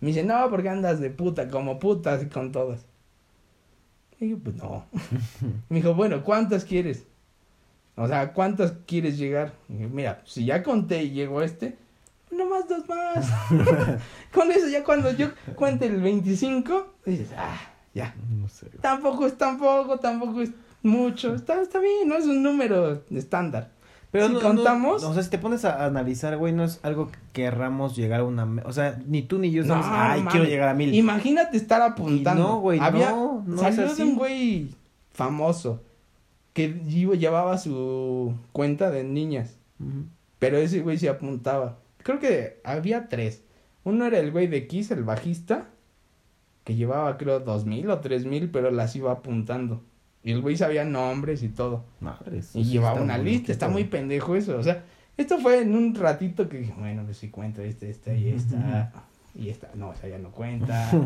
Me 0.00 0.08
dice, 0.08 0.22
no, 0.22 0.50
porque 0.50 0.68
andas 0.68 1.00
de 1.00 1.10
puta, 1.10 1.48
como 1.48 1.78
puta, 1.78 2.14
así 2.14 2.26
con 2.26 2.52
todas. 2.52 2.84
Y 4.20 4.30
yo, 4.30 4.38
pues 4.38 4.56
no. 4.56 4.84
Me 5.68 5.76
dijo, 5.76 5.94
bueno, 5.94 6.22
¿cuántas 6.22 6.64
quieres? 6.64 7.06
O 7.96 8.06
sea, 8.08 8.32
¿cuántas 8.32 8.72
quieres 8.86 9.16
llegar? 9.18 9.54
Y 9.68 9.74
dije, 9.74 9.88
mira, 9.88 10.22
si 10.24 10.44
ya 10.44 10.62
conté 10.62 11.04
y 11.04 11.10
llegó 11.10 11.42
este, 11.42 11.76
nomás 12.30 12.68
dos 12.68 12.88
más. 12.88 13.30
con 14.32 14.50
eso, 14.50 14.68
ya 14.68 14.84
cuando 14.84 15.10
yo 15.12 15.28
cuente 15.54 15.86
el 15.86 16.00
25, 16.00 16.94
dices, 17.06 17.30
ah, 17.36 17.56
ya. 17.94 18.14
No 18.28 18.48
sé. 18.48 18.68
Tampoco 18.80 19.26
es 19.26 19.38
tampoco, 19.38 19.98
tampoco 19.98 20.42
es 20.42 20.50
mucho. 20.84 21.34
Está, 21.34 21.60
está 21.60 21.80
bien, 21.80 22.08
no 22.08 22.14
es 22.16 22.26
un 22.26 22.42
número 22.42 23.02
estándar. 23.10 23.72
Pero 24.12 24.28
Si 24.28 24.34
no- 24.34 24.40
contamos- 24.40 25.02
no, 25.02 25.10
o 25.10 25.14
sea, 25.14 25.24
si 25.24 25.30
te 25.30 25.38
pones 25.38 25.64
a 25.64 25.84
analizar, 25.86 26.36
güey, 26.36 26.52
no 26.52 26.62
es 26.62 26.78
algo 26.84 27.08
que 27.10 27.18
querramos 27.32 27.96
llegar 27.96 28.20
a 28.20 28.24
una. 28.24 28.46
O 28.64 28.72
sea, 28.72 29.00
ni 29.08 29.22
tú 29.22 29.40
ni 29.40 29.50
yo 29.50 29.62
No, 29.64 29.82
sabes, 29.82 29.86
ay, 29.90 30.24
quiero 30.30 30.46
llegar 30.46 30.68
a 30.68 30.74
mil. 30.74 30.94
Imagínate 30.94 31.56
estar 31.56 31.82
apuntando. 31.82 32.40
Y 32.40 32.44
no, 32.46 32.60
güey, 32.60 32.78
Había, 32.78 33.10
no, 33.10 33.42
no 33.44 33.58
salió 33.58 33.92
de 33.92 34.02
un 34.04 34.14
güey 34.16 34.68
famoso 35.12 35.82
que 36.52 36.68
llevaba 36.84 37.58
su 37.58 38.34
cuenta 38.52 38.92
de 38.92 39.02
niñas, 39.02 39.56
pero 40.38 40.58
ese 40.58 40.80
güey 40.82 40.96
se 40.98 41.08
apuntaba. 41.08 41.78
Creo 42.04 42.20
que 42.20 42.60
había 42.62 43.08
tres. 43.08 43.42
Uno 43.82 44.04
era 44.06 44.20
el 44.20 44.30
güey 44.30 44.46
de 44.46 44.68
Kiss, 44.68 44.92
el 44.92 45.02
bajista, 45.02 45.66
que 46.62 46.76
llevaba 46.76 47.16
creo 47.18 47.40
dos 47.40 47.64
mil 47.66 47.90
o 47.90 47.98
tres 47.98 48.24
mil, 48.26 48.48
pero 48.50 48.70
las 48.70 48.94
iba 48.94 49.10
apuntando. 49.10 49.82
Y 50.24 50.32
el 50.32 50.40
güey 50.40 50.56
sabía 50.56 50.84
nombres 50.84 51.42
y 51.42 51.50
todo. 51.50 51.84
Madres. 52.00 52.56
Y 52.56 52.64
llevaba 52.64 53.00
una 53.00 53.18
lista, 53.18 53.52
está 53.52 53.68
muy 53.68 53.84
pendejo 53.84 54.34
eso. 54.34 54.56
O 54.56 54.62
sea, 54.62 54.82
esto 55.16 55.38
fue 55.38 55.60
en 55.60 55.74
un 55.76 55.94
ratito 55.94 56.48
que 56.48 56.58
dije, 56.58 56.74
bueno, 56.78 57.02
pues 57.04 57.18
sí 57.18 57.28
cuento 57.28 57.62
este, 57.62 57.90
esta 57.90 58.14
y 58.14 58.30
esta. 58.30 58.92
Y 59.34 59.50
esta, 59.50 59.68
no, 59.74 59.92
esa 59.92 60.08
ya 60.08 60.18
no 60.18 60.30
cuenta. 60.30 60.90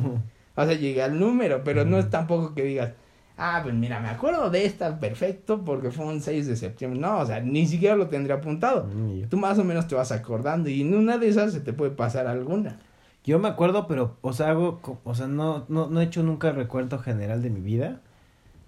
O 0.61 0.65
sea, 0.65 0.75
llegué 0.75 1.05
al 1.05 1.21
número, 1.21 1.63
pero 1.63 1.85
no 1.85 2.01
es 2.01 2.11
tampoco 2.11 2.53
que 2.53 2.65
digas, 2.65 2.91
ah, 3.37 3.61
pues 3.63 3.77
mira, 3.77 4.01
me 4.01 4.09
acuerdo 4.09 4.51
de 4.51 4.65
esta 4.65 4.99
perfecto 4.99 5.65
porque 5.65 5.93
fue 5.93 6.05
un 6.05 6.21
6 6.21 6.49
de 6.49 6.57
septiembre. 6.57 6.99
No, 6.99 7.19
o 7.21 7.27
sea, 7.27 7.39
ni 7.39 7.65
siquiera 7.69 7.95
lo 7.95 8.09
tendría 8.09 8.39
apuntado. 8.39 8.89
Yo. 8.93 9.29
Tú 9.29 9.37
más 9.37 9.57
o 9.61 9.63
menos 9.63 9.87
te 9.87 9.95
vas 9.95 10.11
acordando 10.11 10.69
y 10.69 10.81
en 10.81 10.95
una 10.95 11.17
de 11.17 11.29
esas 11.29 11.53
se 11.53 11.61
te 11.61 11.73
puede 11.73 11.93
pasar 11.93 12.27
alguna. 12.27 12.81
Yo 13.23 13.39
me 13.39 13.47
acuerdo, 13.47 13.87
pero, 13.87 14.17
o 14.21 14.33
sea, 14.33 14.49
hago, 14.51 14.81
o 15.05 15.15
sea, 15.15 15.29
no, 15.29 15.65
no, 15.69 15.89
no 15.89 16.01
he 16.01 16.05
hecho 16.05 16.25
nunca 16.25 16.51
recuerdo 16.51 16.99
general 16.99 17.41
de 17.41 17.51
mi 17.51 17.61
vida. 17.61 18.01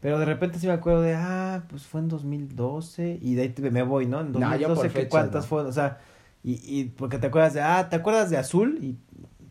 Pero 0.00 0.18
de 0.18 0.24
repente 0.24 0.58
sí 0.58 0.66
me 0.66 0.72
acuerdo 0.72 1.02
de, 1.02 1.14
ah, 1.14 1.64
pues 1.68 1.86
fue 1.86 2.00
en 2.00 2.08
2012 2.08 3.18
y 3.20 3.34
de 3.34 3.42
ahí 3.42 3.48
te- 3.50 3.70
me 3.70 3.82
voy, 3.82 4.06
¿no? 4.06 4.20
En 4.20 4.32
No, 4.32 4.56
yo 4.56 4.68
2012, 4.68 4.74
por 4.74 4.92
¿qué 4.94 5.06
fechas, 5.06 5.10
¿cuántas 5.10 5.44
no. 5.44 5.48
fueron? 5.48 5.68
O 5.70 5.72
sea, 5.72 5.98
y, 6.42 6.54
y 6.64 6.84
porque 6.86 7.18
te 7.18 7.26
acuerdas 7.28 7.54
de, 7.54 7.60
ah, 7.62 7.88
¿te 7.90 7.96
acuerdas 7.96 8.30
de 8.30 8.38
Azul? 8.38 8.78
Y 8.82 8.98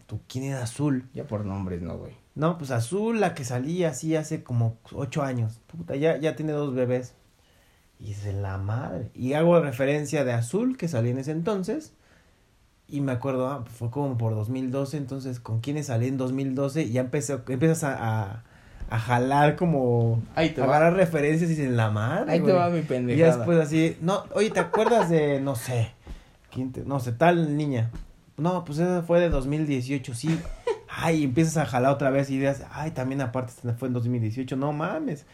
tú, 0.08 0.20
¿quién 0.28 0.46
era 0.46 0.64
Azul? 0.64 1.08
Ya 1.14 1.26
por 1.28 1.46
nombres, 1.46 1.82
no, 1.82 1.98
güey. 1.98 2.14
No, 2.36 2.58
pues 2.58 2.72
Azul, 2.72 3.20
la 3.20 3.34
que 3.36 3.44
salía 3.44 3.90
así 3.90 4.16
hace 4.16 4.44
como 4.44 4.78
ocho 4.94 5.22
años. 5.24 5.60
Puta, 5.68 5.96
ya, 5.96 6.18
ya 6.18 6.36
tiene 6.36 6.54
dos 6.54 6.74
bebés. 6.74 7.14
Y 8.00 8.12
es 8.12 8.24
de 8.24 8.34
la 8.34 8.58
madre. 8.58 9.12
Y 9.14 9.34
hago 9.34 9.60
referencia 9.60 10.24
de 10.24 10.34
Azul, 10.34 10.78
que 10.78 10.88
salió 10.88 11.12
en 11.12 11.20
ese 11.20 11.32
entonces. 11.32 11.94
Y 12.88 13.02
me 13.02 13.12
acuerdo, 13.12 13.48
ah, 13.48 13.66
fue 13.68 13.92
como 13.92 14.18
por 14.18 14.34
2012. 14.36 14.98
Entonces, 14.98 15.40
¿con 15.40 15.60
quiénes 15.60 15.88
salí 15.88 16.08
en 16.08 16.18
2012? 16.18 16.84
Y 16.84 16.92
ya 16.94 17.02
empecé, 17.02 17.34
empiezas 17.50 17.84
a, 17.84 18.24
a, 18.34 18.44
a 18.90 19.00
jalar 19.00 19.56
como... 19.56 20.22
Ahí 20.36 20.50
te 20.50 20.62
va. 20.62 20.68
agarrar 20.68 20.94
referencias 20.96 21.50
y 21.52 21.56
dices, 21.56 21.72
la 21.72 21.90
madre, 21.92 22.32
Ahí 22.32 22.40
te 22.40 22.44
güey". 22.46 22.56
va 22.56 22.70
mi 22.70 22.80
Y 22.80 22.84
pendejada. 22.84 23.30
ya 23.32 23.36
después 23.38 23.58
así, 23.60 23.98
no, 24.02 24.24
oye, 24.34 24.50
¿te 24.50 24.60
acuerdas 24.60 25.10
de, 25.10 25.40
no 25.42 25.56
sé, 25.56 25.92
quién 26.52 26.72
te- 26.72 26.84
no 26.86 27.00
sé, 27.00 27.12
tal 27.12 27.56
niña? 27.58 27.92
no, 28.38 28.64
pues 28.66 28.80
esa 28.80 29.02
fue 29.04 29.20
de 29.20 29.30
2018, 29.30 30.14
sí. 30.14 30.40
Ay, 30.88 31.24
empiezas 31.26 31.58
a 31.58 31.66
jalar 31.66 31.92
otra 31.92 32.10
vez 32.10 32.30
ideas. 32.30 32.64
Ay, 32.72 32.92
también 32.92 33.22
aparte 33.22 33.52
fue 33.78 33.90
en 33.90 33.94
2018, 33.94 34.56
no 34.56 34.72
mames. 34.74 35.26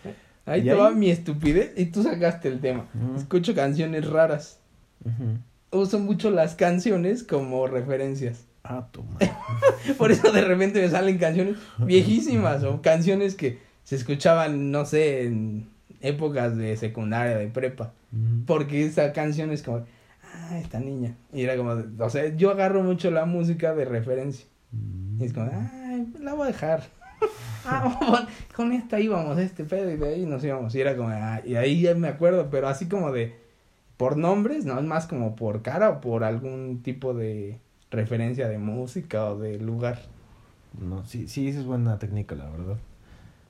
Ahí 0.45 0.61
¿Y 0.61 0.63
te 0.65 0.71
ahí? 0.71 0.77
va 0.77 0.91
mi 0.91 1.09
estupidez 1.09 1.71
y 1.77 1.85
tú 1.85 2.03
sacaste 2.03 2.47
el 2.49 2.59
tema. 2.59 2.85
Escucho 3.15 3.53
canciones 3.55 4.07
raras. 4.09 4.59
Uso 5.71 5.99
mucho 5.99 6.29
las 6.31 6.55
canciones 6.55 7.23
como 7.23 7.67
referencias. 7.67 8.45
Ah, 8.67 8.87
toma. 8.91 9.19
Por 9.97 10.11
eso 10.11 10.31
de 10.31 10.41
repente 10.41 10.81
me 10.81 10.89
salen 10.89 11.19
canciones 11.19 11.57
viejísimas 11.77 12.63
o 12.63 12.81
canciones 12.81 13.35
que 13.35 13.59
se 13.83 13.95
escuchaban, 13.95 14.71
no 14.71 14.85
sé, 14.85 15.25
en 15.25 15.69
épocas 16.01 16.57
de 16.57 16.75
secundaria, 16.75 17.37
de 17.37 17.47
prepa. 17.47 17.93
Porque 18.47 18.85
esa 18.85 19.13
canción 19.13 19.51
es 19.51 19.61
como, 19.61 19.85
ah, 20.23 20.57
esta 20.57 20.79
niña. 20.79 21.15
Y 21.31 21.43
era 21.43 21.55
como, 21.57 21.75
o 21.99 22.09
sea, 22.09 22.35
yo 22.35 22.49
agarro 22.49 22.81
mucho 22.81 23.11
la 23.11 23.25
música 23.25 23.75
de 23.75 23.85
referencia. 23.85 24.47
Y 25.19 25.25
es 25.25 25.33
como, 25.33 25.51
ay, 25.51 26.07
la 26.19 26.33
voy 26.33 26.47
a 26.47 26.51
dejar. 26.51 26.83
Ah, 27.67 28.27
con 28.55 28.71
esta 28.73 28.99
íbamos 28.99 29.39
este 29.39 29.63
pedo 29.63 29.89
y 29.89 29.97
de 29.97 30.07
ahí 30.07 30.25
nos 30.27 30.43
íbamos. 30.43 30.75
Y 30.75 30.81
era 30.81 30.95
como, 30.95 31.09
ah, 31.09 31.41
y 31.43 31.55
ahí 31.55 31.81
ya 31.81 31.95
me 31.95 32.07
acuerdo, 32.07 32.51
pero 32.51 32.67
así 32.67 32.87
como 32.87 33.11
de, 33.11 33.33
por 33.97 34.17
nombres, 34.17 34.65
no 34.65 34.77
es 34.77 34.85
más 34.85 35.07
como 35.07 35.35
por 35.35 35.63
cara 35.63 35.89
o 35.89 35.99
por 35.99 36.23
algún 36.23 36.83
tipo 36.83 37.15
de 37.15 37.57
referencia 37.91 38.47
de 38.47 38.57
música 38.57 39.25
o 39.31 39.37
de 39.39 39.59
lugar. 39.59 40.01
No, 40.81 41.05
sí, 41.05 41.27
sí, 41.27 41.47
esa 41.47 41.59
es 41.59 41.65
buena 41.65 41.97
técnica, 41.99 42.35
la 42.35 42.49
verdad. 42.49 42.77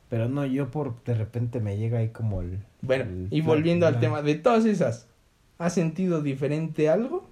Pero 0.10 0.30
no, 0.30 0.46
yo 0.46 0.70
por 0.70 1.04
de 1.04 1.16
repente 1.16 1.60
me 1.60 1.78
llega 1.78 2.00
ahí 2.00 2.10
como 2.10 2.42
el. 2.42 2.60
Bueno, 2.82 3.06
el- 3.06 3.28
y 3.32 3.42
volviendo 3.42 3.88
al 3.88 3.96
la- 3.96 4.00
tema 4.00 4.22
de 4.22 4.36
todas 4.36 4.66
esas, 4.66 5.08
¿has 5.58 5.74
sentido 5.74 6.22
diferente 6.22 6.90
algo? 6.90 7.28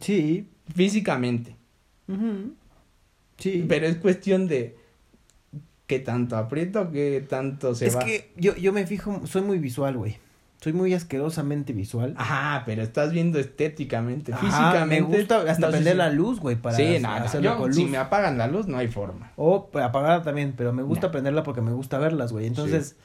Sí. 0.00 0.48
Físicamente. 0.74 1.56
Sí. 3.38 3.64
Pero 3.68 3.86
es 3.86 3.96
cuestión 3.96 4.46
de 4.46 4.76
qué 5.86 5.98
tanto 6.00 6.36
aprieto, 6.36 6.90
qué 6.90 7.24
tanto 7.28 7.74
se 7.74 7.86
es 7.86 7.96
va. 7.96 8.00
que 8.04 8.30
yo, 8.36 8.54
yo 8.56 8.72
me 8.72 8.86
fijo, 8.86 9.26
soy 9.26 9.42
muy 9.42 9.58
visual, 9.58 9.96
güey. 9.96 10.16
Soy 10.64 10.72
muy 10.72 10.94
asquerosamente 10.94 11.74
visual. 11.74 12.14
Ajá, 12.16 12.62
pero 12.64 12.82
estás 12.82 13.12
viendo 13.12 13.38
estéticamente, 13.38 14.32
Ajá, 14.32 14.40
físicamente. 14.46 15.02
Me 15.12 15.18
gusta 15.18 15.42
hasta 15.42 15.66
no 15.66 15.70
prender 15.72 15.92
si- 15.92 15.98
la 15.98 16.08
luz, 16.08 16.40
güey, 16.40 16.56
para 16.56 16.74
sí, 16.74 16.96
no, 17.02 17.10
hacerlo 17.12 17.50
yo, 17.52 17.58
con 17.58 17.74
si 17.74 17.82
luz. 17.82 17.90
me 17.90 17.98
apagan 17.98 18.38
la 18.38 18.46
luz 18.46 18.66
no 18.66 18.78
hay 18.78 18.88
forma. 18.88 19.30
O 19.36 19.68
apagarla 19.74 20.22
también, 20.24 20.54
pero 20.56 20.72
me 20.72 20.82
gusta 20.82 21.08
No. 21.08 21.12
prenderla 21.12 21.42
porque 21.42 21.60
me 21.60 21.72
gusta 21.72 21.98
verlas, 21.98 22.32
güey. 22.32 22.46
Entonces, 22.46 22.96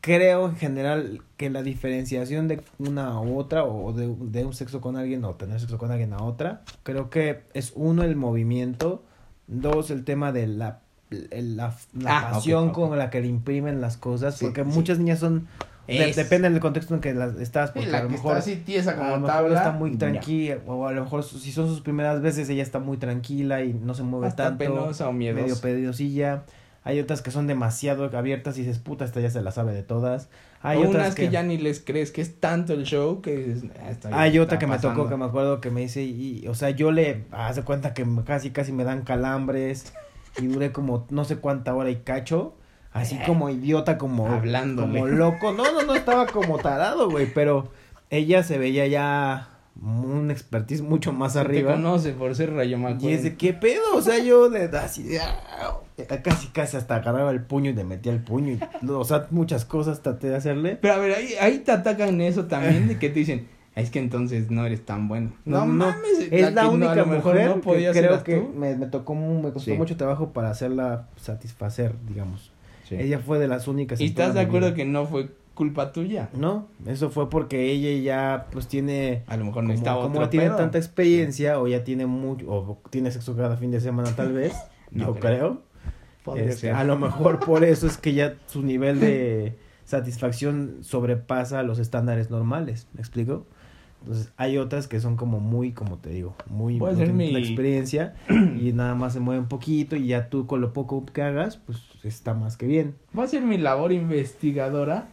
creo 0.00 0.48
en 0.48 0.56
general 0.56 1.20
que 1.36 1.50
la 1.50 1.62
diferenciación 1.62 2.48
de 2.48 2.62
una 2.78 3.20
u 3.20 3.38
otra, 3.38 3.64
o 3.64 3.92
de, 3.92 4.14
de 4.18 4.44
un 4.44 4.54
sexo 4.54 4.80
con 4.80 4.96
alguien, 4.96 5.24
o 5.24 5.34
tener 5.34 5.60
sexo 5.60 5.78
con 5.78 5.90
alguien 5.90 6.12
a 6.12 6.22
otra, 6.22 6.62
creo 6.82 7.10
que 7.10 7.42
es 7.54 7.72
uno, 7.74 8.02
el 8.04 8.16
movimiento, 8.16 9.04
dos, 9.46 9.90
el 9.90 10.04
tema 10.04 10.32
de 10.32 10.46
la, 10.46 10.80
la, 11.10 11.74
la 11.92 12.18
Ah, 12.18 12.30
pasión 12.32 12.68
ok. 12.70 12.74
con 12.74 12.98
la 12.98 13.10
que 13.10 13.20
le 13.20 13.28
imprimen 13.28 13.80
las 13.80 13.96
cosas, 13.96 14.38
porque 14.40 14.64
muchas 14.64 14.98
niñas 14.98 15.18
son... 15.18 15.46
de- 15.86 16.12
depende 16.12 16.50
del 16.50 16.60
contexto 16.60 16.94
en 16.94 17.00
que 17.00 17.14
las 17.14 17.36
estás, 17.36 17.70
Sí, 17.70 17.72
porque 17.76 17.90
la 17.90 17.98
a 17.98 18.02
lo 18.02 18.08
que 18.08 18.14
mejor... 18.14 18.36
está 18.38 18.50
así 18.50 18.56
tiesa 18.64 18.92
a 18.92 18.96
como 18.96 19.10
lo 19.10 19.16
mejor 19.20 19.30
tabla. 19.36 19.56
está 19.58 19.72
muy 19.72 19.92
ya. 19.92 19.98
tranquila, 19.98 20.58
o 20.66 20.86
a 20.86 20.92
lo 20.92 21.04
mejor 21.04 21.22
si 21.24 21.52
son 21.52 21.68
sus 21.68 21.80
primeras 21.80 22.20
veces, 22.22 22.48
ella 22.48 22.62
está 22.62 22.78
muy 22.78 22.96
tranquila 22.96 23.62
y 23.62 23.74
no 23.74 23.94
se 23.94 24.02
mueve 24.02 24.26
Hasta 24.28 24.44
tanto 24.44 24.58
penosa 24.58 25.08
o 25.08 25.12
medio 25.12 25.34
miedosa. 25.34 25.62
pedidosilla. 25.62 26.44
Hay 26.86 27.00
otras 27.00 27.22
que 27.22 27.30
son 27.30 27.46
demasiado 27.46 28.04
abiertas 28.16 28.58
y 28.58 28.60
dices, 28.60 28.78
puta, 28.78 29.06
esta 29.06 29.18
ya 29.20 29.30
se 29.30 29.40
la 29.40 29.52
sabe 29.52 29.72
de 29.72 29.82
todas. 29.82 30.28
Hay 30.60 30.78
otras 30.78 30.94
unas 30.94 31.14
que... 31.14 31.30
ya 31.30 31.42
ni 31.42 31.56
les 31.56 31.80
crees 31.80 32.10
que 32.12 32.20
es 32.20 32.38
tanto 32.40 32.74
el 32.74 32.84
show 32.84 33.22
que 33.22 33.56
"Ah, 34.10 34.20
Hay 34.20 34.38
otra 34.38 34.58
que 34.58 34.66
me 34.66 34.74
pasando". 34.76 34.96
tocó, 35.02 35.08
que 35.08 35.16
me 35.16 35.24
acuerdo 35.24 35.60
que 35.62 35.70
me 35.70 35.80
dice, 35.80 36.02
y, 36.02 36.46
o 36.46 36.54
sea, 36.54 36.70
yo 36.70 36.92
le, 36.92 37.24
hace 37.32 37.62
cuenta 37.62 37.94
que 37.94 38.06
casi, 38.26 38.50
casi 38.50 38.72
me 38.72 38.84
dan 38.84 39.00
calambres 39.02 39.94
y 40.38 40.46
duré 40.46 40.72
como 40.72 41.06
no 41.08 41.24
sé 41.24 41.36
cuánta 41.36 41.74
hora 41.74 41.88
y 41.90 41.96
cacho, 41.96 42.54
así 42.94 43.18
como 43.26 43.50
idiota, 43.50 43.98
como, 43.98 44.26
Hablándole. 44.28 45.00
como 45.00 45.06
loco. 45.06 45.52
No, 45.52 45.70
no, 45.70 45.82
no, 45.82 45.94
estaba 45.94 46.26
como 46.26 46.58
tarado, 46.58 47.10
güey, 47.10 47.26
pero 47.34 47.68
ella 48.08 48.42
se 48.42 48.56
veía 48.56 48.86
ya 48.86 49.48
un 49.82 50.30
expertise 50.30 50.80
mucho 50.82 51.12
más 51.12 51.36
arriba. 51.36 51.72
Te 51.72 51.76
conoce 51.76 52.12
por 52.12 52.34
ser 52.34 52.54
Rayo 52.54 52.78
Y 53.00 53.08
es 53.12 53.24
de, 53.24 53.36
¿qué 53.36 53.52
pedo? 53.52 53.82
O 53.94 54.00
sea, 54.00 54.18
yo 54.22 54.48
le 54.48 54.68
da 54.68 54.84
así, 54.84 55.02
de, 55.02 55.20
"Ah", 55.20 55.80
casi, 56.22 56.46
casi 56.48 56.76
hasta 56.76 56.94
agarraba 56.96 57.32
el 57.32 57.42
puño 57.42 57.70
y 57.70 57.74
le 57.74 57.82
metía 57.84 58.12
el 58.12 58.20
puño. 58.22 58.52
Y, 58.52 58.88
o 58.88 59.04
sea, 59.04 59.26
muchas 59.30 59.64
cosas 59.64 60.00
traté 60.00 60.28
de 60.28 60.36
hacerle. 60.36 60.78
Pero 60.80 60.94
a 60.94 60.98
ver, 60.98 61.16
ahí, 61.16 61.34
ahí 61.40 61.58
te 61.58 61.72
atacan 61.72 62.20
eso 62.20 62.44
también 62.46 62.86
de 62.86 62.98
que 62.98 63.08
te 63.08 63.18
dicen, 63.18 63.48
es 63.74 63.90
que 63.90 63.98
entonces 63.98 64.48
no 64.50 64.64
eres 64.64 64.86
tan 64.86 65.08
bueno. 65.08 65.32
No, 65.44 65.66
mames, 65.66 66.28
Es 66.30 66.52
la, 66.54 66.68
única 66.68 67.04
mujer 67.04 67.48
no 67.48 67.60
que 67.60 67.90
creo 67.92 68.22
que 68.22 68.40
me, 68.40 68.76
me 68.76 68.86
tocó 68.86 69.16
me 69.16 69.50
costó 69.50 69.72
Sí. 69.72 69.76
mucho 69.76 69.96
trabajo 69.96 70.32
para 70.32 70.50
hacerla 70.50 71.08
satisfacer, 71.16 71.96
digamos. 72.06 72.52
Sí. 72.84 72.96
Ella 72.98 73.18
fue 73.18 73.38
de 73.38 73.48
las 73.48 73.66
únicas. 73.68 74.00
¿Y 74.00 74.06
estás 74.06 74.34
de 74.34 74.40
acuerdo 74.40 74.68
vida. 74.68 74.76
que 74.76 74.84
no 74.84 75.06
fue 75.06 75.30
culpa 75.54 75.92
tuya? 75.92 76.28
No, 76.34 76.68
eso 76.86 77.10
fue 77.10 77.30
porque 77.30 77.70
ella 77.70 78.02
ya 78.02 78.46
pues 78.50 78.66
tiene 78.68 79.22
A 79.26 79.36
lo 79.36 79.44
mejor 79.44 79.56
como, 79.62 79.68
necesitaba 79.68 80.02
como 80.02 80.16
otro 80.16 80.28
tiene 80.28 80.46
pedo. 80.46 80.56
tanta 80.56 80.78
experiencia 80.78 81.58
o 81.60 81.66
ya 81.68 81.84
tiene 81.84 82.06
mucho 82.06 82.44
o 82.48 82.82
tiene 82.90 83.10
sexo 83.10 83.36
cada 83.36 83.56
fin 83.56 83.70
de 83.70 83.80
semana 83.80 84.10
tal 84.16 84.32
vez, 84.34 84.54
No 84.90 85.06
yo 85.06 85.14
creo. 85.14 85.20
creo. 85.38 85.62
Podría 86.24 86.44
Este, 86.46 86.56
ser. 86.62 86.74
a 86.74 86.84
lo 86.84 86.98
mejor 86.98 87.38
por 87.40 87.64
eso 87.64 87.86
es 87.86 87.98
que 87.98 88.14
ya 88.14 88.34
su 88.46 88.62
nivel 88.62 88.98
de 89.00 89.58
satisfacción 89.84 90.78
sobrepasa 90.82 91.62
los 91.62 91.78
estándares 91.78 92.30
normales, 92.30 92.88
¿me 92.94 93.00
explico? 93.00 93.46
Entonces 94.04 94.32
hay 94.36 94.58
otras 94.58 94.86
que 94.86 95.00
son 95.00 95.16
como 95.16 95.40
muy, 95.40 95.72
como 95.72 95.96
te 95.96 96.10
digo, 96.10 96.34
muy 96.50 96.78
Puede 96.78 96.96
ser 96.96 97.14
mi- 97.14 97.34
experiencia 97.34 98.14
y 98.28 98.72
nada 98.74 98.94
más 98.94 99.14
se 99.14 99.20
mueve 99.20 99.40
un 99.40 99.48
poquito 99.48 99.96
y 99.96 100.08
ya 100.08 100.28
tú 100.28 100.46
con 100.46 100.60
lo 100.60 100.74
poco 100.74 101.06
que 101.06 101.22
hagas, 101.22 101.56
pues 101.56 101.78
está 102.02 102.34
más 102.34 102.58
que 102.58 102.66
bien. 102.66 102.94
Voy 103.14 103.22
a 103.22 103.26
hacer 103.26 103.40
mi 103.42 103.56
labor 103.56 103.92
investigadora 103.92 105.08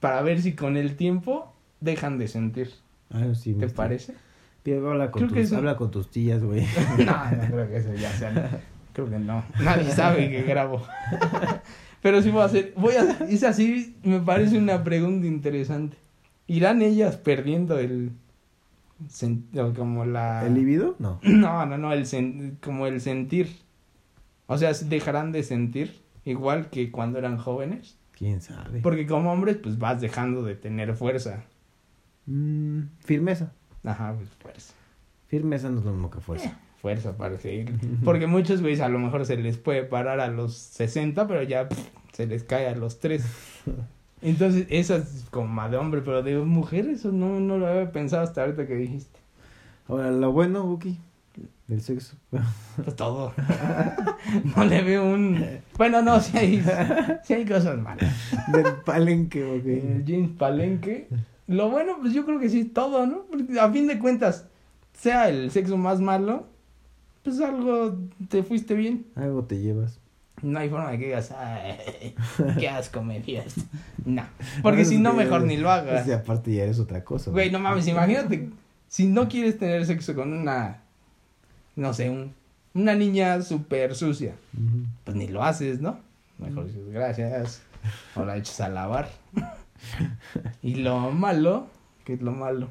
para 0.00 0.22
ver 0.22 0.40
si 0.40 0.54
con 0.54 0.78
el 0.78 0.96
tiempo 0.96 1.52
dejan 1.80 2.16
de 2.18 2.28
sentir. 2.28 2.70
Ah, 3.10 3.26
sí, 3.34 3.52
¿Te 3.52 3.68
parece? 3.68 4.14
Pío, 4.62 4.88
habla 4.90 5.10
con, 5.10 5.20
Creo 5.20 5.34
que 5.34 5.40
tus, 5.40 5.44
eso- 5.48 5.56
habla 5.58 5.76
con 5.76 5.90
tus 5.90 6.10
tías, 6.10 6.42
güey. 6.42 6.62
no, 7.04 7.30
no 7.30 7.46
creo 7.50 7.68
que 7.68 7.76
eso 7.76 7.92
ya 7.94 8.10
sea. 8.12 8.60
Creo 8.94 9.10
que 9.10 9.18
no. 9.18 9.44
Nadie 9.62 9.90
sabe 9.90 10.30
que 10.30 10.42
grabo. 10.44 10.82
Pero 12.02 12.22
sí 12.22 12.30
voy 12.30 12.40
a 12.40 12.44
hacer. 12.46 12.72
Voy 12.76 12.94
a. 12.94 13.02
Es 13.28 13.42
así, 13.44 13.96
me 14.02 14.20
parece 14.20 14.56
una 14.56 14.82
pregunta 14.82 15.26
interesante. 15.26 15.96
¿Irán 16.46 16.80
ellas 16.82 17.16
perdiendo 17.16 17.78
el. 17.78 18.12
Sen- 19.08 19.74
como 19.74 20.04
la. 20.04 20.46
¿El 20.46 20.54
libido? 20.54 20.96
No. 20.98 21.20
No, 21.24 21.64
no, 21.66 21.78
no, 21.78 21.92
el 21.92 22.04
sen- 22.06 22.56
como 22.60 22.86
el 22.86 23.00
sentir. 23.00 23.48
O 24.46 24.58
sea, 24.58 24.72
dejarán 24.72 25.32
de 25.32 25.42
sentir 25.42 26.00
igual 26.24 26.70
que 26.70 26.90
cuando 26.90 27.18
eran 27.18 27.38
jóvenes. 27.38 27.96
¿Quién 28.12 28.40
sabe? 28.42 28.80
Porque 28.80 29.06
como 29.06 29.32
hombres, 29.32 29.56
pues 29.56 29.78
vas 29.78 30.00
dejando 30.00 30.42
de 30.42 30.54
tener 30.56 30.94
fuerza. 30.94 31.44
Mm, 32.26 32.80
firmeza. 32.98 33.52
Ajá, 33.84 34.12
pues 34.16 34.28
fuerza. 34.40 34.74
Firmeza 35.28 35.70
no 35.70 35.78
es 35.78 35.84
lo 35.84 35.92
mismo 35.92 36.10
que 36.10 36.20
fuerza. 36.20 36.58
Fuerza 36.82 37.16
para 37.16 37.38
seguir. 37.38 37.72
Porque 38.04 38.26
muchos 38.26 38.60
güeyes 38.60 38.80
a 38.80 38.88
lo 38.88 38.98
mejor 38.98 39.24
se 39.24 39.36
les 39.36 39.56
puede 39.56 39.84
parar 39.84 40.20
a 40.20 40.28
los 40.28 40.54
60, 40.56 41.26
pero 41.28 41.42
ya 41.42 41.68
pff, 41.68 41.78
se 42.12 42.26
les 42.26 42.42
cae 42.44 42.68
a 42.68 42.74
los 42.74 42.98
3. 43.00 43.24
Entonces, 44.22 44.66
esa 44.68 44.96
es 44.96 45.26
como 45.30 45.48
más 45.48 45.70
de 45.70 45.76
hombre, 45.76 46.02
pero 46.02 46.22
de 46.22 46.36
mujer, 46.38 46.88
eso 46.88 47.10
no, 47.12 47.40
no 47.40 47.58
lo 47.58 47.66
había 47.66 47.90
pensado 47.92 48.22
hasta 48.22 48.42
ahorita 48.42 48.66
que 48.66 48.74
dijiste. 48.74 49.18
Ahora, 49.88 50.10
lo 50.10 50.32
bueno, 50.32 50.64
Buki, 50.64 50.98
del 51.66 51.80
sexo. 51.80 52.16
Pues 52.30 52.96
todo. 52.96 53.32
no 54.56 54.64
le 54.64 54.82
veo 54.82 55.04
un. 55.04 55.44
Bueno, 55.76 56.02
no, 56.02 56.20
si 56.20 56.36
hay, 56.36 56.64
sí 57.24 57.34
hay 57.34 57.46
cosas 57.46 57.78
malas. 57.78 58.12
del 58.52 58.74
palenque, 58.84 59.40
El 59.40 60.00
ok. 60.00 60.06
James 60.06 60.30
Palenque. 60.36 61.08
Lo 61.46 61.70
bueno, 61.70 61.96
pues 62.00 62.12
yo 62.12 62.24
creo 62.24 62.38
que 62.38 62.48
sí, 62.48 62.64
todo, 62.64 63.06
¿no? 63.06 63.22
Porque 63.30 63.58
a 63.58 63.70
fin 63.70 63.86
de 63.86 63.98
cuentas, 63.98 64.46
sea 64.92 65.28
el 65.28 65.50
sexo 65.50 65.76
más 65.76 66.00
malo, 66.00 66.46
pues 67.22 67.40
algo 67.40 67.98
te 68.28 68.42
fuiste 68.42 68.74
bien. 68.74 69.06
Algo 69.14 69.44
te 69.44 69.58
llevas. 69.58 69.99
No 70.42 70.58
hay 70.58 70.68
forma 70.68 70.90
de 70.90 70.98
que 70.98 71.04
digas, 71.06 71.32
"Ay, 71.32 72.14
qué 72.58 72.68
asco 72.68 73.02
me 73.02 73.20
dio 73.20 73.40
esto". 73.42 73.62
No, 74.04 74.24
porque 74.62 74.84
si 74.84 74.98
no, 74.98 75.12
mejor 75.12 75.42
ni 75.42 75.56
lo 75.56 75.70
hagas. 75.70 76.06
que 76.06 76.14
aparte 76.14 76.52
ya 76.54 76.64
eres 76.64 76.78
otra 76.78 77.04
cosa. 77.04 77.30
Güey, 77.30 77.50
no 77.50 77.58
mames, 77.58 77.86
imagínate, 77.86 78.48
si 78.88 79.06
no 79.06 79.28
quieres 79.28 79.58
tener 79.58 79.84
sexo 79.86 80.14
con 80.14 80.32
una, 80.32 80.78
no 81.76 81.92
sé, 81.94 82.10
un, 82.10 82.34
una 82.74 82.94
niña 82.94 83.42
súper 83.42 83.94
sucia, 83.94 84.34
pues 85.04 85.16
ni 85.16 85.28
lo 85.28 85.42
haces, 85.42 85.80
¿no? 85.80 85.98
Mejor 86.38 86.66
dices, 86.66 86.88
gracias, 86.90 87.62
o 88.14 88.24
la 88.24 88.36
echas 88.36 88.60
a 88.62 88.68
lavar. 88.68 89.10
y 90.62 90.76
lo 90.76 91.10
malo, 91.10 91.66
¿qué 92.04 92.14
es 92.14 92.22
lo 92.22 92.32
malo? 92.32 92.70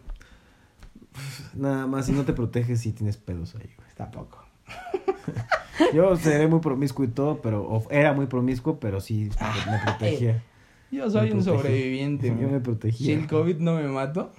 Nada 1.53 1.87
más, 1.87 2.05
si 2.05 2.11
no 2.11 2.23
te 2.23 2.33
proteges, 2.33 2.81
si 2.81 2.91
tienes 2.93 3.17
pedos 3.17 3.55
ahí, 3.55 3.69
güey. 3.77 3.89
Tampoco. 3.95 4.43
Yo 5.93 6.15
seré 6.17 6.47
muy 6.47 6.59
promiscuo 6.59 7.05
y 7.05 7.07
todo, 7.09 7.41
pero. 7.41 7.63
o 7.63 7.87
era 7.89 8.13
muy 8.13 8.25
promiscuo, 8.27 8.79
pero 8.79 8.99
sí 9.01 9.29
me 9.69 9.77
protegía. 9.79 10.43
Yo 10.91 11.09
soy 11.09 11.31
un 11.31 11.43
sobreviviente. 11.43 12.27
Yo 12.27 12.47
me 12.49 12.57
Si 12.57 12.59
protegía. 12.63 13.15
el 13.15 13.27
COVID 13.27 13.57
no 13.59 13.75
me 13.75 13.87
mató, 13.87 14.31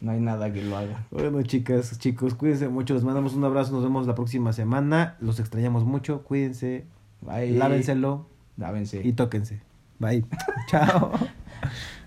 No 0.00 0.12
hay 0.12 0.20
nada 0.20 0.52
que 0.52 0.62
lo 0.62 0.76
haga. 0.76 1.06
Bueno, 1.10 1.42
chicas, 1.42 1.98
chicos, 1.98 2.34
cuídense 2.34 2.68
mucho. 2.68 2.94
Les 2.94 3.04
mandamos 3.04 3.34
un 3.34 3.44
abrazo. 3.44 3.72
Nos 3.72 3.82
vemos 3.82 4.06
la 4.06 4.14
próxima 4.14 4.52
semana. 4.52 5.16
Los 5.20 5.38
extrañamos 5.40 5.84
mucho. 5.84 6.22
Cuídense. 6.22 6.86
Bye. 7.20 7.52
Lávenselo 7.52 8.26
Lávense. 8.56 9.00
y 9.04 9.12
tóquense. 9.12 9.60
Bye. 9.98 10.24
Chao. 10.70 11.12